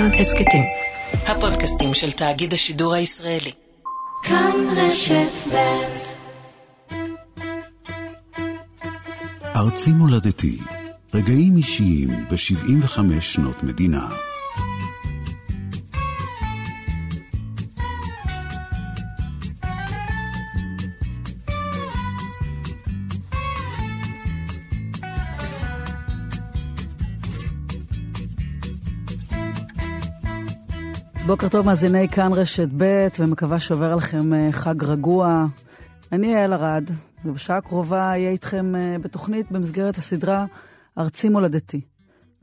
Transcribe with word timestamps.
כאן 0.00 0.14
הסכתים. 0.14 0.62
הפודקאסטים 1.26 1.94
של 1.94 2.12
תאגיד 2.12 2.52
השידור 2.52 2.94
הישראלי. 2.94 3.52
כאן 4.22 4.52
רשת 4.76 5.48
ב' 5.52 5.56
ארצי 9.56 9.90
מולדתי, 9.90 10.58
רגעים 11.14 11.56
אישיים 11.56 12.08
ב-75 12.30 13.20
שנות 13.20 13.62
מדינה. 13.62 14.08
בוקר 31.30 31.48
טוב, 31.48 31.66
מאזיני 31.66 32.08
כאן 32.08 32.32
רשת 32.32 32.68
ב', 32.76 33.08
ומקווה 33.18 33.60
שעובר 33.60 33.92
עליכם 33.92 34.34
אה, 34.34 34.48
חג 34.52 34.84
רגוע. 34.84 35.46
אני 36.12 36.26
יעל 36.26 36.52
ארד, 36.52 36.90
ובשעה 37.24 37.56
הקרובה 37.56 38.10
אהיה 38.10 38.30
איתכם 38.30 38.74
אה, 38.76 38.96
בתוכנית 39.02 39.52
במסגרת 39.52 39.98
הסדרה 39.98 40.46
ארצי 40.98 41.28
מולדתי, 41.28 41.80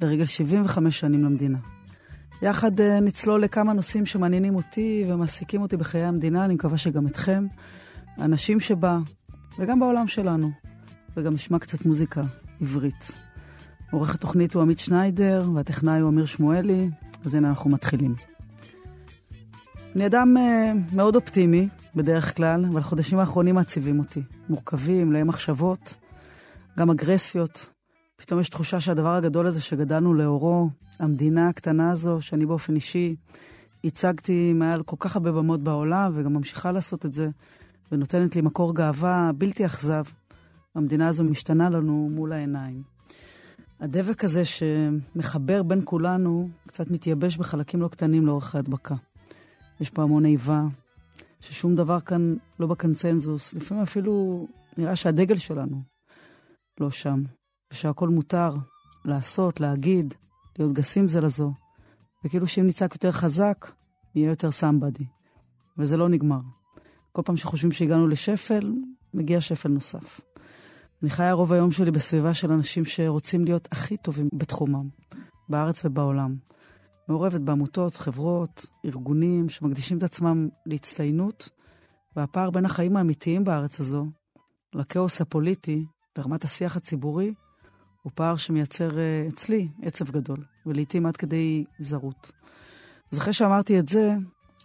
לרגל 0.02 0.26
75 0.26 1.00
שנים 1.00 1.24
למדינה. 1.24 1.58
יחד 2.42 2.80
אה, 2.80 3.00
נצלול 3.00 3.44
לכמה 3.44 3.74
נושאים 3.74 4.06
שמעניינים 4.06 4.56
אותי 4.56 5.04
ומעסיקים 5.08 5.62
אותי 5.62 5.78
בחיי 5.78 6.04
המדינה, 6.04 6.46
אני 6.46 6.54
מקווה 6.54 6.78
שגם 6.78 7.08
אתכם, 7.08 7.46
האנשים 8.18 8.60
שבה, 8.60 8.98
וגם 9.60 9.80
בעולם 9.80 10.08
שלנו, 10.08 10.52
וגם 11.18 11.34
נשמע 11.34 11.60
קצת 11.60 11.86
מוזיקה 11.86 12.22
עברית. 12.62 13.12
עורך 13.92 14.16
התוכנית 14.16 14.54
הוא 14.54 14.62
עמית 14.62 14.80
שניידר, 14.80 15.50
והטכנאי 15.56 16.00
הוא 16.00 16.10
אמיר 16.10 16.26
שמואלי, 16.26 16.90
אז 17.26 17.36
הנה 17.36 17.50
אנחנו 17.50 17.70
מתחילים. 17.70 18.37
אני 19.98 20.06
אדם 20.06 20.38
uh, 20.38 20.96
מאוד 20.96 21.16
אופטימי, 21.16 21.68
בדרך 21.96 22.36
כלל, 22.36 22.66
אבל 22.66 22.80
החודשים 22.80 23.20
האחרונים 23.20 23.56
מעציבים 23.56 24.00
אותי. 24.00 24.24
מורכבים, 24.50 25.10
מלאי 25.10 25.24
מחשבות, 25.24 25.94
גם 26.80 26.90
אגרסיות. 26.90 27.66
פתאום 28.16 28.40
יש 28.40 28.50
תחושה 28.50 28.82
שהדבר 28.82 29.10
הגדול 29.10 29.48
הזה 29.48 29.62
שגדלנו 29.62 30.14
לאורו, 30.14 30.70
המדינה 31.00 31.50
הקטנה 31.50 31.92
הזו, 31.92 32.22
שאני 32.22 32.46
באופן 32.46 32.76
אישי 32.76 33.16
הצגתי 33.84 34.54
מעל 34.54 34.84
כל 34.84 34.96
כך 35.00 35.16
הרבה 35.16 35.32
במות 35.32 35.64
בעולם, 35.64 36.12
וגם 36.16 36.34
ממשיכה 36.34 36.72
לעשות 36.72 37.06
את 37.06 37.14
זה, 37.14 37.30
ונותנת 37.92 38.36
לי 38.36 38.42
מקור 38.42 38.76
גאווה 38.76 39.32
בלתי 39.38 39.66
אכזב. 39.66 40.04
המדינה 40.76 41.08
הזו 41.08 41.24
משתנה 41.24 41.70
לנו 41.70 42.10
מול 42.12 42.34
העיניים. 42.34 42.82
הדבק 43.80 44.24
הזה 44.24 44.42
שמחבר 44.46 45.64
בין 45.64 45.82
כולנו 45.84 46.50
קצת 46.68 46.92
מתייבש 46.92 47.38
בחלקים 47.38 47.82
לא 47.82 47.88
קטנים 47.88 48.26
לאורך 48.26 48.56
ההדבקה. 48.56 48.96
יש 49.82 49.90
פה 49.90 50.04
המון 50.04 50.26
איבה, 50.26 50.64
ששום 51.40 51.76
דבר 51.76 52.00
כאן 52.00 52.36
לא 52.60 52.68
בקונצנזוס. 52.68 53.54
לפעמים 53.54 53.84
אפילו 53.84 54.48
נראה 54.78 54.96
שהדגל 54.96 55.36
שלנו 55.36 55.82
לא 56.80 56.92
שם, 56.92 57.24
ושהכול 57.74 58.10
מותר 58.10 58.54
לעשות, 59.06 59.60
להגיד, 59.60 60.14
להיות 60.60 60.74
גסים 60.74 61.08
זה 61.08 61.22
לזו, 61.22 61.54
וכאילו 62.26 62.48
שאם 62.48 62.68
נצעק 62.68 62.94
יותר 62.94 63.12
חזק, 63.12 63.72
נהיה 64.16 64.30
יותר 64.30 64.52
סמבדי. 64.52 65.06
וזה 65.78 65.98
לא 65.98 66.10
נגמר. 66.10 66.40
כל 67.12 67.22
פעם 67.26 67.38
שחושבים 67.38 67.72
שהגענו 67.72 68.08
לשפל, 68.08 68.74
מגיע 69.14 69.42
שפל 69.42 69.70
נוסף. 69.70 70.22
אני 71.02 71.10
חיה 71.10 71.34
רוב 71.34 71.54
היום 71.54 71.72
שלי 71.72 71.92
בסביבה 71.92 72.34
של 72.34 72.52
אנשים 72.52 72.86
שרוצים 72.86 73.46
להיות 73.46 73.68
הכי 73.72 73.98
טובים 73.98 74.30
בתחומם, 74.34 74.88
בארץ 75.50 75.86
ובעולם. 75.86 76.36
מעורבת 77.10 77.42
בעמותות, 77.42 77.96
חברות, 77.96 78.66
ארגונים 78.86 79.50
שמקדישים 79.50 79.98
את 79.98 80.04
עצמם 80.04 80.48
להצטיינות, 80.66 81.50
והפער 82.16 82.50
בין 82.50 82.66
החיים 82.66 82.98
האמיתיים 82.98 83.44
בארץ 83.44 83.80
הזו 83.80 84.06
לכאוס 84.74 85.22
הפוליטי, 85.22 85.86
לרמת 86.18 86.44
השיח 86.44 86.76
הציבורי, 86.76 87.34
הוא 88.02 88.12
פער 88.16 88.36
שמייצר 88.36 89.00
אה, 89.00 89.28
אצלי 89.28 89.68
עצב 89.82 90.12
גדול, 90.12 90.40
ולעיתים 90.66 91.06
עד 91.06 91.18
כדי 91.18 91.64
זרות. 91.80 92.32
אז 93.12 93.18
אחרי 93.18 93.34
שאמרתי 93.34 93.80
את 93.80 93.88
זה, 93.88 94.16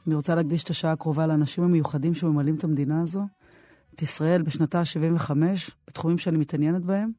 אני 0.06 0.14
רוצה 0.14 0.34
להקדיש 0.34 0.64
את 0.64 0.70
השעה 0.70 0.92
הקרובה 0.92 1.26
לאנשים 1.26 1.64
המיוחדים 1.64 2.14
שממלאים 2.14 2.54
את 2.54 2.64
המדינה 2.64 3.02
הזו, 3.02 3.26
את 3.94 4.02
ישראל 4.02 4.42
בשנתה 4.42 4.80
ה-75, 4.80 5.30
בתחומים 5.86 6.18
שאני 6.18 6.38
מתעניינת 6.38 6.84
בהם, 6.84 7.10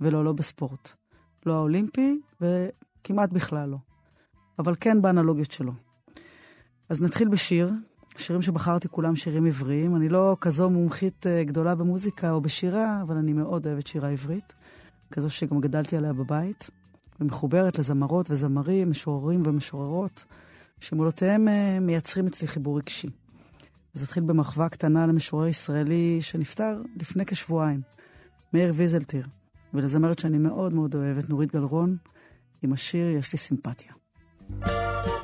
ולא, 0.00 0.24
לא 0.24 0.32
בספורט. 0.32 0.90
לא 1.46 1.54
האולימפי, 1.54 2.20
וכמעט 2.40 3.30
בכלל 3.32 3.68
לא. 3.68 3.76
אבל 4.58 4.74
כן 4.80 5.02
באנלוגיות 5.02 5.50
שלו. 5.50 5.72
אז 6.88 7.02
נתחיל 7.02 7.28
בשיר. 7.28 7.70
השירים 8.16 8.42
שבחרתי 8.42 8.88
כולם 8.88 9.16
שירים 9.16 9.46
עבריים. 9.46 9.96
אני 9.96 10.08
לא 10.08 10.36
כזו 10.40 10.70
מומחית 10.70 11.26
אה, 11.26 11.44
גדולה 11.44 11.74
במוזיקה 11.74 12.30
או 12.30 12.40
בשירה, 12.40 13.02
אבל 13.02 13.16
אני 13.16 13.32
מאוד 13.32 13.66
אוהבת 13.66 13.86
שירה 13.86 14.10
עברית. 14.10 14.52
כזו 15.10 15.30
שגם 15.30 15.60
גדלתי 15.60 15.96
עליה 15.96 16.12
בבית, 16.12 16.70
ומחוברת 17.20 17.78
לזמרות 17.78 18.30
וזמרים, 18.30 18.90
משוררים 18.90 19.42
ומשוררות, 19.46 20.24
שמולותיהם 20.80 21.48
אה, 21.48 21.80
מייצרים 21.80 22.26
אצלי 22.26 22.48
חיבור 22.48 22.78
רגשי. 22.78 23.08
אז 23.94 24.02
אתחיל 24.02 24.22
במחווה 24.22 24.68
קטנה 24.68 25.06
למשורר 25.06 25.46
ישראלי 25.46 26.18
שנפטר 26.20 26.82
לפני 26.96 27.26
כשבועיים, 27.26 27.80
מאיר 28.52 28.72
ויזלטיר, 28.76 29.26
ולזמרת 29.74 30.18
שאני 30.18 30.38
מאוד 30.38 30.74
מאוד 30.74 30.94
אוהבת, 30.94 31.28
נורית 31.28 31.52
גלרון, 31.52 31.96
עם 32.62 32.72
השיר 32.72 33.06
"יש 33.16 33.32
לי 33.32 33.38
סימפתיה". 33.38 34.05
Bye. 34.48 35.22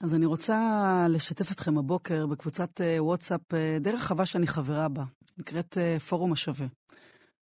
אז 0.00 0.14
אני 0.14 0.26
רוצה 0.26 0.58
לשתף 1.08 1.52
אתכם 1.52 1.78
הבוקר 1.78 2.26
בקבוצת 2.26 2.80
אה, 2.80 3.04
וואטסאפ 3.04 3.54
אה, 3.54 3.78
די 3.80 3.90
רחבה 3.90 4.26
שאני 4.26 4.46
חברה 4.46 4.88
בה, 4.88 5.04
נקראת 5.38 5.78
אה, 5.78 6.00
פורום 6.00 6.32
השווה, 6.32 6.66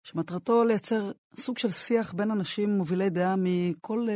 שמטרתו 0.02 0.64
לייצר 0.64 1.12
סוג 1.36 1.58
של 1.58 1.70
שיח 1.70 2.12
בין 2.12 2.30
אנשים 2.30 2.70
מובילי 2.70 3.10
דעה 3.10 3.34
מכל 3.38 4.06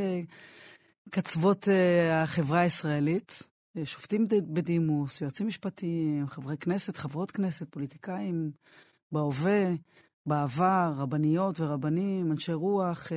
קצוות 1.11 1.69
החברה 2.13 2.61
הישראלית, 2.61 3.43
שופטים 3.85 4.27
בדימוס, 4.29 5.21
יועצים 5.21 5.47
משפטיים, 5.47 6.27
חברי 6.27 6.57
כנסת, 6.57 6.97
חברות 6.97 7.31
כנסת, 7.31 7.67
פוליטיקאים, 7.71 8.51
בהווה, 9.13 9.75
בעבר, 10.27 10.93
רבניות 10.97 11.61
ורבנים, 11.61 12.33
אנשי 12.33 12.53
רוח, 12.53 13.09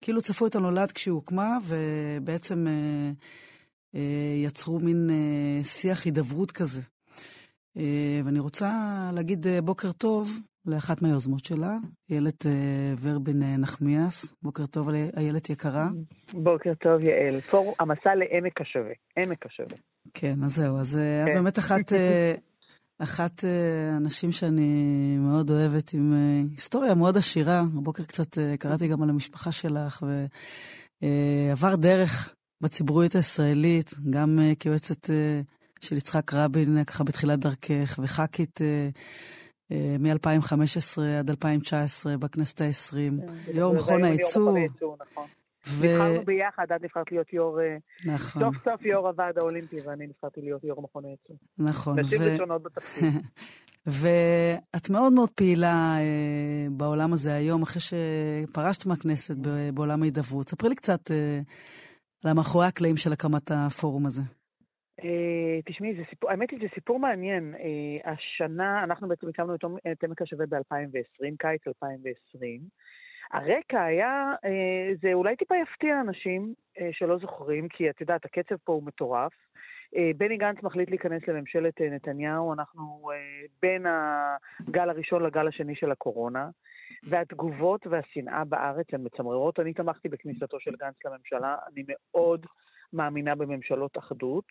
כאילו 0.00 0.22
צפו 0.22 0.46
את 0.46 0.54
הנולד 0.54 0.92
כשהיא 0.92 1.12
הוקמה, 1.12 1.58
ובעצם... 1.64 2.66
אה, 3.94 4.34
יצרו 4.36 4.78
מין 4.80 5.10
אה, 5.10 5.64
שיח 5.64 6.04
הידברות 6.04 6.52
כזה. 6.52 6.80
אה, 7.76 8.20
ואני 8.24 8.38
רוצה 8.38 8.70
להגיד 9.14 9.46
בוקר 9.64 9.92
טוב 9.92 10.30
לאחת 10.66 11.02
מהיוזמות 11.02 11.44
שלה, 11.44 11.76
איילת 12.10 12.46
ורבין 13.00 13.42
נחמיאס. 13.58 14.34
בוקר 14.42 14.66
טוב, 14.66 14.88
איילת 15.16 15.50
יקרה. 15.50 15.88
בוקר 16.32 16.74
טוב, 16.74 17.02
יעל. 17.02 17.40
פור... 17.40 17.74
המסע 17.80 18.14
לעמק 18.14 18.60
השווה. 18.60 18.92
עמק 19.18 19.46
השווה. 19.46 19.76
כן, 20.14 20.44
אז 20.44 20.54
זהו. 20.54 20.78
אז 20.78 20.98
כן. 21.00 21.30
את 21.30 21.34
באמת 21.34 21.58
אחת, 21.58 21.92
אחת 22.98 23.44
הנשים 23.96 24.32
שאני 24.32 25.16
מאוד 25.18 25.50
אוהבת, 25.50 25.94
עם 25.94 26.12
היסטוריה 26.50 26.94
מאוד 26.94 27.16
עשירה. 27.16 27.60
הבוקר 27.60 28.04
קצת 28.04 28.38
קראתי 28.58 28.88
גם 28.88 29.02
על 29.02 29.10
המשפחה 29.10 29.52
שלך, 29.52 30.06
ועבר 31.02 31.76
דרך 31.76 32.34
בציבוריות 32.60 33.14
הישראלית, 33.14 33.94
גם 34.10 34.38
uh, 34.38 34.56
כיועצת 34.58 35.04
uh, 35.06 35.10
של 35.80 35.96
יצחק 35.96 36.34
רבין, 36.34 36.84
ככה 36.84 37.04
בתחילת 37.04 37.38
דרכך, 37.38 37.98
וח"כית 38.02 38.60
uh, 38.60 39.72
uh, 39.72 39.74
מ-2015 39.98 41.02
עד 41.18 41.30
2019 41.30 42.16
בכנסת 42.16 42.60
ה-20, 42.60 42.92
כן, 42.94 43.56
יו"ר 43.58 43.74
מכון 43.74 44.04
הייצור. 44.04 44.58
נכון. 45.00 45.26
ו... 45.66 45.86
נבחרנו 45.86 46.24
ביחד, 46.24 46.64
את 46.76 46.82
נבחרת 46.82 47.12
להיות 47.12 47.32
יו"ר, 47.32 47.58
נכון. 48.04 48.42
סוף 48.42 48.64
סוף 48.64 48.84
יו"ר 48.84 49.08
הוועד 49.08 49.38
האולימפי, 49.38 49.76
ואני 49.86 50.06
נבחרתי 50.06 50.40
להיות 50.40 50.64
יו"ר 50.64 50.82
מכון 50.82 51.04
הייצור. 51.04 51.36
נכון. 51.58 51.98
נשים 51.98 52.22
ו... 52.22 52.24
ראשונות 52.24 52.62
בתפקיד. 52.62 53.04
ואת 53.86 54.90
מאוד 54.90 55.12
מאוד 55.12 55.30
פעילה 55.30 55.96
אה, 55.98 56.66
בעולם 56.70 57.12
הזה 57.12 57.34
היום, 57.34 57.62
אחרי 57.62 57.80
שפרשת 57.80 58.86
מהכנסת 58.86 59.36
בעולם 59.74 60.02
ההידברות. 60.02 60.48
ספרי 60.48 60.68
לי 60.68 60.74
קצת 60.74 61.10
אה, 61.10 61.40
על 62.24 62.30
המאחורי 62.30 62.66
הקלעים 62.66 62.96
של 62.96 63.12
הקמת 63.12 63.50
הפורום 63.50 64.06
הזה? 64.06 64.22
Uh, 65.00 65.62
תשמעי, 65.64 65.94
האמת 66.28 66.50
היא, 66.50 66.58
זה 66.62 66.66
סיפור 66.74 66.98
מעניין. 66.98 67.54
Uh, 67.54 68.10
השנה, 68.10 68.84
אנחנו 68.84 69.08
בעצם 69.08 69.28
הקמנו 69.28 69.54
את 69.92 70.04
עמק 70.04 70.22
השווה 70.22 70.46
ב-2020, 70.46 71.34
קיץ 71.38 71.66
2020. 71.66 72.60
הרקע 73.32 73.82
היה, 73.84 74.34
uh, 74.44 74.48
זה 75.02 75.12
אולי 75.12 75.36
טיפה 75.36 75.54
יפתיע 75.62 76.00
אנשים 76.00 76.54
שלא 76.92 77.18
זוכרים, 77.18 77.68
כי 77.68 77.90
את 77.90 78.00
יודעת, 78.00 78.24
הקצב 78.24 78.56
פה 78.64 78.72
הוא 78.72 78.82
מטורף. 78.82 79.32
בני 80.16 80.36
גנץ 80.36 80.62
מחליט 80.62 80.90
להיכנס 80.90 81.22
לממשלת 81.28 81.80
נתניהו, 81.80 82.52
אנחנו 82.52 83.10
בין 83.62 83.86
הגל 83.86 84.90
הראשון 84.90 85.22
לגל 85.22 85.48
השני 85.48 85.74
של 85.74 85.90
הקורונה. 85.90 86.48
והתגובות 87.02 87.86
והשנאה 87.86 88.44
בארץ 88.44 88.86
הן 88.92 89.00
מצמררות. 89.04 89.60
אני 89.60 89.74
תמכתי 89.74 90.08
בכניסתו 90.08 90.60
של 90.60 90.70
גנץ 90.80 90.94
לממשלה, 91.04 91.56
אני 91.72 91.84
מאוד 91.88 92.46
מאמינה 92.92 93.34
בממשלות 93.34 93.98
אחדות, 93.98 94.44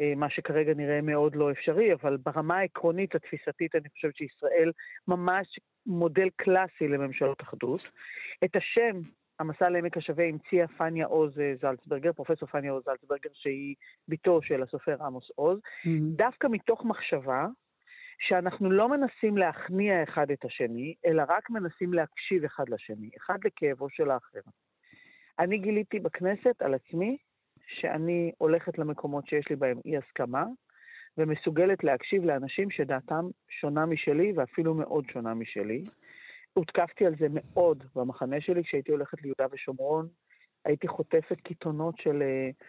אה, 0.00 0.12
מה 0.16 0.30
שכרגע 0.30 0.74
נראה 0.74 1.00
מאוד 1.00 1.36
לא 1.36 1.50
אפשרי, 1.50 1.92
אבל 1.92 2.16
ברמה 2.16 2.58
העקרונית, 2.58 3.14
התפיסתית, 3.14 3.74
אני 3.74 3.88
חושבת 3.88 4.16
שישראל 4.16 4.72
ממש 5.08 5.46
מודל 5.86 6.28
קלאסי 6.36 6.88
לממשלות 6.88 7.42
אחדות. 7.42 7.80
את 8.44 8.56
השם 8.56 9.00
המסע 9.40 9.68
לעמק 9.68 9.96
השווה 9.96 10.24
המציאה 10.24 10.68
פניה 10.68 11.06
עוז 11.06 11.38
אה, 11.40 11.52
זלצברגר, 11.60 12.12
פרופסור 12.12 12.48
פניה 12.48 12.72
עוז 12.72 12.84
זלצברגר, 12.84 13.30
שהיא 13.32 13.74
בתו 14.08 14.42
של 14.42 14.62
הסופר 14.62 15.02
עמוס 15.02 15.30
עוז, 15.34 15.58
mm-hmm. 15.58 16.16
דווקא 16.16 16.46
מתוך 16.50 16.84
מחשבה 16.84 17.46
שאנחנו 18.18 18.70
לא 18.70 18.88
מנסים 18.88 19.36
להכניע 19.36 20.02
אחד 20.02 20.30
את 20.30 20.44
השני, 20.44 20.94
אלא 21.06 21.22
רק 21.28 21.50
מנסים 21.50 21.94
להקשיב 21.94 22.44
אחד 22.44 22.68
לשני, 22.68 23.10
אחד 23.16 23.38
לכאבו 23.44 23.90
של 23.90 24.10
האחר. 24.10 24.40
אני 25.38 25.58
גיליתי 25.58 25.98
בכנסת 25.98 26.62
על 26.62 26.74
עצמי 26.74 27.16
שאני 27.66 28.32
הולכת 28.38 28.78
למקומות 28.78 29.26
שיש 29.26 29.48
לי 29.50 29.56
בהם 29.56 29.78
אי 29.84 29.96
הסכמה, 29.96 30.44
ומסוגלת 31.18 31.84
להקשיב 31.84 32.24
לאנשים 32.24 32.70
שדעתם 32.70 33.24
שונה 33.48 33.86
משלי, 33.86 34.32
ואפילו 34.36 34.74
מאוד 34.74 35.04
שונה 35.12 35.34
משלי. 35.34 35.82
הותקפתי 36.52 37.06
על 37.06 37.14
זה 37.18 37.26
מאוד 37.30 37.84
במחנה 37.96 38.40
שלי 38.40 38.64
כשהייתי 38.64 38.92
הולכת 38.92 39.22
ליהודה 39.22 39.46
ושומרון. 39.52 40.08
הייתי 40.64 40.88
חוטפת 40.88 41.40
קיתונות 41.40 41.98
של 41.98 42.22
uh, 42.22 42.64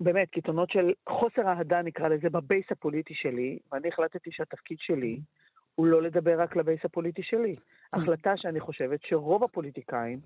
באמת, 0.00 0.30
קיתונות 0.30 0.70
של 0.70 0.92
חוסר 1.08 1.42
אהדה, 1.48 1.82
נקרא 1.82 2.08
לזה, 2.08 2.30
בבייס 2.30 2.64
הפוליטי 2.70 3.14
שלי, 3.14 3.58
ואני 3.72 3.88
החלטתי 3.88 4.30
שהתפקיד 4.32 4.76
שלי 4.80 5.20
הוא 5.74 5.86
לא 5.86 6.02
לדבר 6.02 6.40
רק 6.40 6.56
לבייס 6.56 6.80
הפוליטי 6.84 7.22
שלי. 7.22 7.52
החלטה 7.92 8.30
שאני 8.36 8.60
חושבת 8.60 9.00
שרוב 9.02 9.44
הפוליטיקאים 9.44 10.18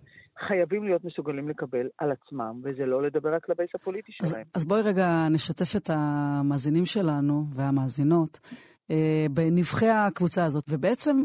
חייבים 0.49 0.85
להיות 0.85 1.05
מסוגלים 1.05 1.49
לקבל 1.49 1.89
על 1.99 2.13
עצמם, 2.13 2.61
וזה 2.65 2.87
לא 2.87 3.03
לדבר 3.03 3.35
רק 3.35 3.49
לבייס 3.49 3.71
הפוליטי 3.75 4.13
שלהם. 4.13 4.31
אז, 4.55 4.63
אז 4.63 4.65
בואי 4.65 4.81
רגע 4.83 5.29
נשתף 5.31 5.77
את 5.77 5.91
המאזינים 5.93 6.87
שלנו 6.87 7.45
והמאזינות 7.55 8.41
אה, 8.91 9.27
בנבחי 9.31 9.89
הקבוצה 9.89 10.45
הזאת, 10.45 10.65
ובעצם 10.69 11.25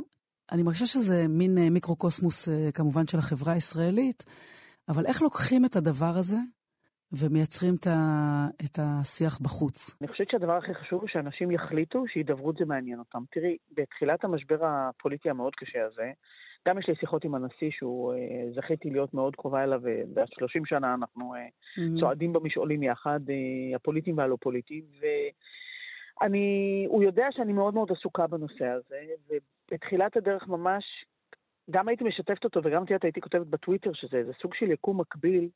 אני 0.52 0.64
מרגישה 0.64 0.86
שזה 0.86 1.28
מין 1.28 1.58
אה, 1.58 1.70
מיקרוקוסמוס 1.70 2.50
אה, 2.50 2.72
כמובן 2.74 3.08
של 3.08 3.18
החברה 3.18 3.54
הישראלית, 3.54 4.24
אבל 4.90 5.06
איך 5.06 5.22
לוקחים 5.22 5.66
את 5.66 5.76
הדבר 5.76 6.14
הזה 6.16 6.38
ומייצרים 7.12 7.76
את, 8.66 8.80
השיח 8.80 9.40
בחוץ. 9.40 9.96
אני 10.02 10.08
חושבת 10.08 10.30
שהדבר 10.32 10.58
הכי 10.58 10.74
חשוב 10.74 11.02
הוא 11.02 11.10
שאנשים 11.10 11.52
יחליטו 11.52 12.04
שהידברות 12.08 12.58
זה 12.58 12.66
מעניין 12.66 13.00
אותם. 13.00 13.20
תראי, 13.32 13.58
בתחילת 13.72 14.24
המשבר 14.24 14.66
הפוליטי 14.66 15.30
המאוד 15.30 15.56
קשה 15.56 15.86
הזה, 15.86 16.12
גם 16.68 16.80
יש 16.80 16.88
לי 16.88 16.96
שיחות 16.96 17.24
עם 17.24 17.36
הנשיא 17.36 17.70
שהוא, 17.72 18.14
אה, 18.14 18.52
זכיתי 18.56 18.90
להיות 18.90 19.14
מאוד 19.14 19.36
קרובה 19.36 19.64
אליו, 19.64 19.82
ועד 20.16 20.28
30 20.32 20.66
שנה 20.66 20.94
אנחנו 20.94 21.34
mm-hmm. 21.34 22.00
צועדים 22.00 22.34
במשעולים 22.34 22.84
יחד, 22.84 23.20
אה, 23.30 23.76
הפוליטיים 23.76 24.18
והלא 24.18 24.38
פוליטיים, 24.42 24.84
ואני, 26.22 26.86
הוא 26.90 27.04
יודע 27.04 27.28
שאני 27.32 27.54
מאוד 27.54 27.74
מאוד 27.74 27.92
עסוקה 27.92 28.28
בנושא 28.28 28.66
הזה, 28.66 29.00
ובתחילת 29.30 30.18
הדרך 30.18 30.48
ממש 30.48 30.84
גם 31.72 31.88
הייתי 31.88 32.04
משתפת 32.04 32.44
אותו, 32.44 32.60
וגם 32.64 32.82
יודעת, 32.82 33.04
הייתי 33.04 33.22
כותבת 33.22 33.48
בטוויטר 33.48 33.94
שזה 33.94 34.32
סוג 34.42 34.54
של 34.54 34.72
יקום 34.72 35.00
מקביל, 35.00 35.50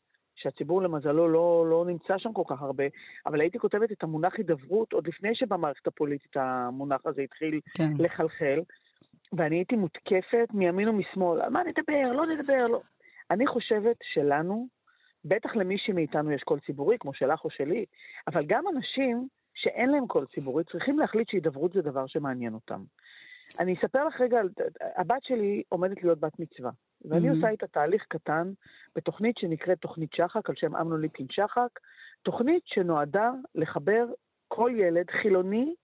שהציבור 0.44 0.82
למזלו 0.82 1.28
לא, 1.28 1.66
לא 1.70 1.86
נמצא 1.88 2.18
שם 2.18 2.34
כל 2.34 2.44
כך 2.48 2.62
הרבה, 2.62 2.84
אבל 3.26 3.42
הייתי 3.42 3.60
כותבת 3.60 3.92
את 3.92 4.04
המונח 4.04 4.34
הידברות 4.38 4.94
עוד 4.94 5.08
לפני 5.08 5.36
שבמערכת 5.36 5.88
הפוליטית 5.88 6.38
המונח 6.38 7.02
הזה 7.06 7.22
התחיל 7.22 7.60
כן. 7.78 7.90
לחלחל, 8.00 8.60
ואני 9.34 9.56
הייתי 9.56 9.76
מותקפת 9.76 10.48
מימין 10.54 10.90
ומשמאל, 10.90 11.42
על 11.42 11.50
מה 11.50 11.62
נדבר, 11.64 12.12
לא 12.12 12.26
נדבר, 12.26 12.68
לא. 12.68 12.82
אני 13.32 13.48
חושבת 13.48 13.98
שלנו, 14.14 14.68
בטח 15.26 15.56
למי 15.56 15.78
שמאיתנו 15.78 16.32
יש 16.32 16.44
קול 16.44 16.60
ציבורי, 16.60 16.98
כמו 17.00 17.14
שלך 17.14 17.44
או 17.46 17.50
שלי, 17.50 17.86
אבל 18.28 18.46
גם 18.46 18.64
אנשים 18.76 19.28
שאין 19.54 19.90
להם 19.90 20.08
קול 20.08 20.26
ציבורי 20.36 20.64
צריכים 20.64 21.00
להחליט 21.00 21.30
שהידברות 21.30 21.74
זה 21.74 21.82
דבר 21.82 22.08
שמעניין 22.08 22.54
אותם. 22.54 22.84
אני 23.60 23.74
אספר 23.74 24.06
לך 24.06 24.22
רגע, 24.22 24.42
הבת 24.96 25.24
שלי 25.24 25.64
עומדת 25.70 26.04
להיות 26.04 26.20
בת 26.20 26.40
מצווה, 26.40 26.72
ואני 27.06 27.30
mm-hmm. 27.30 27.36
עושה 27.36 27.50
איתה 27.50 27.68
תהליך 27.68 28.06
קטן 28.08 28.52
בתוכנית 28.96 29.38
שנקראת 29.38 29.78
תוכנית 29.78 30.14
שחק, 30.14 30.50
על 30.50 30.56
שם 30.56 30.76
אמנון 30.76 31.02
ליפקין 31.02 31.28
שחק, 31.30 31.80
תוכנית 32.24 32.64
שנועדה 32.66 33.32
לחבר 33.56 34.06
כל 34.48 34.72
ילד 34.76 35.10
חילוני 35.22 35.76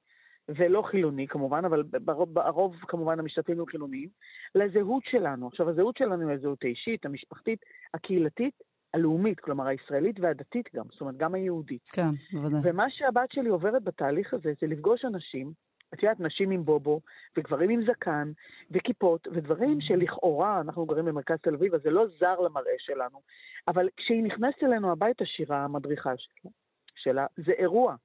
ולא 0.50 0.82
חילוני 0.82 1.28
כמובן, 1.28 1.66
אבל 1.66 1.84
ברוב, 1.84 2.40
הרוב 2.40 2.76
כמובן 2.88 3.20
המשתתפים 3.20 3.60
הם 3.60 3.66
חילוניים, 3.66 4.10
לזהות 4.56 5.04
שלנו. 5.06 5.48
עכשיו, 5.48 5.70
הזהות 5.70 5.98
שלנו 5.98 6.30
היא 6.30 6.38
הזהות 6.38 6.64
האישית, 6.64 7.06
המשפחתית, 7.06 7.60
הקהילתית, 7.94 8.54
הלאומית, 8.94 9.40
כלומר 9.40 9.68
הישראלית 9.68 10.20
והדתית 10.20 10.70
גם, 10.76 10.86
זאת 10.92 11.02
אומרת, 11.02 11.18
גם 11.18 11.34
היהודית. 11.34 11.90
כן, 11.90 12.10
בוודאי. 12.34 12.60
ומה 12.64 12.90
שהבת 12.90 13.32
שלי 13.32 13.50
עוברת 13.50 13.84
בתהליך 13.84 14.34
הזה 14.34 14.54
זה 14.62 14.68
לפגוש 14.68 15.06
אנשים 15.06 15.52
את 15.94 16.04
יודעת, 16.04 16.20
נשים 16.20 16.52
עם 16.52 16.64
בובו, 16.64 17.02
וגברים 17.38 17.70
עם 17.70 17.82
זקן, 17.92 18.32
וכיפות, 18.72 19.28
ודברים 19.32 19.82
שלכאורה, 19.82 20.62
אנחנו 20.62 20.86
גרים 20.86 21.06
במרכז 21.06 21.38
תל 21.42 21.54
אביב, 21.54 21.76
אז 21.76 21.82
זה 21.84 21.90
לא 21.90 22.06
זר 22.20 22.40
למראה 22.40 22.76
שלנו, 22.78 23.22
אבל 23.68 23.90
כשהיא 23.98 24.24
נכנסת 24.24 24.64
אלינו 24.64 24.92
הביתה, 24.92 25.26
שירה, 25.26 25.64
המדריכה 25.64 26.12
שלה, 26.18 26.52
שלה, 26.96 27.26
זה 27.38 27.52
אירוע. 27.52 27.96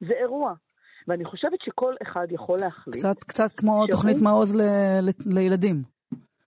זה 0.00 0.12
אירוע. 0.20 0.54
ואני 1.08 1.24
חושבת 1.24 1.60
שכל 1.62 1.94
אחד 2.02 2.26
יכול 2.30 2.58
להחליט... 2.58 2.96
קצת, 2.96 3.24
קצת 3.24 3.52
כמו 3.56 3.72
שהוא... 3.72 3.96
תוכנית 3.96 4.16
מעוז 4.22 4.56
ל, 4.56 4.60
ל, 5.00 5.10
לילדים. 5.34 5.93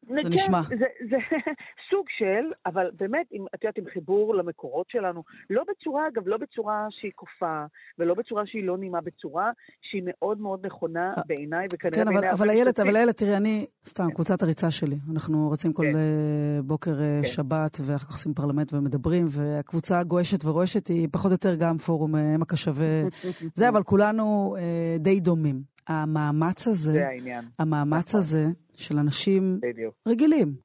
זה 0.07 0.21
כן, 0.21 0.33
נשמע. 0.33 0.61
זה, 0.69 0.85
זה 1.09 1.17
סוג 1.89 2.05
של, 2.17 2.51
אבל 2.65 2.89
באמת, 2.99 3.25
עם, 3.31 3.45
את 3.55 3.63
יודעת, 3.63 3.77
עם 3.77 3.83
חיבור 3.93 4.35
למקורות 4.35 4.89
שלנו, 4.89 5.23
לא 5.49 5.63
בצורה, 5.69 6.07
אגב, 6.07 6.27
לא 6.27 6.37
בצורה 6.37 6.77
שהיא 6.89 7.11
כופה, 7.15 7.65
ולא 7.99 8.13
בצורה 8.13 8.43
שהיא 8.45 8.63
לא 8.63 8.77
נעימה, 8.77 9.01
בצורה 9.01 9.51
שהיא 9.81 10.03
מאוד 10.05 10.41
מאוד 10.41 10.65
נכונה 10.65 11.13
אה, 11.17 11.23
בעיניי, 11.27 11.65
וכנראה 11.73 12.05
כן, 12.05 12.05
בעיניי... 12.05 12.29
כן, 12.29 12.35
אבל 12.37 12.49
איילת, 12.49 12.79
אבל 12.79 12.95
איילת, 12.95 13.17
תראי, 13.17 13.35
אני, 13.35 13.65
סתם, 13.85 14.07
כן. 14.07 14.13
קבוצת 14.13 14.41
הריצה 14.41 14.71
שלי. 14.71 14.97
אנחנו 15.11 15.51
רצים 15.51 15.73
כל 15.73 15.83
כן. 15.83 15.97
אה, 15.97 16.61
בוקר 16.63 16.91
אה, 17.01 17.19
כן. 17.23 17.29
שבת, 17.29 17.77
ואחר 17.81 18.05
כך 18.05 18.11
עושים 18.11 18.33
פרלמנט 18.33 18.73
ומדברים, 18.73 19.25
והקבוצה 19.29 20.03
גועשת 20.03 20.45
ורועשת 20.45 20.87
היא 20.87 21.07
פחות 21.11 21.31
או 21.31 21.33
יותר 21.33 21.55
גם 21.55 21.77
פורום 21.77 22.15
עמק 22.15 22.53
השווה. 22.53 23.03
זה, 23.55 23.69
אבל 23.69 23.83
כולנו 23.83 24.55
די 24.99 25.19
דומים. 25.19 25.76
המאמץ 25.88 26.67
הזה, 26.67 26.91
זה 26.91 27.08
העניין. 27.08 27.46
המאמץ 27.60 28.08
נכון. 28.08 28.20
הזה 28.20 28.48
של 28.77 28.98
אנשים 28.98 29.60
בדיוק. 29.62 29.94
רגילים, 30.08 30.56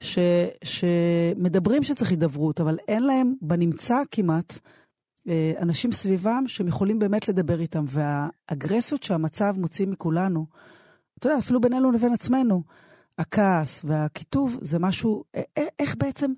ש, 0.00 0.18
שמדברים 0.64 1.82
שצריך 1.82 2.10
הידברות, 2.10 2.60
אבל 2.60 2.78
אין 2.88 3.02
להם 3.02 3.34
בנמצא 3.42 4.02
כמעט 4.10 4.58
אה, 5.28 5.52
אנשים 5.60 5.92
סביבם 5.92 6.44
שהם 6.46 6.68
יכולים 6.68 6.98
באמת 6.98 7.28
לדבר 7.28 7.60
איתם. 7.60 7.84
והאגרסיות 7.88 9.02
שהמצב 9.02 9.54
מוציא 9.58 9.86
מכולנו, 9.86 10.46
אתה 11.18 11.28
יודע, 11.28 11.38
אפילו 11.38 11.60
בינינו 11.60 11.92
לבין 11.92 12.12
עצמנו, 12.12 12.62
הכעס 13.18 13.84
והקיטוב 13.88 14.58
זה 14.62 14.78
משהו, 14.78 15.24
איך 15.78 15.94
בעצם... 15.98 16.32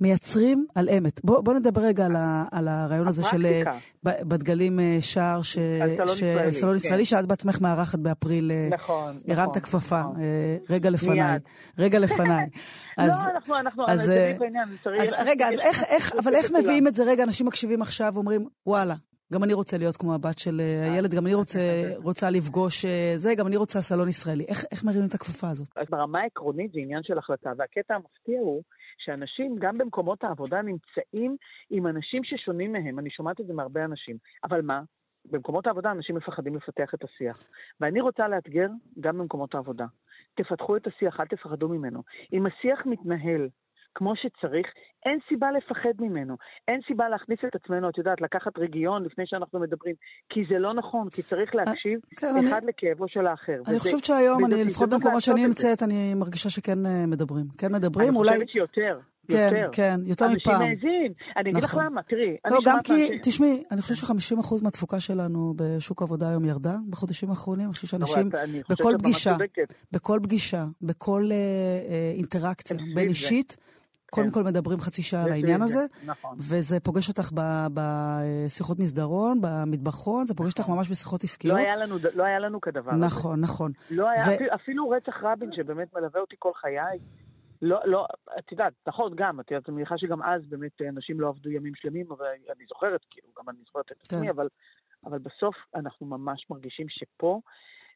מייצרים 0.00 0.66
על 0.74 0.88
אמת. 0.88 1.24
בוא, 1.24 1.40
בוא 1.40 1.54
נדבר 1.54 1.80
רגע 1.80 2.06
על, 2.06 2.16
ה, 2.16 2.44
על 2.52 2.68
הרעיון 2.68 3.08
הזה 3.08 3.22
של 3.22 3.46
אה, 3.46 3.62
בדגלים 4.04 4.80
אה, 4.80 4.98
שער, 5.00 5.42
ש, 5.42 5.58
על 5.58 6.06
ש, 6.06 6.22
ישראלי, 6.22 6.50
סלון 6.50 6.70
כן. 6.70 6.76
ישראלי, 6.76 7.04
שאת 7.04 7.26
בעצמך 7.26 7.60
מארחת 7.60 7.98
באפריל. 7.98 8.50
אה, 8.50 8.68
נכון, 8.70 9.16
נכון. 9.16 9.30
הרמת 9.30 9.56
הכפפה, 9.56 10.00
נכון. 10.00 10.16
רגע 10.70 10.90
לפניי. 10.90 11.38
רגע 11.78 11.98
לפניי. 11.98 12.46
אז, 12.98 13.08
לא, 13.08 13.30
אנחנו, 13.34 13.58
אנחנו, 13.58 13.84
אז, 13.88 14.00
זה 14.00 14.26
בדיוק 14.28 14.42
העניין. 14.42 14.68
אז 15.00 15.14
רגע, 15.26 15.48
אז 15.48 15.58
איך, 15.58 15.82
איך, 15.84 16.12
אבל 16.24 16.34
איך 16.34 16.50
מביאים 16.50 16.86
את 16.86 16.94
זה? 16.94 17.04
רגע, 17.04 17.22
אנשים 17.22 17.46
מקשיבים 17.46 17.82
עכשיו 17.82 18.12
ואומרים, 18.14 18.48
וואלה, 18.66 18.94
גם 19.32 19.44
אני 19.44 19.52
רוצה 19.52 19.78
להיות 19.78 19.96
כמו 19.96 20.14
הבת 20.14 20.38
של 20.38 20.60
הילד, 20.92 21.14
גם 21.14 21.26
אני 21.26 21.34
רוצה, 21.34 21.60
רוצה 21.96 22.30
לפגוש 22.30 22.84
זה, 23.16 23.34
גם 23.34 23.46
אני 23.46 23.56
רוצה 23.56 23.80
סלון 23.80 24.08
ישראלי. 24.08 24.44
איך, 24.44 24.64
איך 24.72 24.84
מרימים 24.84 25.08
את 25.08 25.14
הכפפה 25.14 25.50
הזאת? 25.50 25.68
אז 25.76 25.86
ברמה 25.90 26.20
העקרונית 26.20 26.72
זה 26.72 26.80
עניין 26.80 27.02
של 27.02 27.18
החלטה, 27.18 27.50
והקטע 27.58 27.94
המפתיע 27.94 28.40
הוא 28.40 28.62
שאנשים, 28.98 29.56
גם 29.58 29.78
במקומות 29.78 30.24
העבודה, 30.24 30.62
נמצאים 30.62 31.36
עם 31.70 31.86
אנשים 31.86 32.24
ששונים 32.24 32.72
מהם. 32.72 32.98
אני 32.98 33.10
שומעת 33.10 33.40
את 33.40 33.46
זה 33.46 33.52
מהרבה 33.52 33.84
אנשים. 33.84 34.16
אבל 34.44 34.62
מה? 34.62 34.82
במקומות 35.30 35.66
העבודה 35.66 35.90
אנשים 35.90 36.16
מפחדים 36.16 36.56
לפתח 36.56 36.94
את 36.94 37.04
השיח. 37.04 37.44
ואני 37.80 38.00
רוצה 38.00 38.28
לאתגר 38.28 38.68
גם 39.00 39.18
במקומות 39.18 39.54
העבודה. 39.54 39.86
תפתחו 40.34 40.76
את 40.76 40.86
השיח, 40.86 41.20
אל 41.20 41.26
תפחדו 41.26 41.68
ממנו. 41.68 42.02
אם 42.32 42.46
השיח 42.46 42.86
מתנהל 42.86 43.48
כמו 43.94 44.12
שצריך, 44.16 44.66
אין 45.06 45.18
סיבה 45.28 45.46
לפחד 45.52 45.94
ממנו. 45.98 46.36
אין 46.68 46.80
סיבה 46.86 47.08
להכניס 47.08 47.38
את 47.48 47.54
עצמנו, 47.54 47.88
את 47.88 47.98
יודעת, 47.98 48.20
לקחת 48.20 48.58
רגיון 48.58 49.04
לפני 49.04 49.24
שאנחנו 49.26 49.60
מדברים, 49.60 49.94
כי 50.28 50.40
זה 50.50 50.58
לא 50.58 50.74
נכון, 50.74 51.08
כי 51.10 51.22
צריך 51.22 51.54
אה, 51.54 51.64
להקשיב 51.64 52.00
כן, 52.16 52.26
אחד 52.46 52.62
אני... 52.62 52.66
לכאבו 52.66 53.08
של 53.08 53.26
האחר. 53.26 53.52
אני 53.52 53.76
וזה, 53.76 53.78
חושבת 53.78 54.04
שהיום, 54.04 54.44
אני, 54.44 54.64
לפחות 54.64 54.90
במקומות 54.90 55.22
שאני 55.22 55.46
נמצאת, 55.46 55.82
אני 55.82 56.14
מרגישה 56.14 56.50
שכן 56.50 56.86
אה, 56.86 57.06
מדברים. 57.06 57.46
כן 57.58 57.72
מדברים, 57.72 58.08
אני 58.08 58.16
אולי... 58.16 58.36
אני 58.36 58.46
חושבת 58.46 58.52
שיותר. 58.52 58.96
כן, 59.28 59.50
יותר. 59.56 59.68
כן, 59.72 60.00
יותר 60.04 60.28
מפעם. 60.28 60.62
אנשים 60.62 60.68
מעזים. 60.68 61.12
אני 61.36 61.50
אגיד 61.50 61.64
נכון. 61.64 61.80
לך 61.80 61.86
למה, 61.86 62.02
תראי, 62.02 62.36
לא, 62.50 62.58
גם 62.64 62.78
כי, 62.84 63.18
תשמעי, 63.22 63.62
אני 63.70 63.80
חושבת 63.80 63.96
ש-50% 63.96 64.54
מהתפוקה 64.62 65.00
שלנו 65.00 65.54
בשוק 65.56 66.02
העבודה 66.02 66.28
היום 66.28 66.44
ירדה 66.44 66.76
בחודשים 66.90 67.30
האחרונים. 67.30 67.64
אני 67.64 67.72
חושבת 67.72 67.90
שאנשים, 67.90 68.30
בכל 68.70 68.92
פגישה, 68.98 69.36
בכל 69.92 70.20
פגישה, 70.22 70.64
בכל 70.82 71.28
אינטראקציה 72.16 72.76
בין 72.94 73.08
אישית, 73.08 73.56
קודם 74.14 74.26
כן. 74.26 74.32
כל 74.32 74.42
מדברים 74.42 74.80
חצי 74.80 75.02
שעה 75.02 75.24
על 75.24 75.32
העניין 75.32 75.62
הזה, 75.62 75.86
נכון. 76.06 76.36
וזה 76.38 76.80
פוגש 76.80 77.08
אותך 77.08 77.30
בשיחות 77.74 78.78
מסדרון, 78.78 79.38
במטבחון, 79.40 80.26
זה 80.26 80.34
פוגש 80.34 80.50
אותך 80.52 80.60
נכון. 80.60 80.76
ממש 80.76 80.88
בשיחות 80.90 81.24
עסקיות. 81.24 81.58
לא 82.14 82.24
היה 82.24 82.38
לנו, 82.38 82.54
לא 82.54 82.58
כדבר 82.62 82.90
הזה. 82.90 83.06
נכון, 83.06 83.40
נכון. 83.40 83.72
לא 83.90 84.08
אפילו 84.54 84.90
רצח 84.90 85.22
רבין, 85.22 85.50
שבאמת 85.52 85.94
מלווה 85.94 86.20
אותי 86.20 86.36
כל 86.38 86.50
חיי, 86.54 86.98
לא, 87.62 87.80
לא, 87.84 88.06
את 88.38 88.52
יודעת, 88.52 88.72
נכון, 88.86 89.12
גם, 89.16 89.40
את 89.40 89.50
יודעת, 89.50 89.68
אני 89.68 89.76
מניחה 89.76 89.98
שגם 89.98 90.22
אז 90.22 90.42
באמת 90.48 90.82
אנשים 90.88 91.20
לא 91.20 91.28
עבדו 91.28 91.50
ימים 91.50 91.72
שלמים, 91.74 92.06
אבל 92.12 92.26
אני 92.56 92.64
זוכרת, 92.68 93.00
כאילו, 93.10 93.28
גם 93.38 93.48
אני 93.48 93.58
זוכרת 93.66 93.86
את 93.92 93.96
עצמי, 94.00 94.20
כן. 94.20 94.28
אבל, 94.28 94.48
אבל 95.04 95.18
בסוף 95.18 95.54
אנחנו 95.74 96.06
ממש 96.06 96.46
מרגישים 96.50 96.86
שפה 96.88 97.40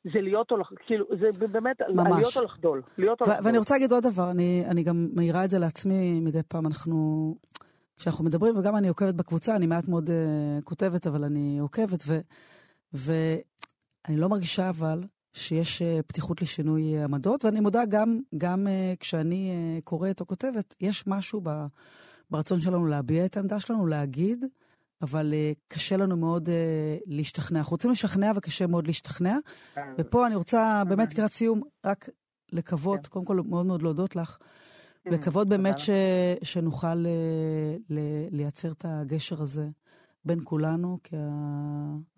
זה 0.04 0.20
להיות 0.20 0.50
או 0.50 0.56
לחדול, 0.56 0.78
כאילו, 0.86 1.04
זה 1.20 1.46
באמת, 1.48 1.76
ממש. 1.94 2.12
להיות 2.16 2.36
או 2.36 2.44
לחדול. 2.44 2.82
להיות 2.98 3.20
או 3.20 3.26
לחדול. 3.26 3.46
ואני 3.46 3.58
רוצה 3.58 3.74
להגיד 3.74 3.92
עוד 3.92 4.02
דבר, 4.02 4.30
אני, 4.30 4.64
אני 4.66 4.82
גם 4.82 5.08
מעירה 5.14 5.44
את 5.44 5.50
זה 5.50 5.58
לעצמי 5.58 6.20
מדי 6.20 6.42
פעם, 6.48 6.66
אנחנו, 6.66 7.34
כשאנחנו 7.96 8.24
מדברים, 8.24 8.58
וגם 8.58 8.76
אני 8.76 8.88
עוקבת 8.88 9.14
בקבוצה, 9.14 9.56
אני 9.56 9.66
מעט 9.66 9.88
מאוד 9.88 10.08
uh, 10.08 10.12
כותבת, 10.64 11.06
אבל 11.06 11.24
אני 11.24 11.58
עוקבת, 11.58 12.04
ו, 12.06 12.20
ואני 12.92 14.16
לא 14.16 14.28
מרגישה 14.28 14.68
אבל 14.68 15.04
שיש 15.32 15.82
uh, 15.82 16.02
פתיחות 16.02 16.42
לשינוי 16.42 16.98
עמדות, 17.02 17.44
ואני 17.44 17.60
מודה 17.60 17.82
גם, 17.88 18.20
גם 18.38 18.66
uh, 18.66 18.96
כשאני 19.00 19.52
uh, 19.78 19.82
קוראת 19.84 20.20
או 20.20 20.26
כותבת, 20.26 20.74
יש 20.80 21.06
משהו 21.06 21.40
ב, 21.44 21.50
ברצון 22.30 22.60
שלנו 22.60 22.86
להביע 22.86 23.24
את 23.24 23.36
העמדה 23.36 23.60
שלנו, 23.60 23.86
להגיד, 23.86 24.44
אבל 25.02 25.32
uh, 25.32 25.58
קשה 25.68 25.96
לנו 25.96 26.16
מאוד 26.16 26.48
uh, 26.48 26.52
להשתכנע. 27.06 27.58
אנחנו 27.58 27.70
רוצים 27.70 27.90
לשכנע 27.90 28.32
וקשה 28.36 28.66
מאוד 28.66 28.86
להשתכנע. 28.86 29.36
כן. 29.74 29.92
ופה 29.98 30.26
אני 30.26 30.34
רוצה 30.34 30.82
באמת 30.88 31.14
לקראת 31.14 31.30
סיום 31.30 31.62
רק 31.86 32.08
לקוות, 32.52 33.06
כן. 33.06 33.12
קודם 33.12 33.24
כל 33.24 33.40
מאוד 33.48 33.66
מאוד 33.66 33.82
להודות 33.82 34.16
לך, 34.16 34.38
כן, 35.04 35.10
לקוות 35.10 35.48
באמת 35.48 35.78
ש, 35.78 35.90
שנוכל 36.42 37.04
uh, 37.04 37.82
ל, 37.90 37.98
לייצר 38.30 38.72
את 38.72 38.84
הגשר 38.88 39.42
הזה 39.42 39.68
בין 40.24 40.40
כולנו, 40.44 40.98
כי 41.04 41.16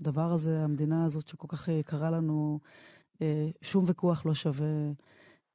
הדבר 0.01 0.33
הזה, 0.33 0.61
המדינה 0.65 1.05
הזאת 1.05 1.29
שכל 1.29 1.47
כך 1.49 1.69
יקרה 1.69 2.11
לנו, 2.11 2.59
שום 3.63 3.85
ויכוח 3.87 4.27
לא 4.27 4.35
שווה 4.35 4.67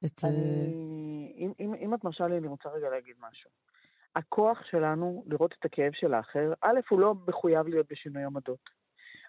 את... 0.04 0.24
אני. 0.24 1.34
אם, 1.36 1.52
אם, 1.60 1.74
אם 1.74 1.94
את 1.94 2.04
מרשה 2.04 2.26
לי, 2.26 2.38
אני 2.38 2.46
רוצה 2.46 2.68
רגע 2.68 2.88
להגיד 2.90 3.14
משהו. 3.30 3.50
הכוח 4.16 4.62
שלנו 4.64 5.24
לראות 5.26 5.54
את 5.58 5.64
הכאב 5.64 5.92
של 5.92 6.14
האחר, 6.14 6.52
א', 6.62 6.80
הוא 6.90 7.00
לא 7.00 7.14
מחויב 7.28 7.68
להיות 7.68 7.86
בשינוי 7.90 8.24
עמדות. 8.24 8.70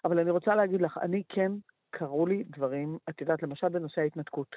אבל 0.04 0.18
אני 0.18 0.30
רוצה 0.30 0.54
להגיד 0.54 0.82
לך, 0.82 0.98
אני 1.02 1.22
כן, 1.28 1.52
קרו 1.90 2.26
לי 2.26 2.44
דברים, 2.44 2.98
את 3.08 3.20
יודעת, 3.20 3.42
למשל 3.42 3.68
בנושא 3.68 4.00
ההתנתקות. 4.00 4.56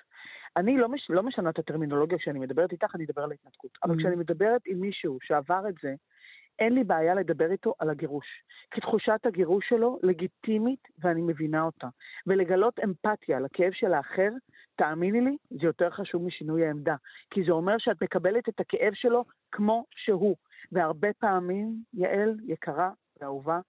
אני 0.57 0.77
לא, 0.77 0.89
מש, 0.89 1.07
לא 1.09 1.23
משנה 1.23 1.49
את 1.49 1.59
הטרמינולוגיה 1.59 2.17
כשאני 2.17 2.39
מדברת 2.39 2.71
איתך, 2.71 2.95
אני 2.95 3.05
אדבר 3.05 3.23
על 3.23 3.31
ההתנתקות. 3.31 3.71
אבל 3.83 3.95
mm-hmm. 3.95 3.97
כשאני 3.97 4.15
מדברת 4.15 4.61
עם 4.65 4.79
מישהו 4.81 5.17
שעבר 5.21 5.69
את 5.69 5.75
זה, 5.81 5.93
אין 6.59 6.73
לי 6.73 6.83
בעיה 6.83 7.15
לדבר 7.15 7.51
איתו 7.51 7.73
על 7.79 7.89
הגירוש. 7.89 8.27
כי 8.71 8.81
תחושת 8.81 9.19
הגירוש 9.25 9.69
שלו 9.69 9.99
לגיטימית 10.03 10.87
ואני 10.99 11.21
מבינה 11.21 11.61
אותה. 11.61 11.87
ולגלות 12.27 12.79
אמפתיה 12.79 13.39
לכאב 13.39 13.71
של 13.71 13.93
האחר, 13.93 14.29
תאמיני 14.75 15.21
לי, 15.21 15.37
זה 15.49 15.65
יותר 15.67 15.89
חשוב 15.89 16.23
משינוי 16.23 16.65
העמדה. 16.65 16.95
כי 17.29 17.43
זה 17.45 17.51
אומר 17.51 17.75
שאת 17.77 18.03
מקבלת 18.03 18.49
את 18.49 18.59
הכאב 18.59 18.93
שלו 18.93 19.25
כמו 19.51 19.85
שהוא. 19.95 20.35
והרבה 20.71 21.07
פעמים, 21.19 21.83
יעל, 21.93 22.37
יקרה 22.47 22.89
ואהובה, 23.21 23.59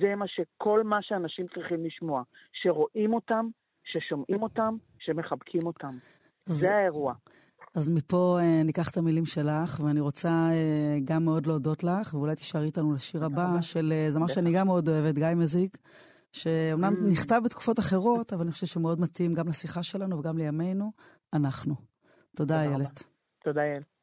זה 0.00 0.14
מה 0.14 0.24
שכל 0.28 0.82
מה 0.82 0.98
שאנשים 1.02 1.46
צריכים 1.54 1.84
לשמוע. 1.84 2.22
שרואים 2.52 3.14
אותם, 3.14 3.48
ששומעים 3.84 4.42
אותם, 4.42 4.76
שמחבקים 4.98 5.66
אותם. 5.66 5.98
זה, 6.46 6.54
זה 6.54 6.76
האירוע. 6.76 7.14
אז 7.74 7.88
מפה 7.90 8.38
אה, 8.40 8.62
ניקח 8.62 8.90
את 8.90 8.96
המילים 8.96 9.26
שלך, 9.26 9.80
ואני 9.84 10.00
רוצה 10.00 10.28
אה, 10.28 10.98
גם 11.04 11.24
מאוד 11.24 11.46
להודות 11.46 11.84
לך, 11.84 12.14
ואולי 12.14 12.36
תישארי 12.36 12.66
איתנו 12.66 12.94
לשיר 12.94 13.24
הבא 13.24 13.60
של 13.60 13.92
אה, 13.92 14.10
זמר 14.10 14.26
שאני 14.26 14.52
גם 14.52 14.66
מאוד 14.66 14.88
אוהבת, 14.88 15.14
גיא 15.14 15.26
מזיק, 15.36 15.76
שאומנם 16.32 16.94
mm. 16.94 17.10
נכתב 17.12 17.40
בתקופות 17.44 17.78
אחרות, 17.78 18.32
אבל 18.32 18.42
אני 18.42 18.52
חושבת 18.52 18.68
שמאוד 18.68 19.00
מתאים 19.00 19.34
גם 19.34 19.48
לשיחה 19.48 19.82
שלנו 19.82 20.18
וגם 20.18 20.38
לימינו, 20.38 20.92
אנחנו. 21.32 21.74
תודה, 22.36 22.62
איילת. 22.62 23.02
תודה, 23.44 23.62
איילת. 23.62 23.99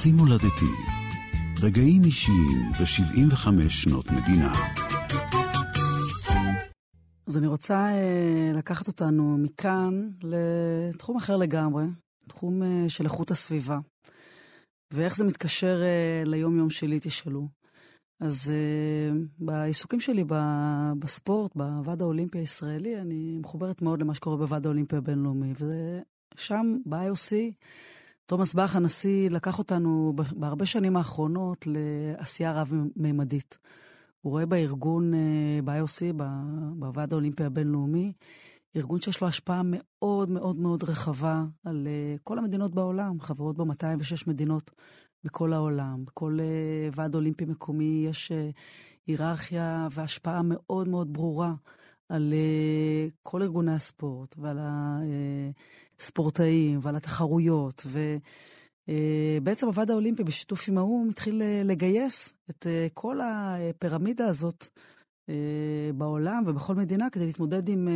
ארצי 0.00 0.12
מולדתי, 0.12 0.70
רגעים 1.62 2.04
אישיים 2.04 2.72
ב-75 2.72 3.68
שנות 3.68 4.06
מדינה. 4.06 4.52
אז 7.26 7.36
אני 7.36 7.46
רוצה 7.46 7.90
uh, 7.90 8.56
לקחת 8.56 8.88
אותנו 8.88 9.38
מכאן 9.38 10.08
לתחום 10.22 11.16
אחר 11.16 11.36
לגמרי, 11.36 11.84
תחום 12.28 12.62
uh, 12.62 12.88
של 12.88 13.04
איכות 13.04 13.30
הסביבה. 13.30 13.78
ואיך 14.90 15.16
זה 15.16 15.24
מתקשר 15.24 15.80
uh, 15.80 16.28
ליום-יום 16.28 16.70
שלי, 16.70 16.98
תשאלו. 17.02 17.48
אז 18.20 18.52
uh, 18.52 19.16
בעיסוקים 19.38 20.00
שלי 20.00 20.24
בספורט, 20.98 21.56
בוועד 21.56 22.02
האולימפי 22.02 22.38
הישראלי, 22.38 23.00
אני 23.00 23.38
מחוברת 23.40 23.82
מאוד 23.82 24.00
למה 24.00 24.14
שקורה 24.14 24.36
בוועד 24.36 24.66
האולימפי 24.66 24.96
הבינלאומי. 24.96 25.52
ושם, 26.36 26.76
ב-IOC, 26.86 27.32
תומאס 28.30 28.54
באך, 28.54 28.76
הנשיא, 28.76 29.30
לקח 29.30 29.58
אותנו 29.58 30.12
בהרבה 30.36 30.66
שנים 30.66 30.96
האחרונות 30.96 31.66
לעשייה 31.66 32.52
רב-מימדית. 32.52 33.58
הוא 34.20 34.30
רואה 34.30 34.46
בארגון, 34.46 35.14
אה, 35.14 35.58
ב-IOC, 35.64 36.12
בוועד 36.74 37.12
האולימפי 37.12 37.44
הבינלאומי, 37.44 38.12
ארגון 38.76 39.00
שיש 39.00 39.20
לו 39.20 39.28
השפעה 39.28 39.62
מאוד 39.64 40.30
מאוד 40.30 40.56
מאוד 40.56 40.84
רחבה 40.84 41.44
על 41.64 41.86
אה, 41.86 42.16
כל 42.24 42.38
המדינות 42.38 42.74
בעולם, 42.74 43.20
חברות 43.20 43.56
ב 43.56 43.62
206 43.62 44.26
מדינות 44.26 44.70
בכל 45.24 45.52
העולם. 45.52 46.04
בכל 46.04 46.38
אה, 46.40 46.88
ועד 46.94 47.14
אולימפי 47.14 47.44
מקומי 47.44 48.06
יש 48.08 48.32
היררכיה 49.06 49.88
והשפעה 49.90 50.40
מאוד 50.44 50.88
מאוד 50.88 51.12
ברורה 51.12 51.54
על 52.08 52.34
כל 53.22 53.42
ארגוני 53.42 53.74
הספורט 53.74 54.34
ועל 54.38 54.58
הספורטאים 56.00 56.80
ועל 56.82 56.96
התחרויות. 56.96 57.86
ובעצם 58.88 59.66
הוועד 59.66 59.90
האולימפי 59.90 60.24
בשיתוף 60.24 60.68
עם 60.68 60.78
האו"ם 60.78 61.08
התחיל 61.08 61.42
לגייס 61.64 62.34
את 62.50 62.66
כל 62.94 63.18
הפירמידה 63.20 64.26
הזאת 64.26 64.68
בעולם 65.94 66.42
ובכל 66.46 66.74
מדינה 66.74 67.10
כדי 67.10 67.26
להתמודד 67.26 67.68
עם 67.68 67.88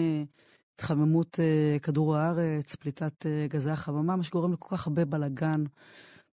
התחממות 0.75 1.39
כדור 1.83 2.17
הארץ, 2.17 2.75
פליטת 2.75 3.27
גזי 3.49 3.71
החממה, 3.71 4.17
מה 4.17 4.25
שגורם 4.25 4.53
לכל 4.53 4.77
כך 4.77 4.87
הרבה 4.87 5.05
בלאגן 5.05 5.65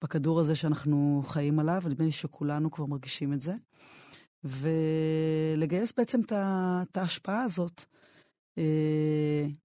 בכדור 0.05 0.41
הזה 0.41 0.55
שאנחנו 0.55 1.23
חיים 1.27 1.59
עליו, 1.59 1.81
ונדמה 1.85 2.07
לי 2.07 2.13
שכולנו 2.13 2.71
כבר 2.71 2.87
מרגישים 2.87 3.33
את 3.33 3.41
זה. 3.43 3.55
ולגייס 4.45 5.93
בעצם 5.97 6.21
את 6.31 6.97
ההשפעה 6.97 7.43
הזאת 7.43 7.85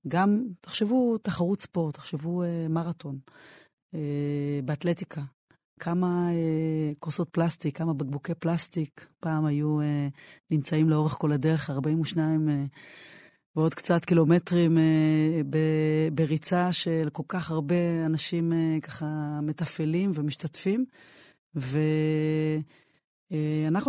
גם, 0.08 0.44
תחשבו 0.62 1.18
תחרות 1.18 1.62
ספורט, 1.62 1.96
תחשבו 1.96 2.44
מרתון 2.70 3.20
באתלטיקה. 4.66 5.22
כמה 5.80 6.28
כוסות 7.00 7.30
פלסטיק, 7.30 7.78
כמה 7.78 7.94
בקבוקי 7.94 8.34
פלסטיק 8.34 9.08
פעם 9.20 9.46
היו 9.46 9.80
נמצאים 10.52 10.90
לאורך 10.90 11.14
כל 11.14 11.32
הדרך, 11.32 11.70
42 11.70 12.50
ועוד 13.56 13.74
קצת 13.74 14.06
קילומטרים 14.06 14.78
אה, 14.78 15.42
בריצה 16.14 16.72
של 16.72 17.10
כל 17.12 17.24
כך 17.28 17.52
הרבה 17.52 18.06
אנשים 18.06 18.54
אה, 18.54 18.78
ככה 18.82 19.40
מתפעלים 19.44 20.12
ומשתתפים. 20.16 20.86
ואנחנו 21.56 22.62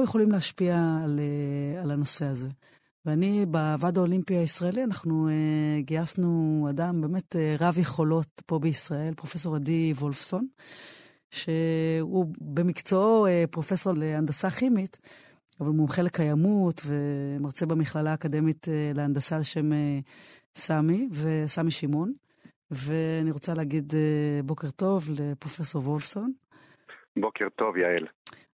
אה, 0.02 0.04
יכולים 0.04 0.30
להשפיע 0.30 0.98
על, 1.04 1.20
אה, 1.20 1.82
על 1.82 1.90
הנושא 1.90 2.24
הזה. 2.24 2.48
ואני, 3.06 3.46
בוועד 3.46 3.98
האולימפי 3.98 4.34
הישראלי, 4.34 4.84
אנחנו 4.84 5.28
אה, 5.28 5.80
גייסנו 5.80 6.66
אדם 6.70 7.00
באמת 7.00 7.36
אה, 7.36 7.56
רב 7.60 7.78
יכולות 7.78 8.42
פה 8.46 8.58
בישראל, 8.58 9.14
פרופסור 9.14 9.56
עדי 9.56 9.92
וולפסון, 9.96 10.46
שהוא 11.30 12.26
במקצועו 12.40 13.26
אה, 13.26 13.44
פרופסור 13.50 13.92
להנדסה 13.92 14.50
כימית, 14.50 14.98
אבל 15.60 15.70
מומחה 15.70 16.02
לקיימות 16.02 16.82
ומרצה 16.86 17.66
במכללה 17.66 18.10
האקדמית 18.10 18.68
אה, 18.68 18.92
להנדסה 18.94 19.36
על 19.36 19.42
שם 19.42 19.72
אה, 19.72 19.98
סמי 20.54 21.08
וסמי 21.12 21.70
שמעון. 21.70 22.12
ואני 22.70 23.30
רוצה 23.30 23.54
להגיד 23.54 23.94
אה, 23.94 24.42
בוקר 24.42 24.70
טוב 24.70 25.08
לפרופסור 25.10 25.82
וולפסון. 25.82 26.32
בוקר 27.16 27.48
טוב, 27.56 27.76
יעל. 27.76 28.06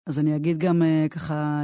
אז 0.07 0.19
אני 0.19 0.37
אגיד 0.37 0.59
גם 0.59 0.83
ככה, 1.11 1.63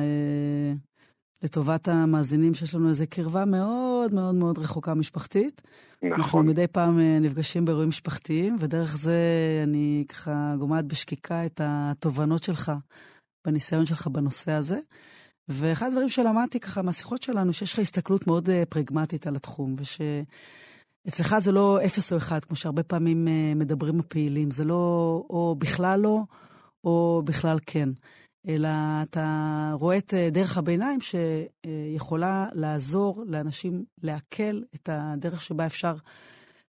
לטובת 1.44 1.88
המאזינים, 1.88 2.54
שיש 2.54 2.74
לנו 2.74 2.88
איזו 2.88 3.04
קרבה 3.10 3.44
מאוד 3.44 4.14
מאוד 4.14 4.34
מאוד 4.34 4.58
רחוקה 4.58 4.94
משפחתית. 4.94 5.62
נכון. 6.02 6.12
אנחנו 6.18 6.42
מדי 6.42 6.66
פעם 6.66 6.98
נפגשים 7.20 7.64
באירועים 7.64 7.88
משפחתיים, 7.88 8.56
ודרך 8.60 8.96
זה 8.96 9.18
אני 9.62 10.04
ככה 10.08 10.54
גומעת 10.58 10.84
בשקיקה 10.84 11.46
את 11.46 11.60
התובנות 11.64 12.44
שלך, 12.44 12.72
בניסיון 13.46 13.86
שלך 13.86 14.06
בנושא 14.06 14.52
הזה. 14.52 14.78
ואחד 15.48 15.86
הדברים 15.86 16.08
שלמדתי 16.08 16.60
ככה 16.60 16.82
מהשיחות 16.82 17.22
שלנו, 17.22 17.52
שיש 17.52 17.72
לך 17.72 17.78
הסתכלות 17.78 18.26
מאוד 18.26 18.48
uh, 18.48 18.52
פרגמטית 18.68 19.26
על 19.26 19.36
התחום, 19.36 19.76
ושאצלך 19.78 21.38
זה 21.38 21.52
לא 21.52 21.78
אפס 21.86 22.12
או 22.12 22.16
אחד, 22.16 22.44
כמו 22.44 22.56
שהרבה 22.56 22.82
פעמים 22.82 23.26
uh, 23.26 23.58
מדברים 23.58 24.00
הפעילים, 24.00 24.50
זה 24.50 24.64
לא 24.64 25.24
או 25.30 25.56
בכלל 25.58 26.00
לא, 26.00 26.22
או 26.84 27.22
בכלל 27.24 27.58
כן. 27.66 27.88
אלא 28.48 28.68
אתה 29.02 29.26
רואה 29.72 29.98
את 29.98 30.10
uh, 30.10 30.34
דרך 30.34 30.58
הביניים 30.58 30.98
שיכולה 31.00 32.46
לעזור 32.52 33.24
לאנשים 33.26 33.72
לעכל 34.02 34.56
את 34.74 34.88
הדרך 34.92 35.42
שבה 35.42 35.66
אפשר 35.66 35.94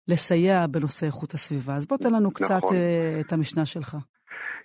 לסייע 0.08 0.68
בנושא 0.68 1.06
איכות 1.06 1.34
הסביבה. 1.34 1.74
אז 1.76 1.88
בוא 1.88 1.98
תן 1.98 2.14
לנו 2.14 2.32
קצת 2.32 2.64
נכון. 2.64 2.76
uh, 2.76 3.26
את 3.26 3.34
המשנה 3.34 3.66
שלך. 3.66 3.98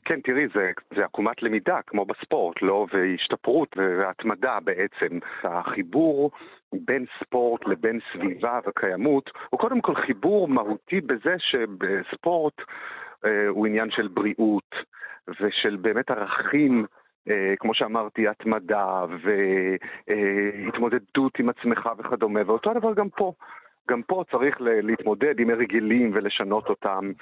כן, 0.05 0.21
תראי, 0.21 0.47
זה, 0.55 0.71
זה 0.97 1.05
עקומת 1.05 1.43
למידה, 1.43 1.79
כמו 1.87 2.05
בספורט, 2.05 2.63
לא? 2.63 2.87
והשתפרות 2.93 3.77
והתמדה 3.77 4.59
בעצם. 4.65 5.19
החיבור 5.45 6.31
בין 6.73 7.05
ספורט 7.21 7.67
לבין 7.67 7.99
סביבה 8.13 8.59
וקיימות 8.67 9.31
הוא 9.51 9.61
קודם 9.61 9.81
כל 9.81 9.95
חיבור 9.95 10.49
מהותי 10.49 11.01
בזה 11.01 11.35
שבספורט 11.39 12.55
אה, 13.25 13.49
הוא 13.49 13.67
עניין 13.67 13.91
של 13.91 14.09
בריאות 14.09 14.75
ושל 15.41 15.77
באמת 15.77 16.11
ערכים 16.11 16.87
כמו 17.59 17.75
שאמרתי, 17.75 18.29
התמדה 18.29 19.05
והתמודדות 20.07 21.39
עם 21.39 21.49
עצמך 21.49 21.89
וכדומה, 21.99 22.41
ואותו 22.47 22.71
הדבר 22.71 22.95
גם 22.95 23.09
פה. 23.09 23.33
גם 23.91 24.03
פה 24.03 24.25
צריך 24.31 24.57
להתמודד 24.61 25.41
עם 25.41 25.51
הרגלים 25.51 26.11
ולשנות 26.15 26.69
אותם. 26.69 27.13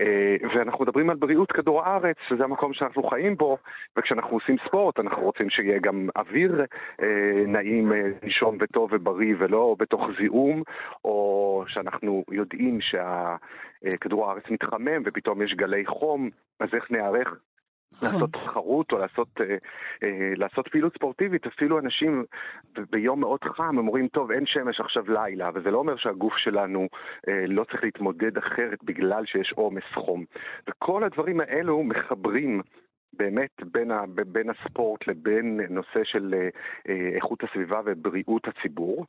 אה, 0.00 0.36
ואנחנו 0.54 0.84
מדברים 0.84 1.10
על 1.10 1.16
בריאות 1.16 1.52
כדור 1.52 1.82
הארץ, 1.82 2.16
שזה 2.28 2.44
המקום 2.44 2.72
שאנחנו 2.72 3.02
חיים 3.02 3.36
בו, 3.36 3.58
וכשאנחנו 3.96 4.36
עושים 4.36 4.56
ספורט 4.66 4.98
אנחנו 4.98 5.22
רוצים 5.22 5.50
שיהיה 5.50 5.78
גם 5.78 6.08
אוויר 6.16 6.64
אה, 7.02 7.42
נעים 7.46 7.92
לישון 8.22 8.54
אה, 8.54 8.64
וטוב 8.64 8.90
ובריא 8.92 9.34
ולא 9.38 9.76
בתוך 9.78 10.02
זיהום, 10.18 10.62
או 11.04 11.64
שאנחנו 11.66 12.24
יודעים 12.30 12.78
שכדור 12.80 14.26
הארץ 14.26 14.44
מתחמם 14.50 15.02
ופתאום 15.04 15.42
יש 15.42 15.54
גלי 15.54 15.86
חום, 15.86 16.30
אז 16.60 16.68
איך 16.74 16.90
נערך. 16.90 17.34
לעשות 18.02 18.32
תחרות 18.32 18.92
או 18.92 18.98
לעשות, 18.98 19.28
אה, 19.40 19.56
אה, 20.02 20.32
לעשות 20.36 20.68
פעילות 20.68 20.94
ספורטיבית, 20.94 21.46
אפילו 21.46 21.78
אנשים 21.78 22.24
ביום 22.90 23.20
מאוד 23.20 23.44
חם 23.44 23.78
אומרים, 23.78 24.08
טוב, 24.08 24.30
אין 24.30 24.46
שמש 24.46 24.80
עכשיו 24.80 25.04
לילה, 25.12 25.50
וזה 25.54 25.70
לא 25.70 25.78
אומר 25.78 25.96
שהגוף 25.96 26.36
שלנו 26.36 26.88
אה, 27.28 27.44
לא 27.46 27.64
צריך 27.64 27.84
להתמודד 27.84 28.38
אחרת 28.38 28.84
בגלל 28.84 29.26
שיש 29.26 29.52
עומס 29.56 29.84
חום. 29.94 30.24
וכל 30.68 31.04
הדברים 31.04 31.40
האלו 31.40 31.82
מחברים 31.82 32.62
באמת 33.20 33.62
בין, 33.72 33.90
ה, 33.90 34.04
בין 34.26 34.50
הספורט 34.50 35.06
לבין 35.06 35.60
נושא 35.70 36.04
של 36.04 36.34
אה, 36.88 36.94
איכות 37.16 37.38
הסביבה 37.44 37.80
ובריאות 37.84 38.48
הציבור, 38.48 39.06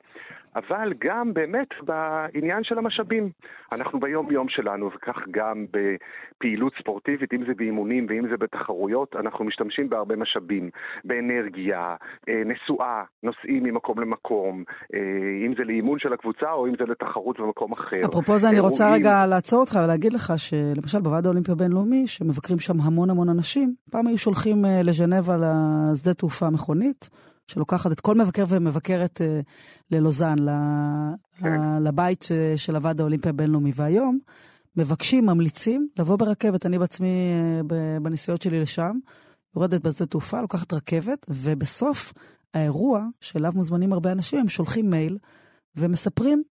אבל 0.56 0.94
גם 1.00 1.34
באמת 1.34 1.68
בעניין 1.82 2.64
של 2.64 2.78
המשאבים. 2.78 3.30
אנחנו 3.72 4.00
ביום-יום 4.00 4.50
שלנו, 4.50 4.90
וכך 4.96 5.18
גם 5.32 5.66
בפעילות 5.72 6.74
ספורטיבית, 6.80 7.34
אם 7.34 7.46
זה 7.48 7.54
באימונים 7.58 8.06
ואם 8.10 8.30
זה 8.30 8.38
בתחרויות, 8.38 9.16
אנחנו 9.16 9.46
משתמשים 9.46 9.90
בהרבה 9.90 10.16
משאבים, 10.16 10.70
באנרגיה, 11.04 11.96
אה, 12.30 12.42
נסועה, 12.46 13.04
נוסעים 13.24 13.64
ממקום 13.64 14.00
למקום, 14.00 14.64
אה, 14.94 15.00
אם 15.46 15.54
זה 15.58 15.64
לאימון 15.64 16.00
של 16.00 16.14
הקבוצה 16.14 16.52
או 16.52 16.68
אם 16.68 16.74
זה 16.80 16.86
לתחרות 16.88 17.40
במקום 17.40 17.72
אחר. 17.72 18.02
אפרופו 18.06 18.38
זה, 18.38 18.50
אני 18.50 18.60
רוצה 18.60 18.94
רגע 18.94 19.26
לעצור 19.30 19.60
אותך 19.60 19.80
ולהגיד 19.84 20.14
לך 20.14 20.34
שלמשל 20.38 21.00
בוועד 21.00 21.26
האולימפי 21.26 21.52
הבינלאומי, 21.52 22.08
שמבקרים 22.08 22.60
שם 22.60 22.82
המון 22.82 23.10
המון 23.10 23.30
אנשים, 23.30 23.74
פעם 23.92 24.01
היו 24.08 24.18
שולחים 24.18 24.66
אה, 24.66 24.84
לז'נבה 24.84 25.38
לשדה 25.38 26.14
תעופה 26.14 26.50
מכונית, 26.50 27.10
שלוקחת 27.48 27.92
את 27.92 28.00
כל 28.00 28.16
מבקר 28.16 28.46
ומבקרת 28.50 29.22
אה, 29.22 29.40
ללוזאן, 29.92 30.36
כן. 31.38 31.84
לבית 31.84 32.28
אה, 32.32 32.54
של 32.58 32.76
הוועד 32.76 33.02
האולימפי 33.02 33.30
הבינלאומי. 33.30 33.72
והיום 33.76 34.20
מבקשים, 34.76 35.26
ממליצים, 35.26 35.88
לבוא 36.00 36.16
ברכבת. 36.16 36.66
אני 36.66 36.80
בעצמי, 36.80 37.34
בנסיעות 38.02 38.42
שלי 38.42 38.62
לשם, 38.62 38.98
יורדת 39.56 39.82
בשדה 39.82 40.06
תעופה, 40.06 40.42
לוקחת 40.42 40.74
רכבת, 40.74 41.26
ובסוף 41.30 42.14
האירוע, 42.54 43.06
שאליו 43.22 43.52
מוזמנים 43.56 43.94
הרבה 43.94 44.12
אנשים, 44.12 44.40
הם 44.40 44.50
שולחים 44.50 44.90
מייל 44.90 45.18
ומספרים 45.76 46.44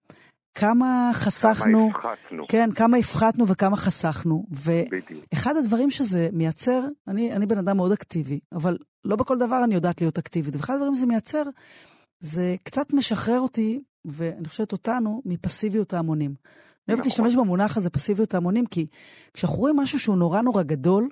כמה 0.55 1.11
חסכנו, 1.15 1.91
כמה 1.93 2.13
הפחתנו. 2.13 2.45
כן, 2.49 2.71
כמה 2.73 2.97
הפחתנו 2.97 3.49
וכמה 3.49 3.77
חסכנו. 3.77 4.45
ואחד 4.51 5.57
הדברים 5.57 5.91
שזה 5.91 6.29
מייצר, 6.33 6.81
אני, 7.09 7.33
אני 7.33 7.47
בן 7.47 7.59
אדם 7.59 7.77
מאוד 7.77 7.93
אקטיבי, 7.93 8.41
אבל 8.53 8.79
לא 9.05 9.17
בכל 9.17 9.39
דבר 9.39 9.65
אני 9.65 9.75
יודעת 9.75 10.01
להיות 10.01 10.19
אקטיבית. 10.19 10.57
ואחד 10.57 10.75
הדברים 10.75 10.95
שזה 10.95 11.07
מייצר, 11.07 11.43
זה 12.21 12.57
קצת 12.63 12.93
משחרר 12.93 13.41
אותי, 13.41 13.81
ואני 14.05 14.49
חושבת 14.49 14.73
אותנו, 14.73 15.23
מפסיביות 15.25 15.95
ההמונים. 15.95 16.31
אני 16.31 16.95
אוהבת 16.95 17.07
נכון. 17.07 17.25
להשתמש 17.25 17.37
במונח 17.37 17.77
הזה, 17.77 17.91
פסיביות 17.91 18.35
ההמונים, 18.35 18.67
כי 18.67 18.87
כשאנחנו 19.35 19.59
רואים 19.59 19.77
משהו 19.77 19.99
שהוא 19.99 20.17
נורא 20.17 20.41
נורא 20.43 20.63
גדול, 20.63 21.09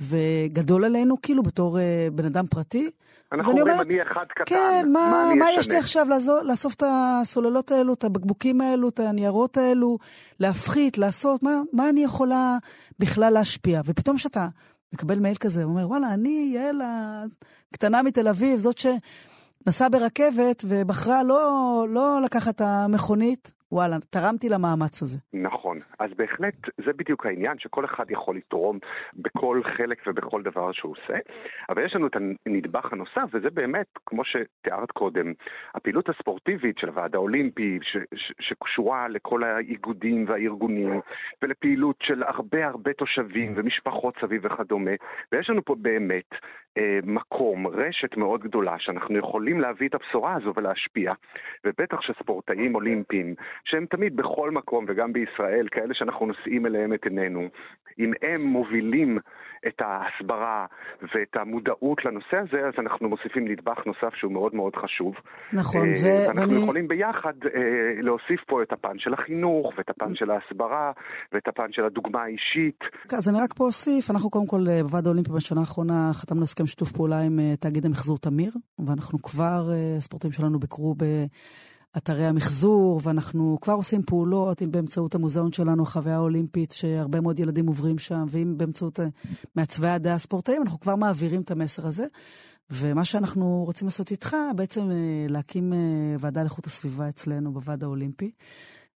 וגדול 0.00 0.84
עלינו, 0.84 1.22
כאילו, 1.22 1.42
בתור 1.42 1.78
uh, 1.78 1.80
בן 2.14 2.24
אדם 2.24 2.46
פרטי. 2.46 2.90
אנחנו 3.32 3.52
אומרים, 3.52 3.68
אומרת, 3.68 3.86
אני 3.86 4.02
אחד 4.02 4.24
קטן, 4.28 4.44
כן, 4.46 4.88
מה, 4.92 5.10
מה, 5.28 5.34
מה 5.34 5.50
יש 5.52 5.68
לי 5.68 5.76
עכשיו 5.76 6.06
לעזור, 6.08 6.42
לאסוף 6.42 6.74
את 6.74 6.82
הסוללות 6.86 7.70
האלו, 7.70 7.92
את 7.92 8.04
הבקבוקים 8.04 8.60
האלו, 8.60 8.88
את 8.88 9.00
הניירות 9.00 9.56
האלו, 9.56 9.98
להפחית, 10.40 10.98
לעשות, 10.98 11.42
מה, 11.42 11.60
מה 11.72 11.88
אני 11.88 12.04
יכולה 12.04 12.58
בכלל 12.98 13.32
להשפיע? 13.32 13.80
ופתאום 13.84 14.16
כשאתה 14.16 14.48
מקבל 14.92 15.18
מייל 15.18 15.36
כזה, 15.36 15.62
הוא 15.62 15.70
אומר, 15.70 15.88
וואלה, 15.88 16.14
אני 16.14 16.50
יעל 16.54 16.82
הקטנה 17.72 18.02
מתל 18.02 18.28
אביב, 18.28 18.58
זאת 18.58 18.78
שנסעה 18.78 19.88
ברכבת 19.88 20.64
ובחרה 20.68 21.22
לא, 21.22 21.86
לא 21.88 22.20
לקחת 22.22 22.54
את 22.54 22.60
המכונית, 22.60 23.52
וואלה, 23.72 23.96
תרמתי 24.10 24.48
למאמץ 24.48 25.02
הזה. 25.02 25.18
נכון. 25.32 25.80
אז 25.98 26.10
בהחלט 26.16 26.54
זה 26.86 26.92
בדיוק 26.92 27.26
העניין, 27.26 27.58
שכל 27.58 27.84
אחד 27.84 28.10
יכול 28.10 28.36
לתרום 28.36 28.78
בכל 29.16 29.60
חלק 29.76 30.02
ובכל 30.06 30.42
דבר 30.42 30.72
שהוא 30.72 30.92
עושה. 30.92 31.18
אבל 31.68 31.84
יש 31.84 31.94
לנו 31.94 32.06
את 32.06 32.16
הנדבך 32.46 32.92
הנוסף, 32.92 33.28
וזה 33.32 33.50
באמת, 33.50 33.86
כמו 34.06 34.22
שתיארת 34.24 34.90
קודם, 34.90 35.32
הפעילות 35.74 36.08
הספורטיבית 36.08 36.78
של 36.78 36.88
הוועד 36.88 37.14
האולימפי, 37.14 37.78
שקשורה 38.40 39.08
לכל 39.08 39.44
האיגודים 39.44 40.24
והארגונים, 40.28 41.00
ולפעילות 41.42 41.96
של 42.02 42.22
הרבה 42.22 42.66
הרבה 42.66 42.92
תושבים 42.92 43.52
ומשפחות 43.56 44.14
סביב 44.20 44.44
וכדומה. 44.44 44.90
ויש 45.32 45.50
לנו 45.50 45.64
פה 45.64 45.74
באמת 45.74 46.30
אה, 46.78 46.98
מקום, 47.02 47.66
רשת 47.66 48.16
מאוד 48.16 48.40
גדולה, 48.40 48.74
שאנחנו 48.78 49.18
יכולים 49.18 49.60
להביא 49.60 49.88
את 49.88 49.94
הבשורה 49.94 50.34
הזו 50.34 50.52
ולהשפיע. 50.56 51.12
ובטח 51.64 52.00
שספורטאים 52.00 52.74
אולימפיים, 52.74 53.34
שהם 53.64 53.86
תמיד 53.86 54.16
בכל 54.16 54.50
מקום, 54.50 54.84
וגם 54.88 55.12
בישראל, 55.12 55.66
כאלה 55.70 55.94
שאנחנו 55.94 56.26
נושאים 56.26 56.66
אליהם 56.66 56.92
את 56.92 57.04
עינינו. 57.04 57.48
אם 57.98 58.12
הם 58.22 58.46
מובילים 58.46 59.18
את 59.68 59.80
ההסברה 59.80 60.66
ואת 61.02 61.36
המודעות 61.36 62.04
לנושא 62.04 62.36
הזה, 62.36 62.58
אז 62.68 62.74
אנחנו 62.78 63.08
מוסיפים 63.08 63.44
נדבך 63.48 63.78
נוסף 63.86 64.14
שהוא 64.14 64.32
מאוד 64.32 64.54
מאוד 64.54 64.76
חשוב. 64.76 65.14
נכון, 65.52 65.88
אה, 65.88 65.94
ו- 66.02 66.26
ואנחנו 66.28 66.52
ואני... 66.52 66.62
יכולים 66.62 66.88
ביחד 66.88 67.32
אה, 67.44 68.02
להוסיף 68.02 68.40
פה 68.46 68.62
את 68.62 68.72
הפן 68.72 68.98
של 68.98 69.14
החינוך, 69.14 69.72
ואת 69.78 69.90
הפן 69.90 70.14
של 70.14 70.30
ההסברה, 70.30 70.92
ואת 71.32 71.48
הפן 71.48 71.72
של 71.72 71.84
הדוגמה 71.84 72.22
האישית. 72.22 72.80
אז 73.18 73.28
אני 73.28 73.38
רק 73.40 73.52
פה 73.52 73.64
אוסיף, 73.64 74.10
אנחנו 74.10 74.30
קודם 74.30 74.46
כל 74.46 74.60
אה, 74.70 74.82
בוועד 74.82 75.06
האולימפי 75.06 75.32
בשנה 75.32 75.60
האחרונה 75.60 76.10
חתמנו 76.12 76.42
הסכם 76.42 76.66
שיתוף 76.66 76.92
פעולה 76.92 77.20
עם 77.20 77.40
אה, 77.40 77.56
תאגיד 77.56 77.86
המחזור 77.86 78.18
תמיר, 78.18 78.52
ואנחנו 78.86 79.22
כבר, 79.22 79.62
הספורטאים 79.98 80.32
שלנו 80.32 80.58
ביקרו 80.58 80.94
באתרי 81.94 82.26
המחזור, 82.26 83.00
ואנחנו 83.04 83.58
כבר 83.60 83.72
עושים 83.72 84.02
פעולות, 84.02 84.62
אם 84.62 84.72
באמצעות 84.72 85.14
המוזיאון 85.14 85.52
שלנו, 85.52 85.82
החוויה 85.82 86.16
האולימפית, 86.16 86.72
שהרבה 86.72 87.20
מאוד 87.20 87.40
ילדים 87.40 87.66
עוברים 87.66 87.98
שם, 87.98 88.26
ואם 88.28 88.58
באמצעות 88.58 89.00
אה, 89.00 89.06
מעצבי 89.54 89.88
הדעה 89.88 90.14
הספורטאים, 90.14 90.62
אנחנו 90.62 90.80
כבר 90.80 90.96
מעבירים 90.96 91.40
את 91.40 91.50
המסר 91.50 91.86
הזה. 91.86 92.06
ומה 92.70 93.04
שאנחנו 93.04 93.62
רוצים 93.66 93.86
לעשות 93.86 94.10
איתך, 94.10 94.36
בעצם 94.56 94.90
אה, 94.90 95.26
להקים 95.28 95.72
אה, 95.72 95.78
ועדה 96.20 96.42
לאיכות 96.42 96.66
הסביבה 96.66 97.08
אצלנו 97.08 97.52
בוועד 97.52 97.84
האולימפי, 97.84 98.30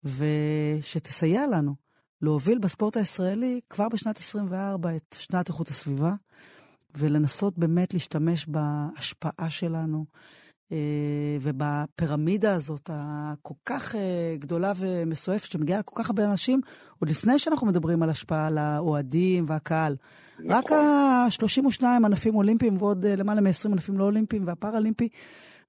ושתסייע 0.03 1.47
לנו 1.47 1.75
להוביל 2.21 2.57
בספורט 2.57 2.97
הישראלי 2.97 3.59
כבר 3.69 3.89
בשנת 3.89 4.17
24 4.17 4.95
את 4.95 5.15
שנת 5.19 5.47
איכות 5.47 5.69
הסביבה, 5.69 6.13
ולנסות 6.97 7.57
באמת 7.57 7.93
להשתמש 7.93 8.45
בהשפעה 8.47 9.49
שלנו 9.49 10.05
ובפירמידה 11.41 12.53
הזאת 12.53 12.89
הכל 12.93 13.53
כך 13.65 13.95
אה, 13.95 14.35
גדולה 14.39 14.73
ומסועפת 14.77 15.51
שמגיעה 15.51 15.79
לכל 15.79 16.03
כך 16.03 16.09
הרבה 16.09 16.23
אנשים, 16.23 16.61
עוד 16.99 17.09
לפני 17.09 17.39
שאנחנו 17.39 17.67
מדברים 17.67 18.03
על 18.03 18.09
השפעה 18.09 18.47
על 18.47 18.57
האוהדים 18.57 19.45
והקהל. 19.47 19.95
רק 20.49 20.65
נכון. 20.65 20.77
ה-32 20.77 21.83
ענפים 21.83 22.35
אולימפיים 22.35 22.77
ועוד 22.77 23.05
אה, 23.05 23.15
למעלה 23.15 23.41
מ-20 23.41 23.71
ענפים 23.71 23.97
לא 23.97 24.03
אולימפיים 24.03 24.43
והפאראלימפי, 24.47 25.09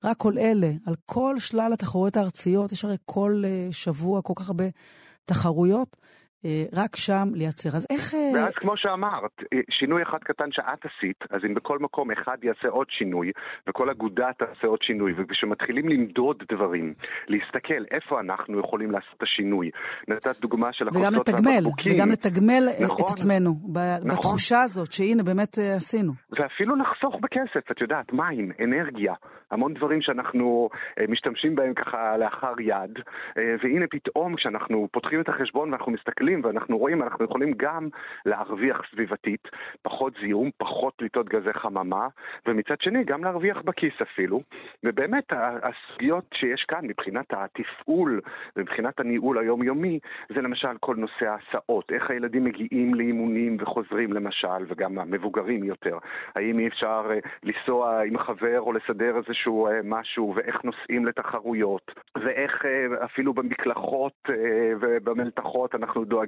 רק 0.05 0.17
כל 0.17 0.39
אלה, 0.39 0.73
על 0.87 0.95
כל 1.07 1.39
שלל 1.39 1.73
התחרויות 1.73 2.17
הארציות, 2.17 2.73
יש 2.73 2.85
הרי 2.85 2.97
כל 3.05 3.43
אה, 3.47 3.69
שבוע 3.73 4.23
כל 4.23 4.33
כך 4.37 4.49
הרבה 4.49 4.65
תחרויות, 5.25 5.97
אה, 5.97 6.09
רק 6.73 6.97
שם 6.97 7.29
לייצר. 7.35 7.69
אז 7.69 7.87
איך... 7.91 8.15
אה, 8.15 8.31
ואז 8.35 8.55
כמו 8.55 8.77
שאמרת, 8.77 9.43
אה, 9.53 9.59
שינוי 9.71 10.03
אחד 10.03 10.19
קטן 10.19 10.53
שאת 10.53 10.85
עשית, 10.85 11.25
אז 11.31 11.41
אם 11.49 11.55
בכל 11.55 11.79
מקום 11.79 12.11
אחד 12.11 12.37
יעשה 12.43 12.69
עוד 12.69 12.87
שינוי, 12.91 13.33
וכל 13.69 13.91
אגודה 13.91 14.29
תעשה 14.39 14.67
עוד 14.67 14.83
שינוי, 14.83 15.13
וכשמתחילים 15.17 15.89
למדוד 15.89 16.43
דברים, 16.53 16.95
להסתכל 17.29 17.85
איפה 17.91 18.21
אנחנו 18.21 18.61
יכולים 18.61 18.91
לעשות 18.91 19.15
את 19.17 19.23
השינוי. 19.23 19.71
נתת 20.09 20.41
דוגמה 20.41 20.73
של 20.73 20.89
וגם 20.89 21.01
הכוסות 21.05 21.29
לתגמל, 21.29 21.51
והבקבוקים. 21.51 21.93
וגם 21.95 22.09
לתגמל 22.09 22.65
אה, 22.69 22.85
נכון. 22.85 22.97
את 23.07 23.11
עצמנו, 23.11 23.55
ב- 23.55 23.79
נכון. 23.79 24.11
בתחושה 24.11 24.63
הזאת 24.63 24.93
שהנה 24.93 25.23
באמת 25.23 25.59
אה, 25.59 25.77
עשינו. 25.77 26.13
ואפילו 26.31 26.77
לחסוך 26.77 27.15
בכסף, 27.21 27.71
את 27.71 27.81
יודעת, 27.81 28.13
מים, 28.13 28.53
אנרגיה, 28.65 29.15
המון 29.51 29.75
דברים 29.75 30.03
שאנחנו 30.03 30.69
אה, 30.99 31.05
משתמשים 31.09 31.55
בהם 31.55 31.75
ככה 31.75 32.17
לאחר 32.17 32.55
יד, 32.61 32.99
אה, 33.39 33.55
והנה 33.63 33.87
פתאום 33.91 34.37
כשאנחנו 34.37 34.89
פותחים 34.93 35.21
את 35.21 35.29
החשבון 35.29 35.71
ואנחנו 35.71 35.93
מסתכלים 35.93 36.34
ואנחנו 36.45 36.79
רואים, 36.79 37.03
אנחנו 37.03 37.25
יכולים 37.25 37.53
גם 37.57 37.89
להרוויח 38.27 38.83
סביבתית, 38.91 39.49
פחות 39.83 40.13
זיהום, 40.21 40.51
פחות 40.57 40.95
פליטות 40.97 41.29
גזי 41.29 41.53
חממה, 41.53 42.09
ומצד 42.47 42.81
שני 42.81 43.05
גם 43.05 43.25
להרוויח 43.25 43.63
בכיס 43.63 43.95
אפילו. 44.03 44.41
ובאמת 44.85 45.25
הסוגיות 45.63 46.27
שיש 46.35 46.65
כאן 46.69 46.81
מבחינת 46.83 47.27
התפעול 47.31 48.21
ומבחינת 48.57 49.01
הניהול 49.01 49.39
היומיומי, 49.39 49.99
זה 50.29 50.41
למשל 50.41 50.79
כל 50.81 50.97
נושא 50.97 51.27
ההסעות, 51.27 51.93
איך 51.93 52.11
הילדים 52.11 52.45
מגיעים 52.45 52.95
לאימונים 52.95 53.57
וחוזרים 53.61 54.13
למשל, 54.13 54.65
וגם 54.69 54.99
המבוגרים 54.99 55.65
יותר. 55.65 55.99
האם 56.35 56.59
אי 56.59 56.69
אפשר 56.69 57.11
אה, 57.11 57.19
לנסוע 57.43 58.03
עם 58.05 58.19
חבר 58.19 58.61
או 58.61 58.73
לסדר 58.73 59.17
איזשהו 59.17 59.67
אה, 59.67 59.81
משהו, 59.85 60.33
ואיך 60.37 60.65
נוסעים 60.65 61.07
לתחרויות, 61.07 61.93
ואיך 62.19 62.65
אה, 62.65 63.05
אפילו 63.05 63.35
במקלחות 63.35 64.29
ובמלתחות 64.81 65.75
אנחנו 65.75 66.05
דואגים 66.05 66.24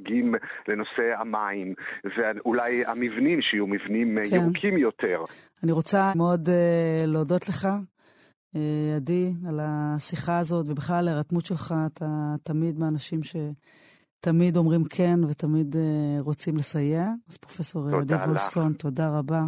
לנושא 0.69 1.21
המים, 1.21 1.75
ואולי 2.17 2.85
המבנים 2.87 3.43
שיהיו 3.43 3.67
מבנים 3.67 4.19
אה, 4.19 4.31
כן. 4.31 4.37
ירוקים 4.37 4.79
יותר. 4.79 5.25
אני 5.65 5.73
רוצה 5.73 6.13
מאוד 6.17 6.49
uh, 6.49 7.07
להודות 7.07 7.49
לך, 7.49 7.65
uh, 7.65 8.59
עדי, 8.97 9.33
על 9.49 9.61
השיחה 9.63 10.39
הזאת, 10.39 10.69
ובכלל 10.69 10.97
על 10.97 11.09
ההירתמות 11.09 11.47
שלך. 11.47 11.75
אתה 11.87 12.35
תמיד 12.43 12.79
מהאנשים 12.79 13.21
שתמיד 13.23 14.57
אומרים 14.57 14.85
כן 14.85 15.25
ותמיד 15.29 15.75
uh, 15.75 16.23
רוצים 16.23 16.57
לסייע. 16.57 17.07
אז 17.29 17.37
פרופסור 17.37 17.87
לך. 17.87 17.95
וולפסון, 18.27 18.73
תודה 18.73 19.19
רבה. 19.19 19.43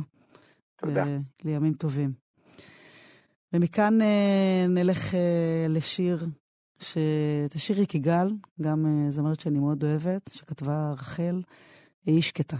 תודה. 0.76 1.04
לימים 1.44 1.72
טובים. 1.72 2.10
ומכאן 3.52 3.98
נלך 4.68 5.14
לשיר, 5.68 6.18
ש... 6.80 6.98
את 7.44 7.54
השיר 7.54 7.80
יקיגל, 7.80 8.30
גם 8.62 8.86
אה, 8.86 9.10
זמרת 9.10 9.40
שאני 9.40 9.58
מאוד 9.58 9.84
אוהבת, 9.84 10.30
שכתבה 10.34 10.92
רחל, 10.92 11.42
היא 12.06 12.22
שקטה. 12.22 12.56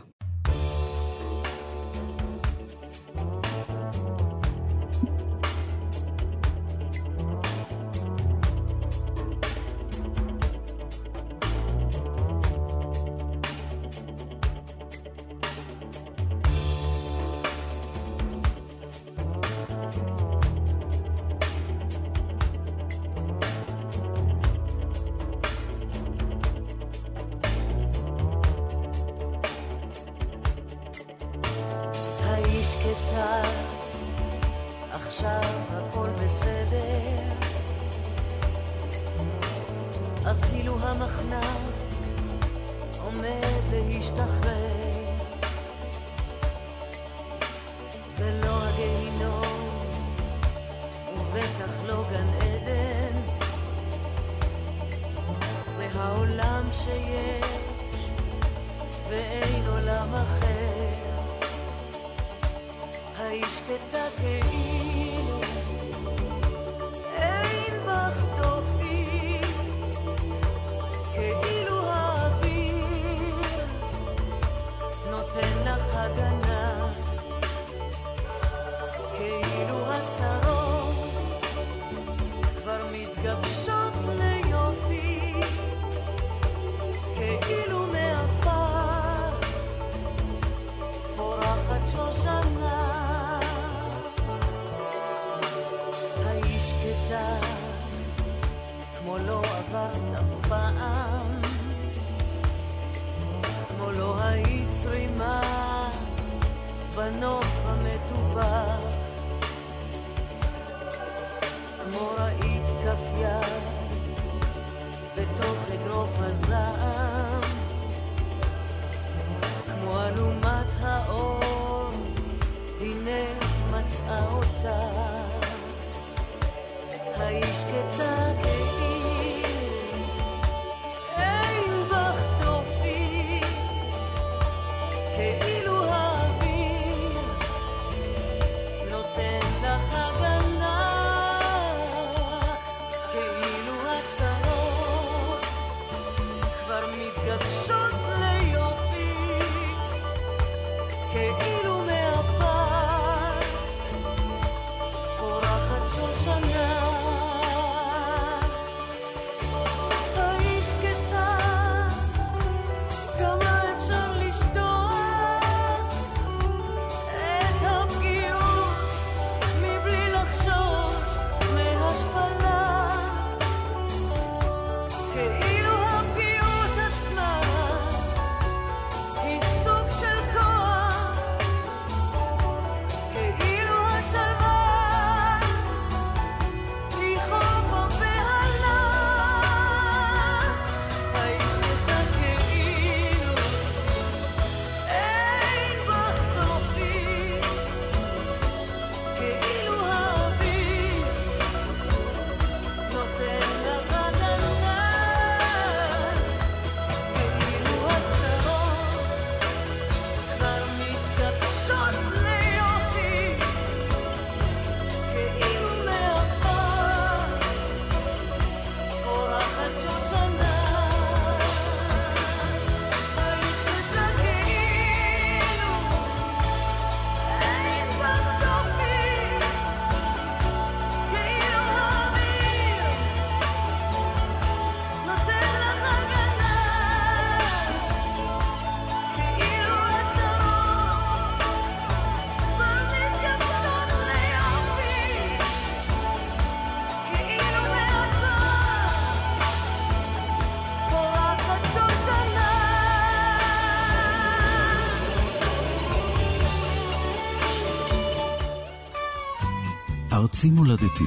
ארצי 260.39 260.51
מולדתי. 260.51 261.05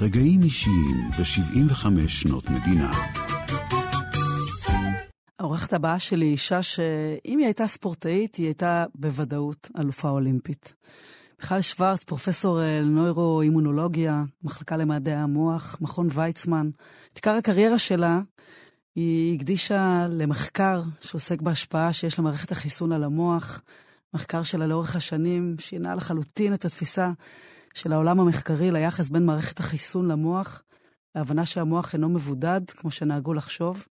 רגעים 0.00 0.42
אישיים 0.42 1.10
ב-75 1.18 2.08
שנות 2.08 2.44
מדינה. 2.50 2.90
העורכת 5.38 5.72
הבאה 5.72 5.98
שלי 5.98 6.26
היא 6.26 6.32
אישה 6.32 6.62
שאם 6.62 7.38
היא 7.38 7.46
הייתה 7.46 7.66
ספורטאית, 7.66 8.36
היא 8.36 8.46
הייתה 8.46 8.84
בוודאות 8.94 9.70
אלופה 9.78 10.10
אולימפית. 10.10 10.74
מיכל 11.40 11.60
שוורץ, 11.60 12.04
פרופסור 12.04 12.62
אה, 12.62 12.80
לנוירו-אימונולוגיה, 12.80 14.24
מחלקה 14.42 14.76
למדעי 14.76 15.14
המוח, 15.14 15.76
מכון 15.80 16.08
ויצמן. 16.12 16.70
את 17.12 17.16
עיקר 17.16 17.34
הקריירה 17.34 17.78
שלה 17.78 18.20
היא 18.94 19.36
הקדישה 19.36 20.06
למחקר 20.10 20.82
שעוסק 21.00 21.42
בהשפעה 21.42 21.92
שיש 21.92 22.18
למערכת 22.18 22.52
החיסון 22.52 22.92
על 22.92 23.04
המוח. 23.04 23.60
מחקר 24.14 24.42
שלה 24.42 24.66
לאורך 24.66 24.96
השנים 24.96 25.56
שינה 25.58 25.94
לחלוטין 25.94 26.54
את 26.54 26.64
התפיסה 26.64 27.10
של 27.78 27.92
העולם 27.92 28.20
המחקרי 28.20 28.70
ליחס 28.70 29.08
בין 29.08 29.26
מערכת 29.26 29.60
החיסון 29.60 30.08
למוח, 30.08 30.62
להבנה 31.14 31.46
שהמוח 31.46 31.94
אינו 31.94 32.08
מבודד, 32.08 32.60
כמו 32.76 32.90
שנהגו 32.90 33.34
לחשוב. 33.34 33.86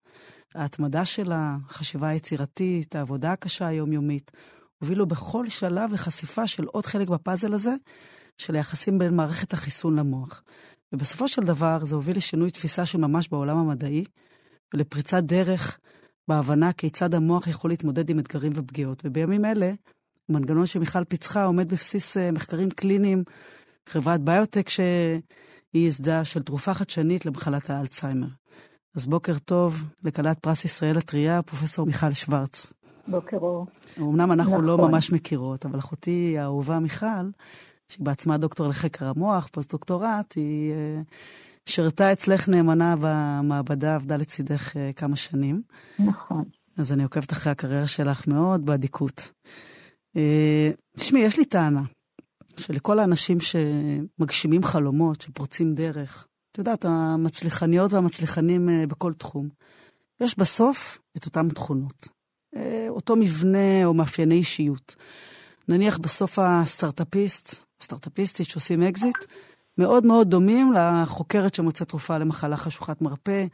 ההתמדה 0.55 1.05
שלה, 1.05 1.57
החשיבה 1.69 2.07
היצירתית, 2.07 2.95
העבודה 2.95 3.31
הקשה 3.31 3.67
היומיומית, 3.67 4.31
הובילו 4.79 5.05
בכל 5.05 5.49
שלב 5.49 5.93
לחשיפה 5.93 6.47
של 6.47 6.65
עוד 6.65 6.85
חלק 6.85 7.09
בפאזל 7.09 7.53
הזה, 7.53 7.73
של 8.37 8.55
היחסים 8.55 8.97
בין 8.97 9.15
מערכת 9.15 9.53
החיסון 9.53 9.95
למוח. 9.95 10.43
ובסופו 10.93 11.27
של 11.27 11.41
דבר 11.41 11.85
זה 11.85 11.95
הוביל 11.95 12.17
לשינוי 12.17 12.51
תפיסה 12.51 12.85
של 12.85 12.97
ממש 12.97 13.29
בעולם 13.29 13.57
המדעי, 13.57 14.03
ולפריצת 14.73 15.23
דרך 15.23 15.79
בהבנה 16.27 16.73
כיצד 16.73 17.13
המוח 17.13 17.47
יכול 17.47 17.69
להתמודד 17.69 18.09
עם 18.09 18.19
אתגרים 18.19 18.51
ופגיעות. 18.55 19.01
ובימים 19.05 19.45
אלה, 19.45 19.71
המנגנון 20.29 20.65
שמיכל 20.65 21.03
פיצחה 21.03 21.43
עומד 21.43 21.69
בבסיס 21.69 22.17
אה, 22.17 22.31
מחקרים 22.31 22.69
קליניים, 22.69 23.23
חברת 23.91 24.21
ביוטק 24.21 24.69
שהיא 24.69 25.21
ייסדה 25.73 26.25
של 26.25 26.43
תרופה 26.43 26.73
חדשנית 26.73 27.25
למחלת 27.25 27.69
האלצהיימר. 27.69 28.27
אז 28.95 29.07
בוקר 29.07 29.37
טוב 29.37 29.85
לכלת 30.03 30.39
פרס 30.39 30.65
ישראל 30.65 30.97
הטריה, 30.97 31.41
פרופסור 31.41 31.85
מיכל 31.85 32.13
שוורץ. 32.13 32.73
בוקר 33.07 33.37
אור. 33.37 33.67
אמנם 33.99 34.31
אנחנו 34.31 34.61
לא 34.61 34.73
נכון. 34.77 34.91
ממש 34.91 35.11
מכירות, 35.11 35.65
אבל 35.65 35.79
אחותי 35.79 36.37
האהובה 36.37 36.79
מיכל, 36.79 37.29
שהיא 37.87 38.05
בעצמה 38.05 38.37
דוקטור 38.37 38.67
לחקר 38.67 39.05
המוח, 39.05 39.47
פוסט-דוקטורט, 39.51 40.33
היא 40.35 40.71
אה, 40.71 41.01
שירתה 41.65 42.11
אצלך 42.11 42.49
נאמנה 42.49 42.95
במעבדה, 43.01 43.95
עבדה 43.95 44.17
לצידך 44.17 44.77
אה, 44.77 44.91
כמה 44.95 45.15
שנים. 45.15 45.61
נכון. 45.99 46.43
אז 46.77 46.91
אני 46.91 47.03
עוקבת 47.03 47.31
אחרי 47.31 47.51
הקריירה 47.51 47.87
שלך 47.87 48.27
מאוד 48.27 48.65
באדיקות. 48.65 49.31
אה, 50.17 50.71
תשמעי, 50.97 51.21
יש 51.21 51.37
לי 51.37 51.45
טענה, 51.45 51.81
שלכל 52.59 52.99
האנשים 52.99 53.37
שמגשימים 53.39 54.63
חלומות, 54.63 55.21
שפורצים 55.21 55.73
דרך, 55.73 56.27
את 56.51 56.57
יודעת, 56.57 56.85
המצליחניות 56.85 57.93
והמצליחנים 57.93 58.69
אה, 58.69 58.87
בכל 58.87 59.13
תחום, 59.13 59.49
יש 60.21 60.37
בסוף 60.37 60.99
את 61.17 61.25
אותן 61.25 61.49
תכונות. 61.49 62.07
אה, 62.55 62.85
אותו 62.89 63.15
מבנה 63.15 63.85
או 63.85 63.93
מאפייני 63.93 64.35
אישיות. 64.35 64.95
נניח 65.67 65.97
בסוף 65.97 66.39
הסטארט-אפיסט, 66.39 67.55
הסטארט-אפיסטית 67.81 68.49
שעושים 68.49 68.83
אקזיט, 68.83 69.17
מאוד 69.77 70.05
מאוד 70.05 70.29
דומים 70.29 70.73
לחוקרת 70.73 71.55
שמוצאת 71.55 71.89
תרופה 71.89 72.17
למחלה 72.17 72.57
חשוכת 72.57 73.01
מרפא, 73.01 73.45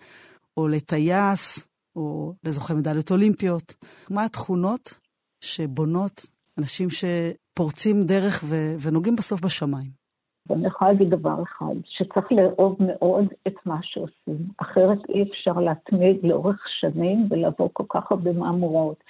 או 0.58 0.68
לטייס, 0.68 1.68
או 1.96 2.34
לזוכה 2.44 2.74
מדליות 2.74 3.12
אולימפיות. 3.12 3.76
מה 4.10 4.26
התכונות 4.26 5.00
שבונות 5.42 6.26
אנשים 6.60 6.88
שפורצים 6.90 8.04
דרך 8.04 8.44
ו- 8.50 8.76
ונוגעים 8.82 9.16
בסוף 9.16 9.42
בשמיים? 9.42 10.04
ואני 10.48 10.68
יכולה 10.68 10.92
להגיד 10.92 11.10
דבר 11.10 11.44
אחד, 11.44 11.76
שצריך 11.86 12.32
לאהוב 12.32 12.78
מאוד 12.80 13.26
את 13.48 13.54
מה 13.66 13.80
שעושים. 13.82 14.48
אחרת 14.58 14.98
אי 15.10 15.24
אפשר 15.24 15.54
להתמיד 15.54 16.18
לאורך 16.24 16.66
שנים 16.80 17.28
ולעבור 17.30 17.70
כל 17.74 17.84
כך 17.90 18.12
הרבה 18.12 18.34
מהמורות, 18.34 19.04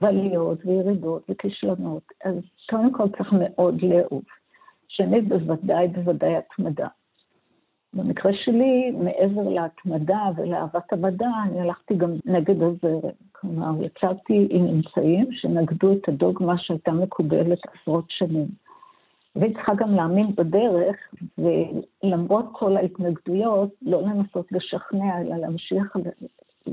ועליות 0.00 0.58
וירידות 0.66 1.22
וכישלונות. 1.28 2.02
אז 2.24 2.34
קודם 2.70 2.92
כל 2.92 3.08
צריך 3.18 3.32
מאוד 3.32 3.82
לאהוב. 3.82 4.22
שנית, 4.88 5.28
בוודאי, 5.28 5.88
בוודאי 5.88 6.36
התמדה. 6.36 6.88
במקרה 7.96 8.32
שלי, 8.44 8.90
מעבר 8.90 9.48
להתמדה 9.48 10.22
ולאהבת 10.36 10.92
המדע, 10.92 11.28
אני 11.44 11.60
הלכתי 11.60 11.94
גם 11.94 12.10
נגד 12.24 12.62
הזרם. 12.62 13.10
כלומר, 13.32 13.84
יצרתי 13.84 14.48
עם 14.50 14.66
אמצעים 14.66 15.26
שנגדו 15.32 15.92
את 15.92 16.08
הדוגמה 16.08 16.54
שהייתה 16.58 16.92
מקובלת 16.92 17.58
עשרות 17.74 18.04
שנים. 18.08 18.46
והיא 19.36 19.54
צריכה 19.54 19.72
גם 19.74 19.94
להאמין 19.94 20.34
בדרך, 20.34 20.96
ולמרות 21.38 22.46
כל 22.52 22.76
ההתנגדויות, 22.76 23.70
לא 23.82 24.02
לנסות 24.02 24.46
לשכנע, 24.52 25.20
אלא 25.20 25.36
להמשיך 25.36 25.96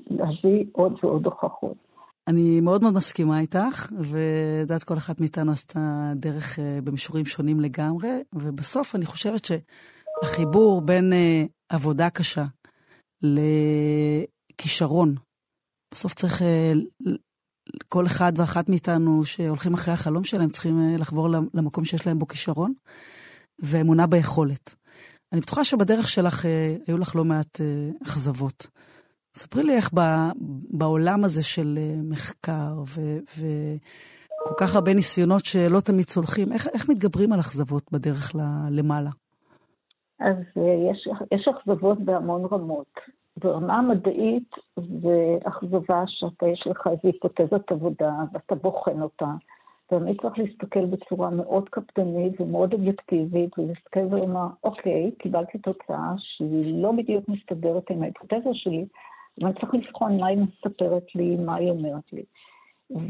להביא 0.10 0.66
עוד 0.72 1.00
ועוד 1.04 1.26
הוכחות. 1.26 1.94
אני 2.28 2.62
מאוד 2.62 2.82
מאוד 2.82 2.94
מסכימה 2.94 3.40
איתך, 3.40 3.92
ודעת 4.00 4.84
כל 4.84 4.98
אחת 4.98 5.20
מאיתנו 5.20 5.52
עשתה 5.52 5.80
דרך 6.16 6.60
אה, 6.60 6.80
במישורים 6.84 7.26
שונים 7.26 7.60
לגמרי, 7.60 8.10
ובסוף 8.34 8.96
אני 8.96 9.06
חושבת 9.06 9.46
שהחיבור 10.24 10.82
בין 10.82 11.14
אה, 11.14 11.44
עבודה 11.70 12.10
קשה 12.10 12.46
לכישרון, 13.22 15.16
בסוף 15.94 16.14
צריך, 16.14 16.42
אה, 16.42 16.74
כל 17.88 18.06
אחד 18.06 18.34
ואחת 18.36 18.70
מאיתנו 18.70 19.26
שהולכים 19.26 19.74
אחרי 19.74 19.94
החלום 19.94 20.24
שלהם 20.24 20.50
צריכים 20.50 20.96
לחבור 20.98 21.30
למקום 21.30 21.86
שיש 21.86 22.08
להם 22.08 22.20
בו 22.20 22.28
כישרון, 22.28 22.74
ואמונה 23.60 24.08
ביכולת. 24.08 24.76
אני 25.32 25.42
בטוחה 25.42 25.64
שבדרך 25.64 26.08
שלך 26.08 26.46
היו 26.88 26.98
לך 26.98 27.16
לא 27.16 27.26
מעט 27.26 27.62
אכזבות. 28.04 28.68
ספרי 29.38 29.64
לי 29.64 29.76
איך 29.76 29.90
ב, 29.94 30.00
בעולם 30.70 31.24
הזה 31.24 31.44
של 31.44 31.80
אה, 31.82 32.02
מחקר 32.04 32.84
וכל 33.38 34.54
כך 34.58 34.76
הרבה 34.76 34.94
ניסיונות 34.94 35.46
שלא 35.46 35.80
תמיד 35.80 36.06
צולחים, 36.06 36.52
איך, 36.52 36.68
איך 36.74 36.90
מתגברים 36.90 37.34
על 37.34 37.40
אכזבות 37.40 37.92
בדרך 37.92 38.36
ל, 38.36 38.40
למעלה? 38.70 39.10
אז 40.20 40.38
אה, 40.58 40.92
יש, 41.32 41.48
אכזבות 41.48 42.00
בהמון 42.00 42.46
רמות. 42.52 43.00
ברמה 43.38 43.78
המדעית 43.78 44.56
זה 44.76 45.38
אכזבה 45.44 46.04
שאתה, 46.08 46.48
יש 46.48 46.68
לך 46.68 46.88
איזו 46.88 47.00
היפותזת 47.04 47.72
עבודה 47.72 48.14
ואתה 48.34 48.56
בוחן 48.56 49.02
אותה. 49.02 49.32
תמיד 49.88 50.22
צריך 50.22 50.40
להסתכל 50.40 50.86
בצורה 50.86 51.30
מאוד 51.30 51.70
קפדנית 51.70 52.42
ומאוד 52.42 52.74
אובייקטיבית, 52.74 53.60
ולהסתכל 53.60 54.00
ולומר, 54.00 54.48
אוקיי, 54.64 55.12
קיבלתי 55.20 55.58
תוצאה 55.58 56.14
שהיא 56.18 56.84
לא 56.84 56.92
בדיוק 56.92 57.30
מסתדרת 57.30 57.90
עם 57.90 58.04
ההיפותזה 58.04 58.50
שלי, 58.54 58.86
אבל 59.42 59.54
צריך 59.54 59.74
לבחון 59.74 60.18
מה 60.20 60.28
היא 60.28 60.38
מספרת 60.38 61.16
לי, 61.16 61.36
מה 61.36 61.56
היא 61.56 61.70
אומרת 61.70 62.14
לי. 62.14 62.24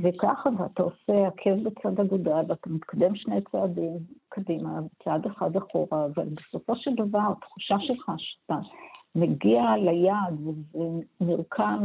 וככה, 0.02 0.50
ואתה 0.58 0.84
עושה 0.84 1.28
עקב 1.28 1.64
בצד 1.64 2.00
אגודל, 2.00 2.42
ואתה 2.48 2.70
מתקדם 2.70 3.16
שני 3.16 3.42
צעדים 3.52 3.98
קדימה, 4.30 4.80
צעד 5.04 5.26
אחד 5.26 5.56
אחורה, 5.56 6.06
אבל 6.06 6.28
בסופו 6.30 6.76
של 6.76 6.92
דבר, 6.96 7.20
התחושה 7.38 7.76
שלך 7.80 8.12
שאתה 8.18 8.56
מגיע 9.16 9.64
ליעד 9.78 10.48
וזה 10.48 10.84
נרקם 11.22 11.84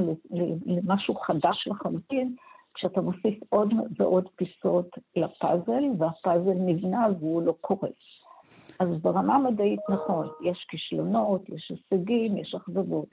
למשהו 0.66 1.14
חדש 1.14 1.68
לחלוטין, 1.70 2.36
כשאתה 2.74 3.00
מוסיף 3.00 3.38
עוד 3.48 3.74
ועוד 3.98 4.28
פיסות 4.36 4.88
לפאזל, 5.16 5.84
והפאזל 5.98 6.54
נבנה 6.54 7.06
והוא 7.20 7.42
לא 7.42 7.54
קורס. 7.60 8.18
אז 8.80 8.88
ברמה 9.02 9.34
המדעית, 9.34 9.80
נכון, 9.88 10.28
יש 10.44 10.66
כישלונות, 10.68 11.48
יש 11.48 11.70
הישגים, 11.70 12.36
יש 12.36 12.54
אכזבות. 12.54 13.08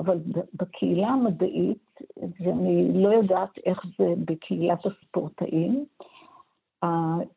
אבל 0.00 0.18
בקהילה 0.54 1.08
המדעית, 1.08 2.00
ואני 2.40 3.02
לא 3.02 3.08
יודעת 3.08 3.58
איך 3.66 3.84
זה 3.98 4.14
בקהילת 4.24 4.86
הספורטאים, 4.86 5.84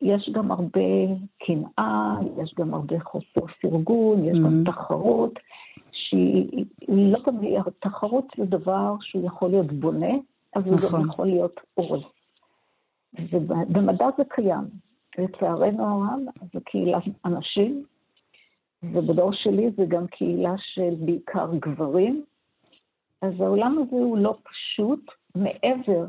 יש 0.02 0.30
גם 0.32 0.50
הרבה 0.50 0.90
קנאה, 1.38 2.14
יש 2.42 2.54
גם 2.58 2.74
הרבה 2.74 3.00
חוסר 3.00 3.46
פרגון, 3.60 4.24
יש 4.24 4.38
גם 4.38 4.62
mm-hmm. 4.62 4.72
תחרות, 4.72 5.38
שהיא 5.92 6.64
לא 6.88 7.18
תמיד, 7.24 7.60
תחרות 7.78 8.24
זה 8.36 8.44
דבר 8.44 8.94
שהוא 9.00 9.26
יכול 9.26 9.50
להיות 9.50 9.72
בונה, 9.72 10.12
אבל 10.56 10.64
הוא 10.68 10.76
גם 10.76 10.86
נכון. 10.86 11.08
יכול 11.08 11.26
להיות 11.26 11.60
אורז. 11.76 12.02
ובמדע 13.18 14.06
זה 14.16 14.22
קיים. 14.28 14.64
לצערנו 15.18 15.84
הרב, 15.84 16.20
זו 16.54 16.60
קהילת 16.64 17.02
אנשים, 17.24 17.78
ובדור 18.82 19.32
שלי 19.32 19.70
זה 19.76 19.84
גם 19.88 20.06
קהילה 20.06 20.54
של 20.58 20.94
בעיקר 21.04 21.50
גברים, 21.54 22.24
אז 23.22 23.32
העולם 23.40 23.78
הזה 23.78 23.96
הוא 23.96 24.18
לא 24.18 24.36
פשוט 24.42 25.00
מעבר 25.34 26.06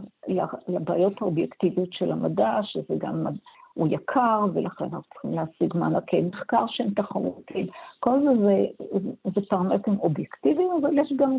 לבעיות 0.68 1.22
האובייקטיביות 1.22 1.89
של 1.93 2.12
המדע, 2.12 2.59
שזה 2.64 2.95
גם, 2.97 3.26
הוא 3.74 3.88
יקר, 3.91 4.45
ולכן 4.53 4.84
אנחנו 4.84 5.01
צריכים 5.14 5.34
להשיג 5.34 5.78
מענקי 5.78 6.22
מחקר 6.22 6.66
שהם 6.68 6.89
תחרותיים. 6.89 7.68
כל 7.99 8.20
זה 8.20 8.41
זה, 8.41 9.32
זה 9.36 9.41
פרמטרים 9.49 9.99
אובייקטיביים, 9.99 10.70
אבל 10.82 10.97
יש 10.97 11.14
גם, 11.16 11.38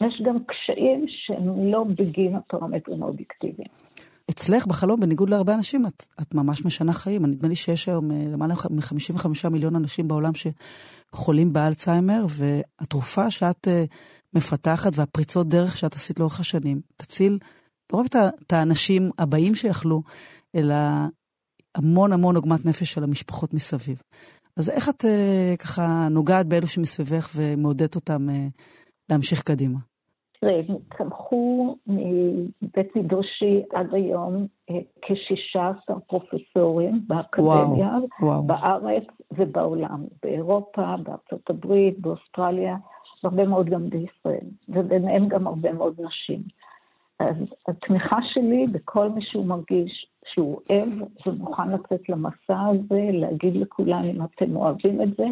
יש 0.00 0.22
גם 0.24 0.36
קשיים 0.46 1.04
שהם 1.08 1.72
לא 1.72 1.84
בגין 1.84 2.36
הפרמטרים 2.36 3.02
האובייקטיביים. 3.02 3.68
אצלך 4.30 4.66
בחלום, 4.66 5.00
בניגוד 5.00 5.30
להרבה 5.30 5.54
אנשים, 5.54 5.86
את, 5.86 6.06
את 6.22 6.34
ממש 6.34 6.66
משנה 6.66 6.92
חיים. 6.92 7.26
נדמה 7.26 7.48
לי 7.48 7.56
שיש 7.56 7.88
היום 7.88 8.10
אה, 8.10 8.16
למעלה 8.32 8.54
מ-55 8.54 9.48
מיליון 9.50 9.76
אנשים 9.76 10.08
בעולם 10.08 10.32
שחולים 10.34 11.52
באלצהיימר, 11.52 12.24
והתרופה 12.28 13.30
שאת 13.30 13.66
uh, 13.66 13.70
מפתחת 14.36 14.92
והפריצות 14.94 15.48
דרך 15.48 15.76
שאת 15.76 15.94
עשית 15.94 16.20
לאורך 16.20 16.40
השנים, 16.40 16.80
תציל 16.96 17.38
לא 17.92 17.98
רק 17.98 18.06
את 18.46 18.52
האנשים 18.52 19.10
הבאים 19.18 19.54
שיכלו, 19.54 20.02
אלא 20.54 20.74
המון 21.74 22.12
המון 22.12 22.36
עוגמת 22.36 22.66
נפש 22.66 22.92
של 22.92 23.04
המשפחות 23.04 23.54
מסביב. 23.54 24.02
אז 24.56 24.70
איך 24.70 24.88
את 24.88 25.04
uh, 25.04 25.56
ככה 25.62 26.08
נוגעת 26.10 26.46
באלו 26.46 26.66
שמסביבך 26.66 27.30
ומעודדת 27.36 27.94
אותם 27.94 28.28
uh, 28.28 28.32
להמשיך 29.10 29.42
קדימה? 29.42 29.78
תראה, 30.40 30.60
צמחו 30.98 31.76
מבית 31.86 32.96
מדרשי 32.96 33.62
עד 33.72 33.94
היום 33.94 34.46
אה, 34.70 34.74
כ-16 35.02 35.94
פרופסורים 36.06 37.00
באקדמיה, 37.06 37.88
וואו, 37.88 38.08
וואו. 38.22 38.42
בארץ 38.42 39.04
ובעולם, 39.30 40.04
באירופה, 40.22 40.94
בארצות 41.02 41.50
הברית, 41.50 42.00
באוסטרליה, 42.00 42.76
והרבה 43.26 43.46
מאוד 43.46 43.66
גם 43.70 43.90
בישראל, 43.90 44.46
וביניהם 44.68 45.28
גם 45.28 45.46
הרבה 45.46 45.72
מאוד 45.72 46.00
נשים. 46.00 46.42
אז 47.18 47.36
התמיכה 47.68 48.18
שלי 48.22 48.66
בכל 48.72 49.08
מי 49.08 49.22
שהוא 49.22 49.46
מרגיש 49.46 50.06
שהוא 50.26 50.60
אוהב 50.70 50.88
ומוכן 51.26 51.72
לצאת 51.72 52.08
למסע 52.08 52.60
הזה, 52.60 53.00
להגיד 53.12 53.56
לכולם 53.56 54.04
אם 54.04 54.22
אתם 54.22 54.56
אוהבים 54.56 55.02
את 55.02 55.08
זה, 55.16 55.24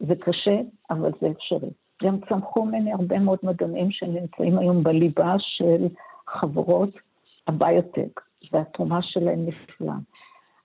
זה 0.00 0.14
קשה, 0.14 0.60
אבל 0.90 1.10
זה 1.20 1.30
אפשרי. 1.30 1.70
גם 2.02 2.16
צמחו 2.28 2.64
ממני 2.64 2.92
הרבה 2.92 3.18
מאוד 3.18 3.38
מדענים 3.42 3.90
שנמצאים 3.90 4.58
היום 4.58 4.82
בליבה 4.82 5.34
של 5.38 5.86
חברות 6.26 6.90
הביוטק, 7.46 8.20
והתרומה 8.52 9.02
שלהם 9.02 9.46
נפלאה. 9.46 9.96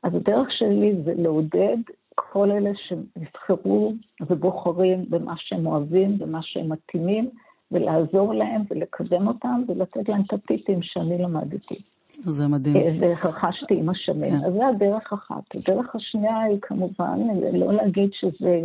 אז 0.03 0.15
הדרך 0.15 0.51
שלי 0.51 0.95
זה 1.05 1.13
לעודד 1.17 1.77
כל 2.15 2.51
אלה 2.51 2.71
שנבחרו 2.75 3.93
ובוחרים 4.21 5.05
במה 5.09 5.33
שהם 5.37 5.67
אוהבים, 5.67 6.17
במה 6.17 6.39
שהם 6.41 6.69
מתאימים, 6.71 7.29
ולעזור 7.71 8.33
להם 8.33 8.61
ולקדם 8.69 9.27
אותם 9.27 9.61
ולתת 9.67 10.09
להם 10.09 10.21
את 10.27 10.33
הטיפים 10.33 10.79
שאני 10.81 11.17
למדתי. 11.17 11.81
זה 12.11 12.47
מדהים. 12.47 12.75
אה, 12.75 12.95
ורכשתי 12.99 13.79
עם 13.79 13.89
השנים. 13.89 14.29
כן. 14.29 14.45
אז 14.45 14.53
זו 14.53 14.63
הדרך 14.63 15.13
אחת. 15.13 15.55
הדרך 15.55 15.95
השנייה 15.95 16.41
היא 16.41 16.57
כמובן 16.61 17.19
לא 17.53 17.73
להגיד 17.73 18.09
שזה 18.13 18.59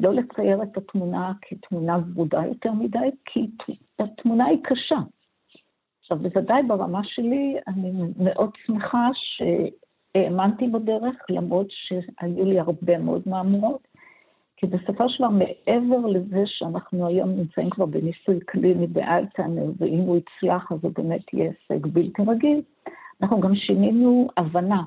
לא 0.00 0.14
לצייר 0.14 0.62
את 0.62 0.76
התמונה 0.76 1.32
כתמונה 1.42 1.98
ורודה 2.14 2.42
יותר 2.46 2.72
מדי, 2.72 3.10
כי 3.24 3.50
התמונה 3.98 4.44
היא 4.44 4.58
קשה. 4.62 4.98
עכשיו, 6.00 6.18
בוודאי 6.18 6.62
ברמה 6.62 7.00
שלי, 7.04 7.56
אני 7.68 7.92
מאוד 8.16 8.50
שמחה 8.66 9.08
שהאמנתי 10.16 10.68
בדרך, 10.68 11.14
למרות 11.28 11.66
שהיו 11.70 12.44
לי 12.44 12.60
הרבה 12.60 12.98
מאוד 12.98 13.22
מהמורות, 13.26 13.88
כי 14.56 14.66
בסופו 14.66 15.08
של 15.08 15.24
דבר, 15.24 15.32
מעבר 15.32 16.06
לזה 16.06 16.42
שאנחנו 16.46 17.06
היום 17.06 17.30
נמצאים 17.30 17.70
כבר 17.70 17.86
בניסוי 17.86 18.40
קליני 18.40 18.86
באלטהיימר, 18.86 19.64
ואם 19.78 19.98
הוא 19.98 20.16
יצלח 20.16 20.72
אז 20.72 20.78
הוא 20.82 20.92
באמת 20.96 21.34
יהיה 21.34 21.50
הישג 21.70 21.86
בלתי 21.86 22.22
רגיל, 22.28 22.62
אנחנו 23.22 23.40
גם 23.40 23.54
שינינו 23.54 24.28
הבנה 24.36 24.82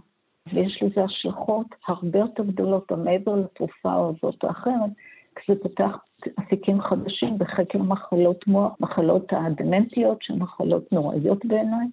ויש 0.53 0.83
לזה 0.83 1.03
השלכות 1.03 1.67
הרבה 1.87 2.19
יותר 2.19 2.43
גדולות, 2.43 2.91
מעבר 2.91 3.35
לתרופה 3.35 3.93
הזאת 3.93 4.43
או 4.43 4.49
אחרת, 4.49 4.89
כשזה 5.35 5.59
פותח 5.63 5.97
אפיקים 6.39 6.81
חדשים 6.81 7.37
בחקר 7.37 7.79
מחלות 7.79 8.47
מוח, 8.47 8.73
מחלות 8.79 9.33
הדמנטיות, 9.33 10.17
שהן 10.21 10.39
מחלות 10.39 10.91
נוראיות 10.91 11.45
בעיניי. 11.45 11.87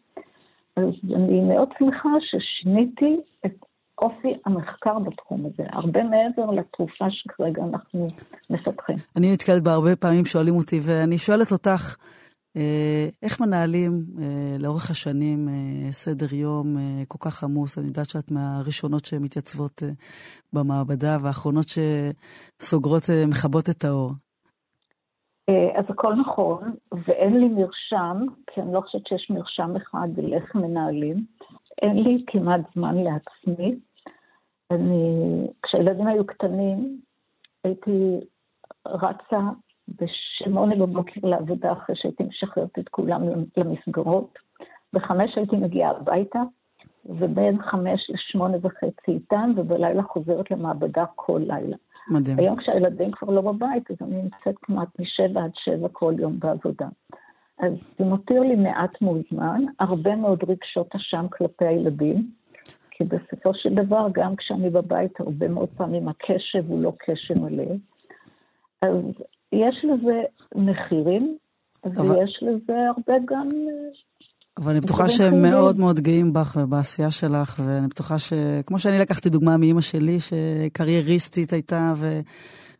אני 0.77 1.41
מאוד 1.41 1.69
שמחה 1.79 2.11
ששיניתי 2.21 3.17
את 3.47 3.55
אופי 3.99 4.29
המחקר 4.47 4.99
בתחום 4.99 5.47
הזה, 5.47 5.69
הרבה 5.73 6.01
מעבר 6.03 6.51
לתרופה 6.51 7.05
שכרגע 7.11 7.63
אנחנו 7.63 8.07
מפתחים. 8.51 8.97
אני 9.17 9.33
נתקלת 9.33 9.63
בהרבה 9.63 9.97
פעמים 9.97 10.25
שואלים 10.25 10.55
אותי, 10.55 10.81
ואני 10.83 11.19
שואלת 11.19 11.53
אותך, 11.53 11.97
אה, 12.57 13.09
איך 13.23 13.41
מנהלים 13.41 14.05
אה, 14.19 14.57
לאורך 14.59 14.91
השנים 14.91 15.49
אה, 15.49 15.93
סדר 15.93 16.35
יום 16.35 16.77
כל 17.09 17.19
כך 17.21 17.45
עמוס? 17.45 17.79
אני 17.79 17.87
יודעת 17.87 18.11
שאת 18.11 18.31
מהראשונות 18.31 19.05
שמתייצבות 19.05 19.83
במעבדה 20.53 21.17
והאחרונות 21.23 21.67
שסוגרות, 21.69 23.03
מכבות 23.29 23.71
את 23.71 23.85
האור. 23.85 24.13
אז 25.51 25.85
הכל 25.89 26.15
נכון, 26.15 26.75
ואין 27.07 27.41
לי 27.41 27.49
מרשם, 27.49 28.27
כי 28.47 28.61
אני 28.61 28.73
לא 28.73 28.81
חושבת 28.81 29.07
שיש 29.07 29.31
מרשם 29.31 29.77
אחד 29.77 30.09
לאיך 30.19 30.55
מנהלים. 30.55 31.25
אין 31.83 32.03
לי 32.03 32.25
כמעט 32.27 32.61
זמן 32.75 32.97
לעצמי. 32.97 33.75
אני, 34.71 35.47
כשהילדים 35.63 36.07
היו 36.07 36.27
קטנים, 36.27 37.01
הייתי 37.65 38.21
רצה 38.87 39.41
בשמונה 39.89 40.77
בבוקר 40.77 41.21
לעבודה 41.23 41.73
אחרי 41.73 41.97
שהייתי 41.97 42.25
משחררת 42.25 42.79
את 42.79 42.89
כולם 42.89 43.23
למסגרות. 43.57 44.39
בחמש 44.93 45.37
הייתי 45.37 45.57
מגיעה 45.57 45.91
הביתה, 45.91 46.43
ובין 47.05 47.63
חמש 47.63 48.11
לשמונה 48.11 48.57
וחצי 48.61 49.11
איתם, 49.13 49.53
ובלילה 49.57 50.03
חוזרת 50.03 50.51
למעבדה 50.51 51.05
כל 51.17 51.41
לילה. 51.47 51.77
מדהים. 52.09 52.39
היום 52.39 52.57
כשהילדים 52.57 53.11
כבר 53.11 53.33
לא 53.33 53.41
בבית, 53.41 53.91
אז 53.91 53.97
אני 54.01 54.23
נמצאת 54.23 54.55
כמעט 54.63 54.89
משבע 54.99 55.45
עד 55.45 55.51
שבע 55.55 55.89
כל 55.93 56.15
יום 56.19 56.39
בעבודה. 56.39 56.89
אז 57.59 57.73
זה 57.99 58.05
מותיר 58.05 58.41
לי 58.41 58.57
מעט 58.57 59.03
מאוד 59.03 59.23
זמן, 59.31 59.65
הרבה 59.81 60.17
מאוד 60.17 60.45
רגשות 60.49 60.95
אשם 60.95 61.27
כלפי 61.31 61.65
הילדים, 61.65 62.31
כי 62.91 63.05
בסופו 63.05 63.55
של 63.55 63.75
דבר, 63.75 64.07
גם 64.13 64.37
כשאני 64.37 64.71
בבית, 64.71 65.21
הרבה 65.21 65.49
מאוד 65.49 65.69
פעמים 65.77 66.09
הקשב 66.09 66.65
הוא 66.69 66.83
לא 66.83 66.93
קשב 66.99 67.39
מלא. 67.39 67.75
אז 68.83 68.95
יש 69.53 69.85
לזה 69.85 70.23
מחירים, 70.55 71.37
אבל... 71.85 72.11
ויש 72.11 72.43
לזה 72.43 72.89
הרבה 72.89 73.15
גם... 73.25 73.49
אבל 74.59 74.71
אני 74.71 74.81
בטוחה 74.81 75.09
שהם 75.09 75.43
מאוד 75.43 75.79
מאוד 75.79 76.01
גאים 76.01 76.33
בך 76.33 76.57
ובעשייה 76.61 77.11
שלך, 77.11 77.61
ואני 77.65 77.87
בטוחה 77.87 78.19
ש... 78.19 78.33
כמו 78.67 78.79
שאני 78.79 78.99
לקחתי 78.99 79.29
דוגמה 79.29 79.57
מאימא 79.57 79.81
שלי, 79.81 80.17
שקרייריסטית 80.21 81.53
הייתה 81.53 81.93
ו... 81.97 82.21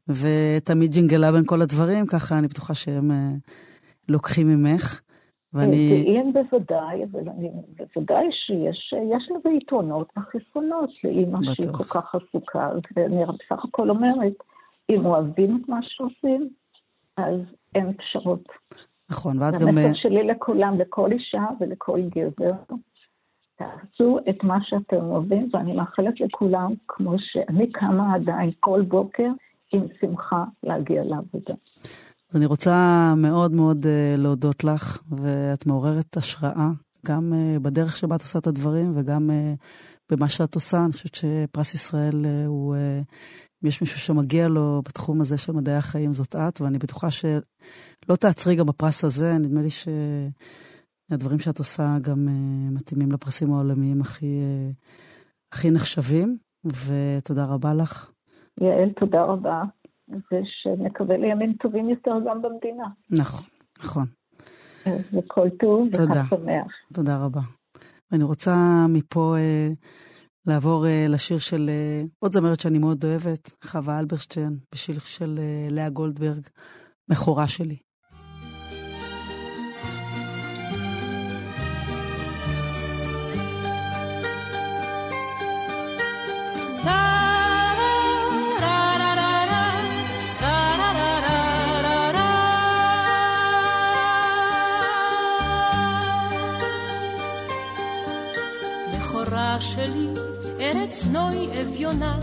ותמיד 0.09 0.91
ג'ינגלה 0.91 1.33
בין 1.33 1.43
כל 1.47 1.63
הדברים, 1.63 2.07
ככה 2.07 2.39
אני 2.39 2.49
בטוחה 2.49 2.75
שהם 2.75 3.11
uh, 3.11 3.15
לוקחים 4.09 4.49
ממך. 4.49 5.01
ואני... 5.55 6.03
גאים 6.05 6.33
בוודאי, 6.33 7.05
אבל 7.05 7.21
בוודאי 7.79 8.27
שיש 8.33 9.31
לזה 9.31 9.49
יתרונות 9.57 10.09
וחסרונות 10.17 10.91
לאימא 11.05 11.39
שהיא 11.43 11.73
כל 11.73 11.85
כך 11.85 12.15
עסוקה, 12.15 12.71
ואני 12.97 13.25
בסך 13.25 13.65
הכל 13.65 13.91
אומרת, 13.91 14.33
אם 14.91 15.07
אוהבים 15.07 15.61
את 15.63 15.69
מה 15.69 15.79
שעושים, 15.83 16.49
אז 17.17 17.41
אין 17.75 17.93
פשרות. 17.93 18.45
נכון, 19.13 19.43
ואת 19.43 19.55
גם... 19.55 19.69
המסר 19.69 19.95
שלי 19.95 20.27
לכולם, 20.27 20.79
לכל 20.79 21.13
אישה 21.13 21.45
ולכל 21.61 22.01
גבר, 22.17 22.57
תעשו 23.59 24.19
את 24.31 24.45
מה 24.45 24.59
שאתם 24.63 24.97
אוהבים, 24.97 25.49
ואני 25.53 25.73
מאחלת 25.73 26.21
לכולם, 26.21 26.75
כמו 26.89 27.15
שאני 27.19 27.73
קמה 27.73 28.15
עדיין 28.15 28.51
כל 28.61 28.83
בוקר, 28.89 29.29
עם 29.73 29.87
שמחה 30.01 30.45
להגיע 30.63 31.05
לעבודה. 31.05 31.55
אז 32.31 32.37
אני 32.37 32.47
רוצה 32.47 32.75
מאוד 33.17 33.53
מאוד 33.53 33.85
uh, 33.85 34.21
להודות 34.21 34.65
לך, 34.65 35.03
ואת 35.11 35.67
מעוררת 35.67 36.17
השראה, 36.17 36.71
גם 37.07 37.33
uh, 37.33 37.61
בדרך 37.61 37.97
שבה 37.97 38.17
את 38.17 38.21
עושה 38.21 38.39
את 38.39 38.47
הדברים 38.47 38.93
וגם 38.97 39.31
במה 40.13 40.29
שאת 40.29 40.55
עושה. 40.55 40.85
אני 40.85 40.93
חושבת 40.93 41.15
שפרס 41.15 41.75
ישראל 41.75 42.27
הוא 42.47 42.77
אם 43.65 43.69
יש 43.69 43.81
מישהו 43.81 44.01
שמגיע 44.01 44.49
לו 44.49 44.83
בתחום 44.89 45.21
הזה 45.21 45.39
של 45.39 45.53
מדעי 45.53 45.77
החיים, 45.77 46.13
זאת 46.13 46.37
את, 46.37 46.61
ואני 46.61 46.79
בטוחה 46.79 47.11
שלא 48.05 48.17
תעצרי 48.17 48.57
גם 48.57 48.67
בפרס 48.67 49.05
הזה, 49.05 49.39
נדמה 49.39 49.63
לי 49.63 49.69
שהדברים 51.11 51.39
שאת 51.39 51.59
עושה 51.59 51.97
גם 52.03 52.29
uh, 52.29 52.75
מתאימים 52.75 53.13
לפרסים 53.13 53.53
העולמיים 53.53 54.01
הכי, 54.01 54.27
uh, 54.27 54.75
הכי 55.53 55.71
נחשבים, 55.71 56.37
ותודה 56.65 57.45
רבה 57.45 57.75
לך. 57.75 58.11
יעל, 58.61 58.91
תודה 59.01 59.23
רבה, 59.23 59.63
ושנקווה 60.09 61.17
לימים 61.17 61.53
טובים 61.53 61.89
יותר 61.91 62.15
גם 62.27 62.43
במדינה. 62.43 62.87
נכון, 63.11 63.47
נכון. 63.79 64.07
וכל 65.13 65.49
טוב 65.61 65.89
וחג 65.93 66.29
שמח. 66.31 66.73
תודה 66.95 67.25
רבה. 67.25 67.41
ואני 68.11 68.25
רוצה 68.25 68.87
מפה... 68.89 69.37
Uh, 69.37 69.75
לעבור 70.47 70.85
uh, 70.85 71.13
לשיר 71.13 71.39
של 71.39 71.71
uh, 71.71 72.09
עוד 72.19 72.33
זמרת 72.33 72.61
שאני 72.61 72.79
מאוד 72.79 73.05
אוהבת, 73.05 73.53
חווה 73.65 73.99
אלברשטיין, 73.99 74.59
בשיר 74.75 74.99
של 74.99 75.39
uh, 75.39 75.73
לאה 75.73 75.91
גולדברג, 75.91 76.47
מכורה 77.11 77.49
שלי. 77.49 77.77
ארץ 100.75 101.05
נוי 101.11 101.49
אביונה, 101.61 102.19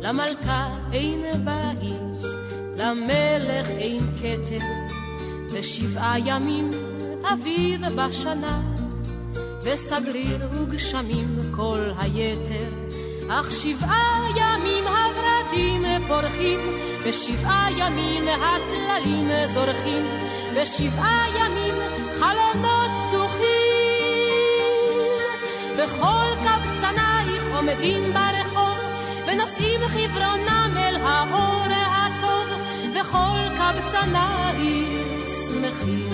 למלכה 0.00 0.68
אין 0.92 1.44
בית, 1.44 2.30
למלך 2.76 3.68
אין 3.68 4.00
כתר, 4.16 4.64
ושבעה 5.52 6.14
ימים 6.24 6.70
אביב 7.32 7.80
בשנה, 7.96 8.60
וסגריר 9.62 10.48
וגשמים 10.52 11.38
כל 11.50 11.90
היתר, 11.98 12.68
אך 13.30 13.52
שבעה 13.52 14.24
ימים 14.36 14.84
הורדים 14.84 15.82
פורחים, 16.08 16.60
ושבעה 17.04 17.68
ימים 17.78 18.24
הטללים 18.28 19.28
זורחים, 19.54 20.06
ושבעה 20.54 21.24
ימים 21.38 21.74
חלונות 22.18 22.90
פתוחים. 23.08 23.68
וכל 25.76 26.28
קבצנייך 26.44 27.17
עומדים 27.58 28.12
ברחוב, 28.12 28.78
ונושאים 29.26 29.80
חברונם 29.88 30.74
אל 30.76 30.96
האור 30.96 31.66
הטוב, 31.70 32.46
וכל 32.94 33.40
קבצנייך 33.58 35.28
שמחים. 35.48 36.08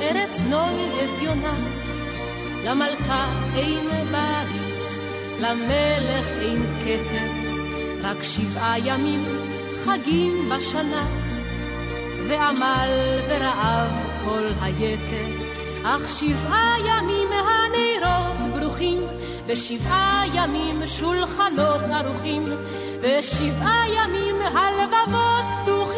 ארץ 0.00 0.40
נוי 0.40 1.04
אביונה, 1.04 1.54
למלכה 2.64 3.30
אין 3.54 3.88
בית, 3.88 5.00
למלך 5.40 6.28
אין 6.40 6.62
כתר, 6.84 7.35
רק 8.06 8.22
שבעה 8.22 8.78
ימים 8.78 9.24
חגים 9.84 10.48
בשנה, 10.50 11.06
ועמל 12.28 12.90
ורעב 13.28 13.90
כל 14.24 14.44
היתר, 14.62 15.26
אך 15.84 16.08
שבעה 16.08 16.76
ימים 16.86 17.28
הנרות 17.32 18.60
ברוכים, 18.60 18.98
ושבעה 19.46 20.24
ימים 20.34 20.86
שולחנות 20.86 21.80
ערוכים, 21.94 22.44
ושבעה 23.00 23.84
ימים 23.88 24.36
הלבבות 24.42 25.44
פתוחים. 25.62 25.96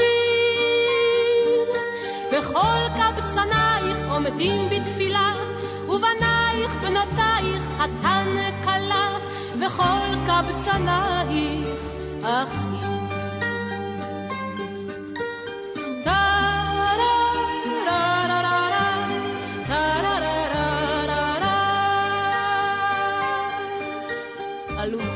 וכל 2.32 2.80
קבצנייך 2.98 3.98
עומדים 4.10 4.68
בתפילה, 4.70 5.32
ובנייך 5.88 6.72
בנותייך 6.82 7.62
חתן 7.78 8.26
כלה, 8.64 9.18
וכל 9.60 10.14
קבצנייך 10.26 11.88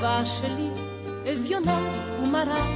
עלובה 0.05 0.27
שלי, 0.27 0.69
אביונה 1.33 1.79
ומרה, 2.23 2.67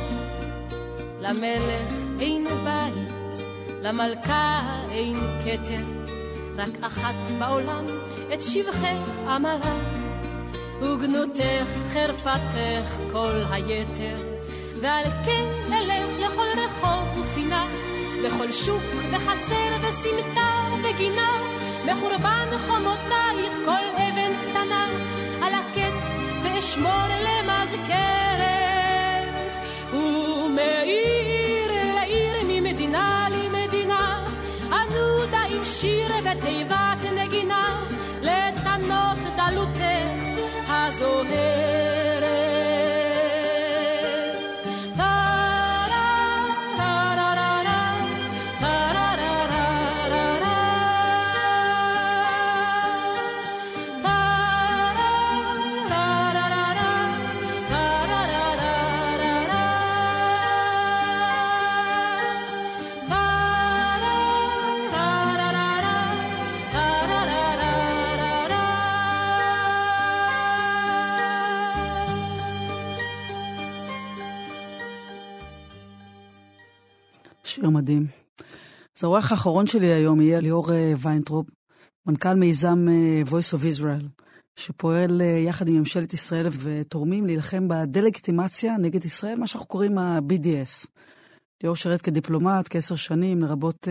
למלך 1.20 1.92
אין 2.20 2.44
בית, 2.44 3.44
למלכה 3.82 4.62
אין 4.90 5.16
כתר, 5.44 5.84
רק 6.56 6.82
אחת 6.82 7.14
בעולם 7.38 7.84
את 8.34 8.42
שבחך 8.42 9.26
אמרה, 9.36 9.76
וגנותך 10.80 11.66
חרפתך 11.92 12.96
כל 13.12 13.42
היתר, 13.50 14.16
ועל 14.80 15.04
כן 15.24 15.72
אלך 15.72 16.18
לכל 16.18 16.46
רחוב 16.56 17.18
ופינה, 17.18 17.66
לכל 18.22 18.52
שוק 18.52 18.82
וחצר 19.10 19.88
וסמטה 19.88 20.66
וגינה, 20.82 21.30
מחורבן 21.84 22.48
חומותייך 22.66 23.52
כל 23.64 23.86
אבן 23.96 24.32
קטנה, 24.42 24.86
ואשמור 26.66 27.06
למזכרת, 27.26 28.48
ומעיר 29.92 31.72
לעיר 31.94 32.36
ממדינה 32.48 33.28
למדינה, 33.30 34.26
אנודה 34.66 35.42
עם 35.50 35.64
שיר 35.64 36.10
ותיבת 36.18 37.12
נגינה, 37.16 37.82
לתנות 38.22 39.18
דלותך 39.36 39.80
הזוהרת. 40.68 41.55
מדהים. 77.86 78.02
אז 78.96 79.04
האורח 79.04 79.30
האחרון 79.30 79.66
שלי 79.66 79.92
היום 79.92 80.20
יהיה 80.20 80.40
ליאור 80.40 80.72
אה, 80.72 80.92
ויינטרופ, 80.98 81.46
מנכ"ל 82.06 82.34
מיזם 82.34 82.86
אה, 82.88 83.22
Voice 83.26 83.54
of 83.54 83.62
Israel, 83.62 84.22
שפועל 84.56 85.22
אה, 85.22 85.26
יחד 85.26 85.68
עם 85.68 85.74
ממשלת 85.74 86.14
ישראל 86.14 86.46
ותורמים 86.62 87.26
להילחם 87.26 87.68
בדה-לגיטימציה 87.68 88.76
נגד 88.82 89.04
ישראל, 89.04 89.38
מה 89.38 89.46
שאנחנו 89.46 89.68
קוראים 89.68 89.98
ה-BDS. 89.98 90.88
ליאור 91.62 91.76
שירת 91.76 92.00
כדיפלומט 92.02 92.66
כעשר 92.70 92.96
שנים, 92.96 93.42
לרבות 93.42 93.88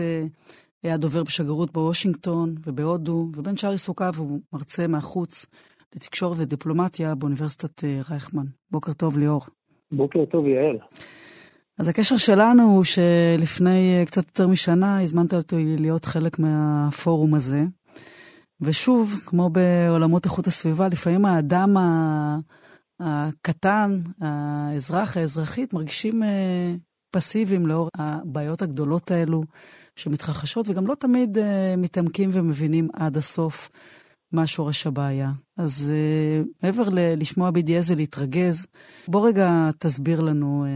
היה 0.82 0.96
דובר 0.96 1.22
בשגרירות 1.22 1.72
בוושינגטון 1.72 2.54
ובהודו, 2.66 3.28
ובין 3.36 3.56
שאר 3.56 3.70
עיסוקיו 3.70 4.12
הוא 4.16 4.40
מרצה 4.52 4.86
מהחוץ 4.86 5.46
לתקשורת 5.94 6.36
ודיפלומטיה 6.40 7.14
באוניברסיטת 7.14 7.84
רייכמן. 8.10 8.46
בוקר 8.70 8.92
טוב, 8.92 9.18
ליאור. 9.18 9.40
בוקר 9.92 10.24
טוב, 10.24 10.46
יעל. 10.46 10.78
אז 11.78 11.88
הקשר 11.88 12.16
שלנו 12.16 12.62
הוא 12.62 12.84
שלפני 12.84 14.02
קצת 14.06 14.26
יותר 14.26 14.46
משנה 14.48 15.02
הזמנת 15.02 15.34
אותי 15.34 15.76
להיות 15.78 16.04
חלק 16.04 16.38
מהפורום 16.38 17.34
הזה. 17.34 17.64
ושוב, 18.60 19.14
כמו 19.26 19.50
בעולמות 19.50 20.24
איכות 20.24 20.46
הסביבה, 20.46 20.88
לפעמים 20.88 21.24
האדם 21.24 21.76
הקטן, 23.00 24.00
האזרח, 24.20 25.16
האזרחית, 25.16 25.74
מרגישים 25.74 26.22
פסיביים 27.10 27.66
לאור 27.66 27.88
הבעיות 27.94 28.62
הגדולות 28.62 29.10
האלו 29.10 29.42
שמתרחשות, 29.96 30.68
וגם 30.68 30.86
לא 30.86 30.94
תמיד 30.94 31.38
מתעמקים 31.78 32.30
ומבינים 32.32 32.88
עד 32.92 33.16
הסוף 33.16 33.68
מה 34.32 34.46
שורש 34.46 34.86
הבעיה. 34.86 35.32
אז 35.56 35.92
מעבר 36.62 36.88
ללשמוע 36.88 37.50
BDS 37.50 37.86
ולהתרגז, 37.86 38.66
בוא 39.08 39.28
רגע 39.28 39.70
תסביר 39.78 40.20
לנו 40.20 40.66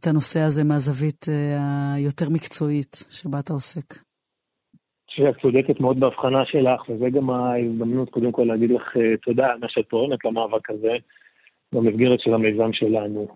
את 0.00 0.06
הנושא 0.06 0.40
הזה 0.40 0.64
מהזווית 0.64 1.26
היותר 1.96 2.26
מקצועית 2.34 2.96
שבה 3.10 3.38
אתה 3.40 3.52
עוסק. 3.52 3.94
שאת 5.08 5.40
צודקת 5.42 5.80
מאוד 5.80 6.00
בהבחנה 6.00 6.44
שלך, 6.46 6.88
וזה 6.88 7.10
גם 7.10 7.30
ההזדמנות 7.30 8.10
קודם 8.10 8.32
כל 8.32 8.42
להגיד 8.42 8.70
לך 8.70 8.96
תודה 9.22 9.46
על 9.46 9.58
מה 9.58 9.66
שאת 9.68 9.88
תורמת 9.88 10.24
למאבק 10.24 10.70
הזה 10.70 10.92
במסגרת 11.72 12.20
של 12.20 12.34
המיזם 12.34 12.72
שלנו. 12.72 13.28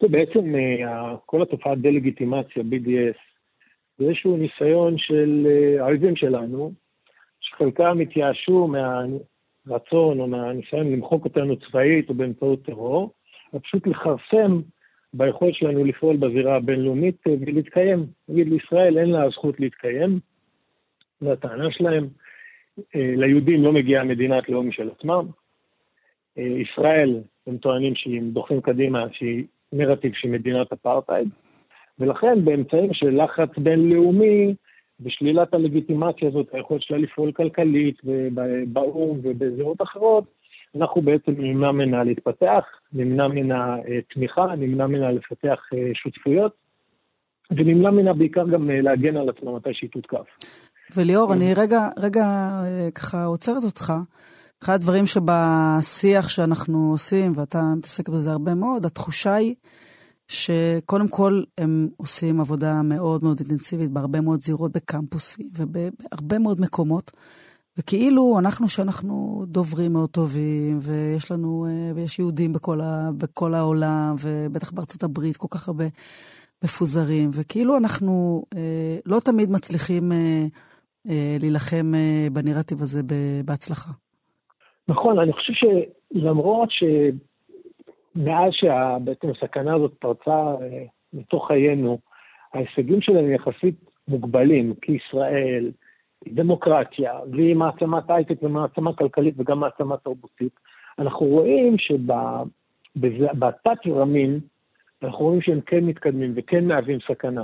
זה 0.00 0.08
בעצם 0.08 0.54
כל 1.26 1.42
התופעת 1.42 1.78
דה-לגיטימציה, 1.78 2.62
BDS, 2.62 3.18
זה 3.98 4.04
איזשהו 4.04 4.36
ניסיון 4.36 4.98
של 4.98 5.46
האויבים 5.80 6.16
שלנו, 6.16 6.72
שחלקם 7.40 7.98
התייאשו 8.00 8.68
מהרצון 9.66 10.20
או 10.20 10.26
מהניסיון 10.26 10.92
למחוק 10.92 11.24
אותנו 11.24 11.56
צבאית 11.56 12.08
או 12.08 12.14
באמצעות 12.14 12.62
טרור, 12.62 13.12
ופשוט 13.54 13.86
לכרסם 13.86 14.60
ביכולת 15.14 15.54
שלנו 15.54 15.84
לפעול 15.84 16.16
בזירה 16.16 16.56
הבינלאומית 16.56 17.16
ולהתקיים. 17.26 18.06
נגיד, 18.28 18.48
לישראל 18.48 18.98
אין 18.98 19.10
לה 19.10 19.24
הזכות 19.24 19.60
להתקיים, 19.60 20.18
זו 21.20 21.32
הטענה 21.32 21.70
שלהם. 21.70 22.08
ליהודים 22.94 23.62
לא 23.62 23.72
מגיעה 23.72 24.04
מדינת 24.04 24.48
לאום 24.48 24.68
משל 24.68 24.90
עצמם. 24.98 25.26
ישראל, 26.36 27.20
הם 27.46 27.56
טוענים 27.56 27.94
שהיא 27.94 28.22
דוחים 28.22 28.60
קדימה, 28.60 29.06
שהיא 29.12 29.44
נרטיב 29.72 30.12
שהיא 30.14 30.32
מדינת 30.32 30.72
אפרטהייד, 30.72 31.28
ולכן 31.98 32.44
באמצעים 32.44 32.94
של 32.94 33.22
לחץ 33.22 33.48
בינלאומי 33.58 34.54
ושלילת 35.00 35.54
הלגיטימציה 35.54 36.28
הזאת, 36.28 36.54
היכולת 36.54 36.82
שלה 36.82 36.98
לפעול 36.98 37.32
כלכלית 37.32 38.00
ובאו"ם 38.04 39.18
ובזירות 39.22 39.82
אחרות, 39.82 40.24
אנחנו 40.76 41.02
בעצם 41.02 41.32
נמנע 41.38 41.72
ממנה 41.72 42.04
להתפתח, 42.04 42.64
נמנע 42.92 43.28
ממנה 43.28 43.76
תמיכה, 44.14 44.46
נמנע 44.58 44.86
ממנה 44.86 45.10
לפתח 45.12 45.58
שותפויות, 45.94 46.52
ונמנע 47.50 47.90
ממנה 47.90 48.12
בעיקר 48.12 48.48
גם 48.48 48.70
להגן 48.70 49.16
על 49.16 49.28
עצמה 49.28 49.56
מתי 49.56 49.70
שהיא 49.72 49.90
תותקף. 49.90 50.26
וליאור, 50.96 51.32
אני 51.32 51.54
רגע, 51.54 51.88
רגע 51.98 52.24
ככה 52.94 53.24
עוצרת 53.24 53.64
אותך. 53.64 53.92
אחד 54.62 54.74
הדברים 54.74 55.04
שבשיח 55.06 56.28
שאנחנו 56.28 56.90
עושים, 56.90 57.32
ואתה 57.36 57.58
מתעסק 57.76 58.08
בזה 58.08 58.30
הרבה 58.30 58.54
מאוד, 58.54 58.86
התחושה 58.86 59.34
היא 59.34 59.54
שקודם 60.28 61.08
כל 61.08 61.42
הם 61.58 61.88
עושים 61.96 62.40
עבודה 62.40 62.82
מאוד 62.84 63.24
מאוד 63.24 63.40
אינטנסיבית 63.40 63.90
בהרבה 63.90 64.20
מאוד 64.20 64.40
זירות 64.40 64.72
בקמפוסים 64.72 65.48
ובהרבה 65.58 66.38
מאוד 66.38 66.60
מקומות. 66.60 67.10
וכאילו 67.80 68.38
אנחנו 68.38 68.68
שאנחנו 68.68 69.44
דוברים 69.46 69.92
מאוד 69.92 70.10
טובים, 70.10 70.78
ויש 70.86 71.32
לנו, 71.32 71.66
אה, 71.66 71.92
ויש 71.94 72.18
יהודים 72.18 72.52
בכל, 72.52 72.80
ה, 72.80 73.10
בכל 73.18 73.54
העולם, 73.54 74.14
ובטח 74.22 74.72
בארצות 74.72 75.02
הברית 75.02 75.36
כל 75.36 75.46
כך 75.50 75.68
הרבה 75.68 75.84
מפוזרים, 76.64 77.28
וכאילו 77.38 77.76
אנחנו 77.76 78.42
אה, 78.56 78.96
לא 79.06 79.16
תמיד 79.24 79.48
מצליחים 79.50 80.12
אה, 80.12 80.46
להילחם 81.40 81.92
בנרטיב 82.32 82.78
הזה 82.80 83.00
בהצלחה. 83.46 83.90
נכון, 84.88 85.18
אני 85.18 85.32
חושב 85.32 85.52
שלמרות 85.52 86.68
שמאז 86.70 88.50
שבעצם 88.52 89.28
הסכנה 89.30 89.74
הזאת 89.74 89.92
פרצה 89.98 90.40
מתוך 91.12 91.46
חיינו, 91.48 91.98
ההישגים 92.54 93.00
שלהם 93.00 93.32
יחסית 93.32 93.74
מוגבלים, 94.08 94.74
כי 94.82 94.92
ישראל 94.92 95.70
דמוקרטיה, 96.28 97.12
והיא 97.32 97.56
מעצמת 97.56 98.10
הייטק 98.10 98.42
ומעצמה 98.42 98.92
כלכלית 98.92 99.34
וגם 99.38 99.60
מעצמה 99.60 99.96
תרבותית. 99.96 100.52
אנחנו 100.98 101.26
רואים 101.26 101.76
שבתת 101.78 103.86
רמים, 103.86 104.40
אנחנו 105.02 105.24
רואים 105.24 105.42
שהם 105.42 105.60
כן 105.60 105.84
מתקדמים 105.84 106.32
וכן 106.36 106.64
מהווים 106.64 106.98
סכנה. 107.08 107.42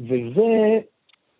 וזה 0.00 0.78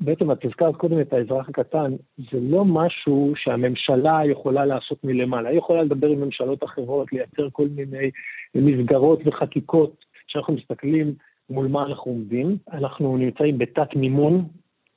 בעצם 0.00 0.32
את 0.32 0.44
הזכרת 0.44 0.76
קודם 0.76 1.00
את 1.00 1.12
האזרח 1.12 1.48
הקטן, 1.48 1.92
זה 2.18 2.38
לא 2.40 2.64
משהו 2.64 3.32
שהממשלה 3.36 4.20
יכולה 4.30 4.64
לעשות 4.64 5.04
מלמעלה. 5.04 5.48
היא 5.48 5.58
יכולה 5.58 5.82
לדבר 5.82 6.08
עם 6.08 6.20
ממשלות 6.20 6.64
אחרות, 6.64 7.12
לייצר 7.12 7.48
כל 7.52 7.68
מיני 7.76 8.10
מסגרות 8.54 9.20
וחקיקות 9.24 10.04
שאנחנו 10.26 10.54
מסתכלים 10.54 11.14
מול 11.50 11.66
מה 11.66 11.86
אנחנו 11.86 12.12
עומדים. 12.12 12.56
אנחנו 12.72 13.16
נמצאים 13.16 13.58
בתת 13.58 13.96
מימון. 13.96 14.44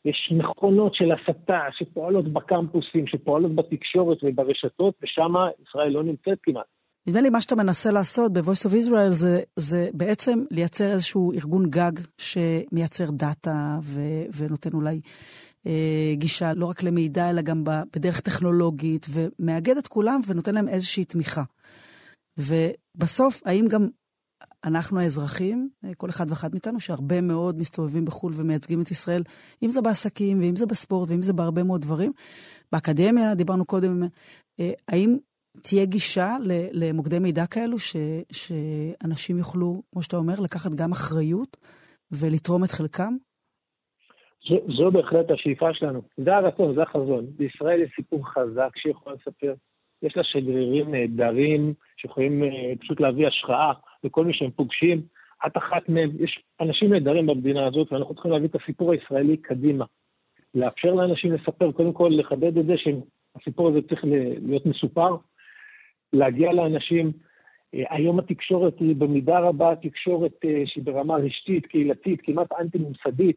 יש 0.05 0.33
מכונות 0.37 0.95
של 0.95 1.11
הסתה 1.11 1.59
שפועלות 1.71 2.33
בקמפוסים, 2.33 3.07
שפועלות 3.07 3.55
בתקשורת 3.55 4.17
וברשתות, 4.23 4.93
ושם 5.03 5.33
ישראל 5.67 5.89
לא 5.89 6.03
נמצאת 6.03 6.37
כמעט. 6.43 6.65
נדמה 7.07 7.21
לי 7.21 7.29
מה 7.29 7.41
שאתה 7.41 7.55
מנסה 7.55 7.91
לעשות 7.91 8.33
ב-voice 8.33 8.69
of 8.69 8.73
Israel 8.73 9.09
זה, 9.09 9.41
זה 9.55 9.89
בעצם 9.93 10.39
לייצר 10.51 10.85
איזשהו 10.85 11.31
ארגון 11.33 11.69
גג 11.69 11.91
שמייצר 12.17 13.11
דאטה 13.11 13.77
ו- 13.81 14.25
ונותן 14.37 14.69
אולי 14.73 15.01
אה, 15.67 16.13
גישה 16.13 16.53
לא 16.55 16.65
רק 16.65 16.83
למידע, 16.83 17.29
אלא 17.29 17.41
גם 17.41 17.63
בדרך 17.95 18.19
טכנולוגית, 18.19 19.07
ומאגד 19.09 19.77
את 19.77 19.87
כולם 19.87 20.19
ונותן 20.27 20.55
להם 20.55 20.67
איזושהי 20.67 21.05
תמיכה. 21.05 21.43
ובסוף, 22.37 23.41
האם 23.45 23.67
גם 23.67 23.87
אנחנו 24.65 24.99
האזרחים, 24.99 25.69
אה, 25.85 25.95
כל 25.97 26.09
אחד 26.09 26.25
ואחת 26.29 26.51
מאיתנו, 26.51 26.79
שהרבה 26.79 27.21
מאוד 27.21 27.55
מסתובבים 27.59 28.05
בחו"ל 28.05 28.33
ומייצגים 28.35 28.81
את 28.81 28.91
ישראל, 28.91 29.23
אם 29.63 29.69
זה 29.69 29.81
בעסקים, 29.81 30.39
ואם 30.39 30.55
זה 30.55 30.65
בספורט, 30.65 31.09
ואם 31.09 31.21
זה 31.21 31.33
בהרבה 31.33 31.63
מאוד 31.63 31.81
דברים. 31.81 32.11
באקדמיה, 32.71 33.35
דיברנו 33.35 33.65
קודם, 33.65 34.03
אה, 34.59 34.71
האם 34.87 35.17
תהיה 35.63 35.85
גישה 35.85 36.35
למוקדי 36.71 37.19
מידע 37.19 37.45
כאלו, 37.45 37.79
ש, 37.79 37.95
שאנשים 38.31 39.37
יוכלו, 39.37 39.81
כמו 39.91 40.01
שאתה 40.03 40.17
אומר, 40.17 40.33
לקחת 40.43 40.71
גם 40.71 40.91
אחריות 40.91 41.57
ולתרום 42.11 42.63
את 42.63 42.69
חלקם? 42.69 43.13
זו, 44.49 44.55
זו 44.77 44.91
בהחלט 44.91 45.31
השאיפה 45.31 45.73
שלנו. 45.73 46.01
זה 46.17 46.35
הרצון, 46.35 46.75
זה 46.75 46.81
החזון. 46.81 47.25
בישראל 47.37 47.81
יש 47.81 47.89
סיפור 47.99 48.27
חזק 48.27 48.69
שיכול 48.75 49.13
לספר. 49.13 49.53
יש 50.01 50.17
לה 50.17 50.23
שגרירים 50.23 50.91
נהדרים 50.91 51.73
שיכולים 51.97 52.43
uh, 52.43 52.79
פשוט 52.81 52.99
להביא 52.99 53.27
השראה 53.27 53.73
לכל 54.03 54.25
מי 54.25 54.33
שהם 54.33 54.51
פוגשים. 54.51 55.01
את 55.47 55.57
אחת 55.57 55.89
מהם, 55.89 56.09
יש 56.19 56.43
אנשים 56.61 56.93
נהדרים 56.93 57.25
במדינה 57.25 57.67
הזאת, 57.67 57.93
ואנחנו 57.93 58.13
צריכים 58.13 58.31
להביא 58.31 58.47
את 58.47 58.55
הסיפור 58.55 58.91
הישראלי 58.91 59.37
קדימה. 59.37 59.85
לאפשר 60.55 60.93
לאנשים 60.93 61.33
לספר, 61.33 61.71
קודם 61.71 61.93
כל 61.93 62.11
לחדד 62.11 62.57
את 62.57 62.65
זה 62.65 62.73
שהסיפור 62.77 63.69
הזה 63.69 63.79
צריך 63.89 64.05
להיות 64.41 64.65
מסופר, 64.65 65.15
להגיע 66.13 66.53
לאנשים. 66.53 67.11
אה, 67.75 67.83
היום 67.89 68.19
התקשורת 68.19 68.79
היא 68.79 68.95
במידה 68.95 69.39
רבה 69.39 69.75
תקשורת 69.81 70.31
אה, 70.45 70.63
שהיא 70.65 70.83
ברמה 70.83 71.15
רשתית, 71.15 71.65
קהילתית, 71.65 72.19
כמעט 72.23 72.51
אנטי-ממסדית. 72.59 73.35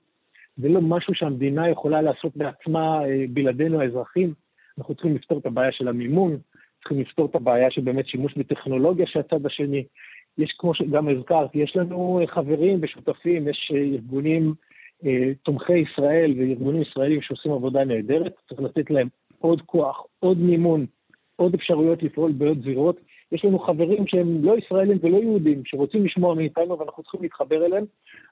זה 0.56 0.68
לא 0.68 0.80
משהו 0.80 1.14
שהמדינה 1.14 1.70
יכולה 1.70 2.02
לעשות 2.02 2.36
בעצמה 2.36 3.04
אה, 3.04 3.24
בלעדינו 3.30 3.80
האזרחים. 3.80 4.34
אנחנו 4.78 4.94
צריכים 4.94 5.14
לפתור 5.14 5.38
את 5.38 5.46
הבעיה 5.46 5.72
של 5.72 5.88
המימון, 5.88 6.36
צריכים 6.80 7.00
לפתור 7.00 7.26
את 7.26 7.34
הבעיה 7.34 7.70
של 7.70 7.80
באמת 7.80 8.06
שימוש 8.06 8.34
בטכנולוגיה 8.36 9.06
שהצד 9.06 9.46
השני. 9.46 9.84
יש, 10.38 10.54
כמו 10.58 10.74
שגם 10.74 11.08
הזכרת, 11.08 11.50
יש 11.54 11.76
לנו 11.76 12.20
חברים 12.26 12.78
ושותפים, 12.82 13.48
יש 13.48 13.72
ארגונים 13.74 14.54
אה, 15.04 15.32
תומכי 15.42 15.78
ישראל 15.78 16.34
וארגונים 16.38 16.82
ישראלים 16.82 17.22
שעושים 17.22 17.52
עבודה 17.52 17.84
נהדרת, 17.84 18.34
צריך 18.48 18.60
לתת 18.60 18.90
להם 18.90 19.08
עוד 19.38 19.62
כוח, 19.66 20.02
עוד 20.20 20.38
מימון, 20.38 20.86
עוד 21.36 21.54
אפשרויות 21.54 22.02
לפעול 22.02 22.32
בעוד 22.32 22.62
זירות. 22.64 23.00
יש 23.32 23.44
לנו 23.44 23.58
חברים 23.58 24.06
שהם 24.06 24.44
לא 24.44 24.58
ישראלים 24.58 24.98
ולא 25.02 25.16
יהודים, 25.16 25.62
שרוצים 25.64 26.04
לשמוע 26.04 26.34
מאיתנו 26.34 26.78
ואנחנו 26.78 27.02
צריכים 27.02 27.22
להתחבר 27.22 27.66
אליהם, 27.66 27.84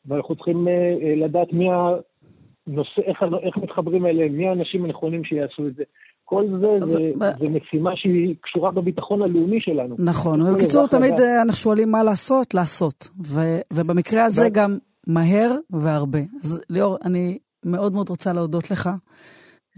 ואנחנו 0.07 0.37
צריכים 0.37 0.69
uh, 0.69 0.71
לדעת 1.17 1.53
מי 1.53 1.69
הנושא, 1.71 3.03
איך, 3.03 3.25
איך 3.43 3.57
מתחברים 3.57 4.07
אליהם, 4.07 4.33
מי 4.33 4.49
האנשים 4.49 4.85
הנכונים 4.85 5.25
שיעשו 5.25 5.67
את 5.67 5.75
זה. 5.75 5.85
כל 6.29 6.45
זה, 6.61 6.87
זה, 6.87 6.99
זה, 7.19 7.31
זה 7.39 7.49
משימה 7.49 7.91
שהיא 7.97 8.35
קשורה 8.43 8.71
בביטחון 8.71 9.23
הלאומי 9.23 9.61
שלנו. 9.61 9.97
נכון, 9.99 10.43
ובקיצור 10.43 10.87
תמיד. 10.87 11.21
אה, 11.21 11.43
אנחנו 11.43 11.61
שואלים 11.61 11.91
מה 11.91 12.03
לעשות, 12.03 12.55
לעשות. 12.55 13.09
ו, 13.27 13.41
ובמקרה 13.73 14.25
הזה 14.25 14.49
גם 14.53 14.79
מהר 15.07 15.51
והרבה. 15.71 16.19
אז 16.43 16.61
ליאור, 16.71 16.99
אני 17.05 17.39
מאוד 17.65 17.93
מאוד 17.95 18.09
רוצה 18.09 18.33
להודות 18.33 18.71
לך. 18.71 18.91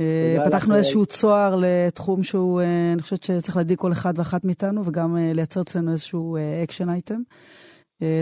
אה, 0.01 0.37
פתחנו 0.45 0.75
איזשהו 0.75 1.07
צוהר 1.07 1.55
לתחום 1.63 2.23
שהוא, 2.23 2.61
אה, 2.61 2.93
אני 2.93 3.03
חושבת 3.03 3.23
שצריך 3.23 3.57
להדאיג 3.57 3.79
כל 3.79 3.93
אחד 3.93 4.13
ואחת 4.17 4.45
מאיתנו, 4.45 4.83
וגם 4.85 5.17
אה, 5.17 5.33
לייצר 5.35 5.61
אצלנו 5.61 5.93
איזשהו 5.93 6.37
action 6.64 6.89
item. 6.89 7.23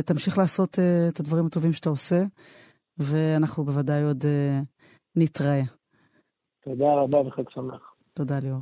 תמשיך 0.07 0.39
לעשות 0.39 0.79
את 1.09 1.21
הדברים 1.21 1.47
הטובים 1.47 1.73
שאתה 1.73 1.91
עושה, 1.91 2.23
ואנחנו 2.99 3.65
בוודאי 3.65 4.03
עוד 4.03 4.25
נתראה. 5.17 5.63
תודה 6.65 6.95
רבה 6.95 7.19
וחג 7.21 7.51
שמח. 7.51 7.96
תודה, 8.17 8.39
ליאור. 8.39 8.61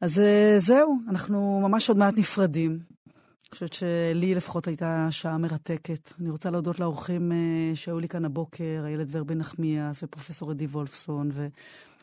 אז 0.00 0.22
זהו, 0.58 0.98
אנחנו 1.08 1.60
ממש 1.68 1.88
עוד 1.88 1.98
מעט 1.98 2.14
נפרדים. 2.18 2.70
אני 2.70 3.50
חושבת 3.50 3.72
שלי 3.72 4.34
לפחות 4.34 4.66
הייתה 4.66 5.08
שעה 5.10 5.38
מרתקת. 5.38 6.12
אני 6.20 6.30
רוצה 6.30 6.50
להודות 6.50 6.80
לאורחים 6.80 7.32
שהיו 7.74 7.98
לי 7.98 8.08
כאן 8.08 8.24
הבוקר, 8.24 8.82
איילת 8.86 9.06
ורבין 9.10 9.38
נחמיאס 9.38 10.02
ופרופסור 10.02 10.52
אדי 10.52 10.66
וולפסון, 10.66 11.30
ו... 11.32 11.48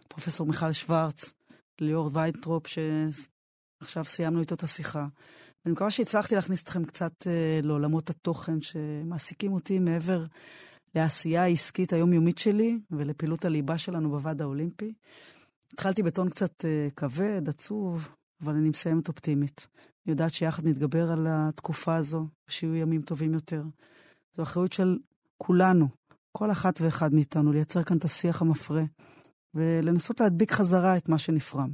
פרופסור 0.07 0.47
מיכל 0.47 0.71
שוורץ, 0.71 1.33
ליאור 1.81 2.09
ויינטרופ, 2.13 2.67
שעכשיו 2.67 4.05
סיימנו 4.05 4.39
איתו 4.39 4.55
את 4.55 4.63
השיחה. 4.63 5.07
אני 5.65 5.71
מקווה 5.73 5.91
שהצלחתי 5.91 6.35
להכניס 6.35 6.63
אתכם 6.63 6.85
קצת 6.85 7.27
אה, 7.27 7.59
לעולמות 7.63 8.09
התוכן 8.09 8.61
שמעסיקים 8.61 9.53
אותי 9.53 9.79
מעבר 9.79 10.25
לעשייה 10.95 11.43
העסקית 11.43 11.93
היומיומית 11.93 12.37
שלי 12.37 12.79
ולפעילות 12.91 13.45
הליבה 13.45 13.77
שלנו 13.77 14.09
בוועד 14.09 14.41
האולימפי. 14.41 14.93
התחלתי 15.73 16.03
בטון 16.03 16.29
קצת 16.29 16.65
אה, 16.65 16.87
כבד, 16.95 17.49
עצוב, 17.49 18.09
אבל 18.43 18.53
אני 18.53 18.69
מסיימת 18.69 19.07
אופטימית. 19.07 19.67
אני 19.75 20.11
יודעת 20.11 20.33
שיחד 20.33 20.67
נתגבר 20.67 21.11
על 21.11 21.27
התקופה 21.29 21.95
הזו, 21.95 22.27
ושיהיו 22.47 22.75
ימים 22.75 23.01
טובים 23.01 23.33
יותר. 23.33 23.63
זו 24.35 24.43
אחריות 24.43 24.73
של 24.73 24.97
כולנו, 25.37 25.87
כל 26.31 26.51
אחת 26.51 26.81
ואחד 26.81 27.13
מאיתנו, 27.13 27.53
לייצר 27.53 27.83
כאן 27.83 27.97
את 27.97 28.05
השיח 28.05 28.41
המפרה, 28.41 28.83
ולנסות 29.53 30.19
להדביק 30.19 30.51
חזרה 30.51 30.97
את 30.97 31.09
מה 31.09 31.17
שנפרם. 31.17 31.69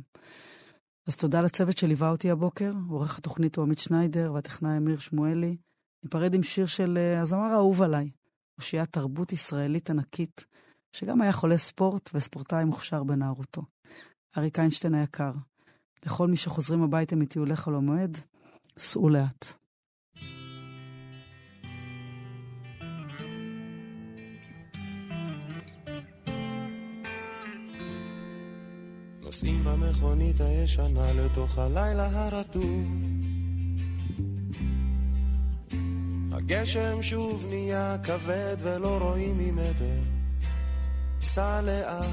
אז 1.07 1.17
תודה 1.17 1.41
לצוות 1.41 1.77
שליווה 1.77 2.09
אותי 2.09 2.31
הבוקר, 2.31 2.71
עורך 2.89 3.17
התוכנית 3.17 3.55
הוא 3.55 3.65
עמית 3.65 3.79
שניידר 3.79 4.31
והטכנאי 4.33 4.77
אמיר 4.77 4.99
שמואלי. 4.99 5.57
ניפרד 6.03 6.33
עם 6.33 6.43
שיר 6.43 6.65
של 6.65 6.97
אה, 6.97 7.21
הזמר 7.21 7.51
האהוב 7.51 7.81
עליי, 7.81 8.09
אושיית 8.57 8.89
תרבות 8.89 9.33
ישראלית 9.33 9.89
ענקית, 9.89 10.45
שגם 10.93 11.21
היה 11.21 11.31
חולה 11.33 11.57
ספורט 11.57 12.09
וספורטאי 12.13 12.65
מוכשר 12.65 13.03
בנערותו. 13.03 13.61
אריק 14.37 14.59
איינשטיין 14.59 14.93
היקר, 14.93 15.31
לכל 16.05 16.27
מי 16.27 16.37
שחוזרים 16.37 16.83
הביתה 16.83 17.15
מטיולי 17.15 17.55
חול 17.55 17.75
המועד, 17.75 18.17
סעו 18.77 19.09
לאט. 19.09 19.45
נוסעים 29.21 29.63
במכונית 29.63 30.41
הישנה 30.41 31.13
לתוך 31.13 31.57
הלילה 31.57 32.09
הרטוב. 32.13 32.87
הגשם 36.31 37.01
שוב 37.01 37.45
נהיה 37.49 37.97
כבד 38.03 38.57
ולא 38.59 38.97
רואים 38.97 39.37
ממטר. 39.37 40.00
סע 41.21 41.61
לאט. 41.61 42.05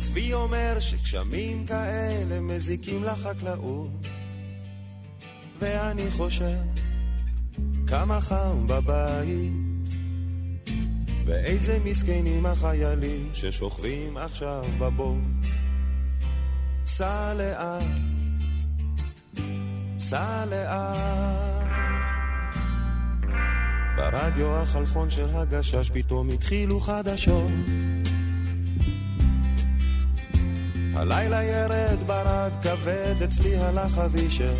צבי 0.00 0.32
אומר 0.32 0.76
שגשמים 0.80 1.66
כאלה 1.66 2.40
מזיקים 2.40 3.04
לחקלאות. 3.04 4.06
ואני 5.58 6.10
חושב 6.10 6.58
כמה 7.86 8.20
חם 8.20 8.66
בבית. 8.66 9.52
ואיזה 11.24 11.78
מסכנים 11.84 12.46
החיילים 12.46 13.30
ששוכבים 13.32 14.16
עכשיו 14.16 14.64
בבוט. 14.78 15.46
סע 16.86 17.34
לאט, 17.34 17.82
סע 19.98 20.44
לאט. 20.44 21.51
ברדיו 23.96 24.56
החלפון 24.56 25.10
של 25.10 25.26
הגשש 25.34 25.90
פתאום 25.90 26.28
התחילו 26.28 26.80
חדשות. 26.80 27.50
הלילה 30.94 31.44
ירד 31.44 31.98
ברד 32.06 32.52
כבד, 32.62 33.22
אצלי 33.24 33.56
הלך 33.56 33.98
אבישר. 33.98 34.54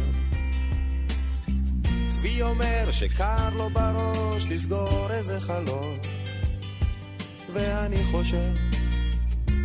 צבי 2.09 2.43
אומר 2.43 2.91
שקר 2.91 3.49
לו 3.57 3.71
בראש 3.71 4.47
לסגור 4.51 5.07
איזה 5.11 5.41
חלום. 5.41 5.97
ואני 7.53 8.05
חושב, 8.11 8.53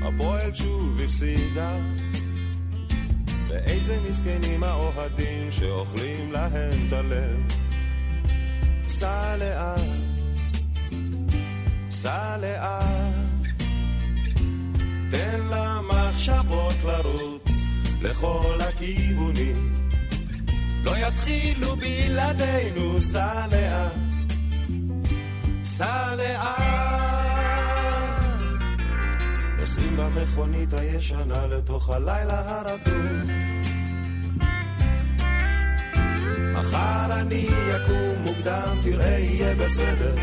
הפועל 0.03 0.53
שוב 0.53 1.01
הפסידה. 1.03 1.78
ואיזה 3.47 3.97
מסכנים 4.09 4.63
האוהדים 4.63 5.51
שאוכלים 5.51 6.32
להם 6.32 6.88
את 6.88 6.93
הלב. 6.93 7.56
סע 8.88 9.35
לאט, 9.35 9.79
סע 11.91 12.38
לאט, 12.38 13.47
תן 15.11 15.39
למחשבות 15.49 16.75
לרוץ 16.85 17.51
לכל 18.01 18.57
הכיוונים. 18.69 19.73
לא 20.83 20.91
יתחילו 20.97 21.75
בלעדינו, 21.75 23.01
סע 23.01 23.45
לאט, 23.51 23.91
סע 25.63 26.15
לאט. 26.15 26.77
נוסעים 29.59 29.97
במכונית 29.97 30.73
הישנה 30.73 31.47
לתוך 31.47 31.89
הלילה 31.89 32.43
הרדום. 32.47 33.56
מחר 36.59 37.21
אני 37.21 37.47
אקום 37.75 38.15
מוקדם, 38.23 38.75
תראה 38.83 39.19
יהיה 39.19 39.55
בסדר. 39.55 40.15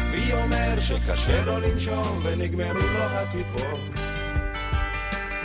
צבי 0.00 0.32
אומר 0.32 0.80
שקשה 0.80 1.44
לו 1.44 1.60
לנשום 1.60 2.20
ונגמרו 2.22 2.72
לו 2.72 3.04
הטיפות. 3.04 3.80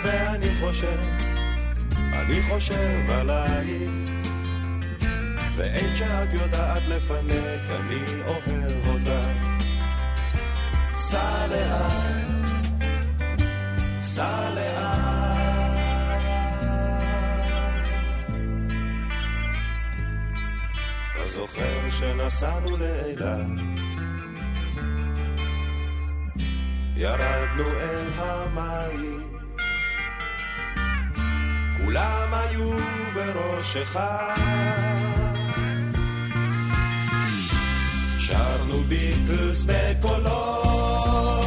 ואני 0.04 0.50
חושב, 0.60 1.00
אני 2.14 2.42
חושב 2.50 3.10
עלייך. 3.10 3.92
ואין 5.56 5.96
שאת 5.96 6.34
יודעת 6.34 6.82
לפנק, 6.88 7.62
אני 7.70 8.22
אוהב 8.26 8.88
אותך. 8.88 9.58
סע 10.98 11.48
לאט, 11.48 12.78
סע 14.02 14.50
לאט. 14.56 15.07
זוכר 21.38 21.90
שנסענו 21.90 22.78
לאילת, 22.78 23.22
ירדנו 26.96 27.64
אל 27.80 28.08
המים, 28.18 29.22
כולם 31.78 32.34
היו 32.34 32.72
בראש 33.14 33.78
אחד. 33.78 34.34
שרנו 38.18 38.84
ביטלס 38.84 39.66
בקולות 39.66 41.47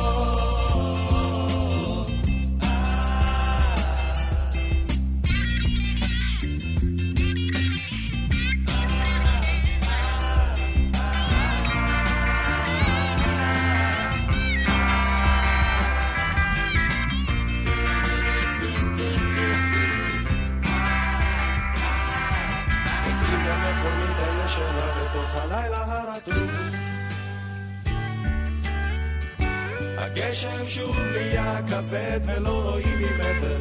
הגשם 30.22 30.66
שוב 30.66 30.96
נהיה 30.98 31.60
כבד 31.68 32.20
ולא 32.26 32.70
רואים 32.70 32.98
ממטר. 32.98 33.60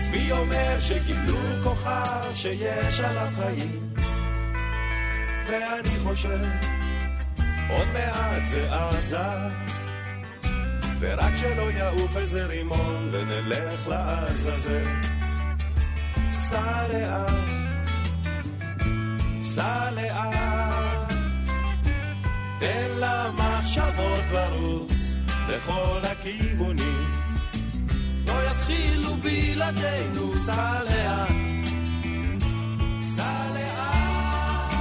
צבי 0.00 0.32
אומר 0.32 0.80
שגילו 0.80 1.38
כוכב 1.62 2.34
שיש 2.34 3.00
על 3.00 3.18
החיים. 3.18 3.94
ואני 5.48 5.98
חושב, 6.02 6.38
עוד 7.70 7.86
מעט 7.92 8.46
זה 8.46 8.74
עזה. 8.74 9.18
ורק 11.00 11.32
שלא 11.36 11.70
יעוף 11.70 12.16
איזה 12.16 12.46
רימון 12.46 13.08
ונלך 13.12 13.88
לעזאזל. 13.88 14.84
סע 16.32 16.88
לאט, 16.88 17.32
סע 19.42 19.90
לאט, 19.90 20.51
תן 22.62 22.90
למחשבות 22.96 24.24
לרוץ 24.32 24.92
לכל 25.48 26.00
הכיוונים. 26.02 27.04
לא 28.26 28.32
יתחילו 28.50 29.14
בלעדינו, 29.16 30.36
סע 30.36 30.82
לאט, 30.82 31.28
סע 33.00 33.32
לאט, 33.54 34.74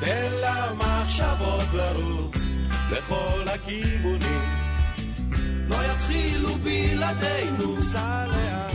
תן 0.00 0.30
למחשבות 0.42 1.74
לרוץ 1.74 2.36
לכל 2.90 3.48
הכיוונים. 3.54 4.48
לא 5.68 5.76
יתחילו 5.76 6.50
בלעדינו, 6.54 7.82
סע 7.82 8.26
לאט. 8.26 8.74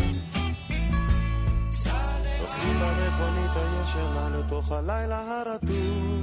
נוסעים 2.41 2.79
במכונית 2.79 3.51
הישנה 3.55 4.29
לתוך 4.39 4.71
הלילה 4.71 5.41
הרטוב. 5.41 6.18